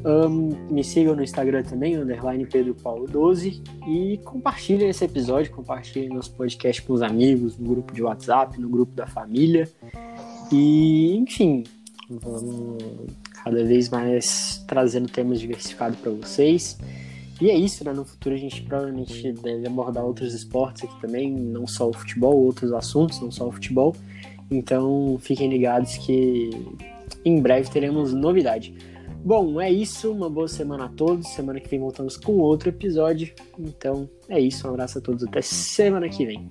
um, 0.04 0.50
Me 0.70 0.84
sigam 0.84 1.16
no 1.16 1.22
Instagram 1.22 1.62
também, 1.64 1.96
underline 1.96 2.46
Pedro 2.46 2.74
Paulo 2.74 3.06
12 3.06 3.62
e 3.86 4.18
compartilhem 4.24 4.88
esse 4.88 5.04
episódio, 5.04 5.52
compartilhem 5.52 6.08
nosso 6.08 6.32
podcast 6.32 6.82
com 6.82 6.92
os 6.92 7.02
amigos, 7.02 7.58
no 7.58 7.68
grupo 7.68 7.92
de 7.92 8.02
WhatsApp, 8.02 8.60
no 8.60 8.68
grupo 8.68 8.92
da 8.92 9.06
família. 9.06 9.68
E, 10.52 11.16
enfim, 11.16 11.64
vamos 12.08 12.82
cada 13.42 13.64
vez 13.64 13.88
mais 13.88 14.64
trazendo 14.66 15.08
temas 15.08 15.40
diversificados 15.40 15.98
para 15.98 16.12
vocês. 16.12 16.78
E 17.40 17.50
é 17.50 17.54
isso, 17.56 17.84
né? 17.84 17.92
No 17.92 18.04
futuro 18.04 18.34
a 18.34 18.38
gente 18.38 18.62
provavelmente 18.62 19.32
deve 19.32 19.66
abordar 19.66 20.04
outros 20.04 20.34
esportes 20.34 20.84
aqui 20.84 21.00
também, 21.00 21.30
não 21.30 21.66
só 21.66 21.88
o 21.88 21.92
futebol, 21.92 22.36
outros 22.36 22.72
assuntos, 22.72 23.20
não 23.20 23.30
só 23.30 23.46
o 23.46 23.52
futebol. 23.52 23.94
Então 24.50 25.18
fiquem 25.20 25.48
ligados 25.48 25.96
que 25.98 26.50
em 27.24 27.40
breve 27.40 27.70
teremos 27.70 28.12
novidade. 28.12 28.74
Bom, 29.24 29.60
é 29.60 29.70
isso. 29.70 30.10
Uma 30.10 30.30
boa 30.30 30.48
semana 30.48 30.86
a 30.86 30.88
todos. 30.88 31.28
Semana 31.28 31.60
que 31.60 31.68
vem 31.68 31.80
voltamos 31.80 32.16
com 32.16 32.32
outro 32.38 32.68
episódio. 32.68 33.32
Então 33.58 34.08
é 34.28 34.40
isso. 34.40 34.66
Um 34.66 34.70
abraço 34.70 34.98
a 34.98 35.00
todos. 35.00 35.22
Até 35.24 35.42
semana 35.42 36.08
que 36.08 36.24
vem. 36.24 36.48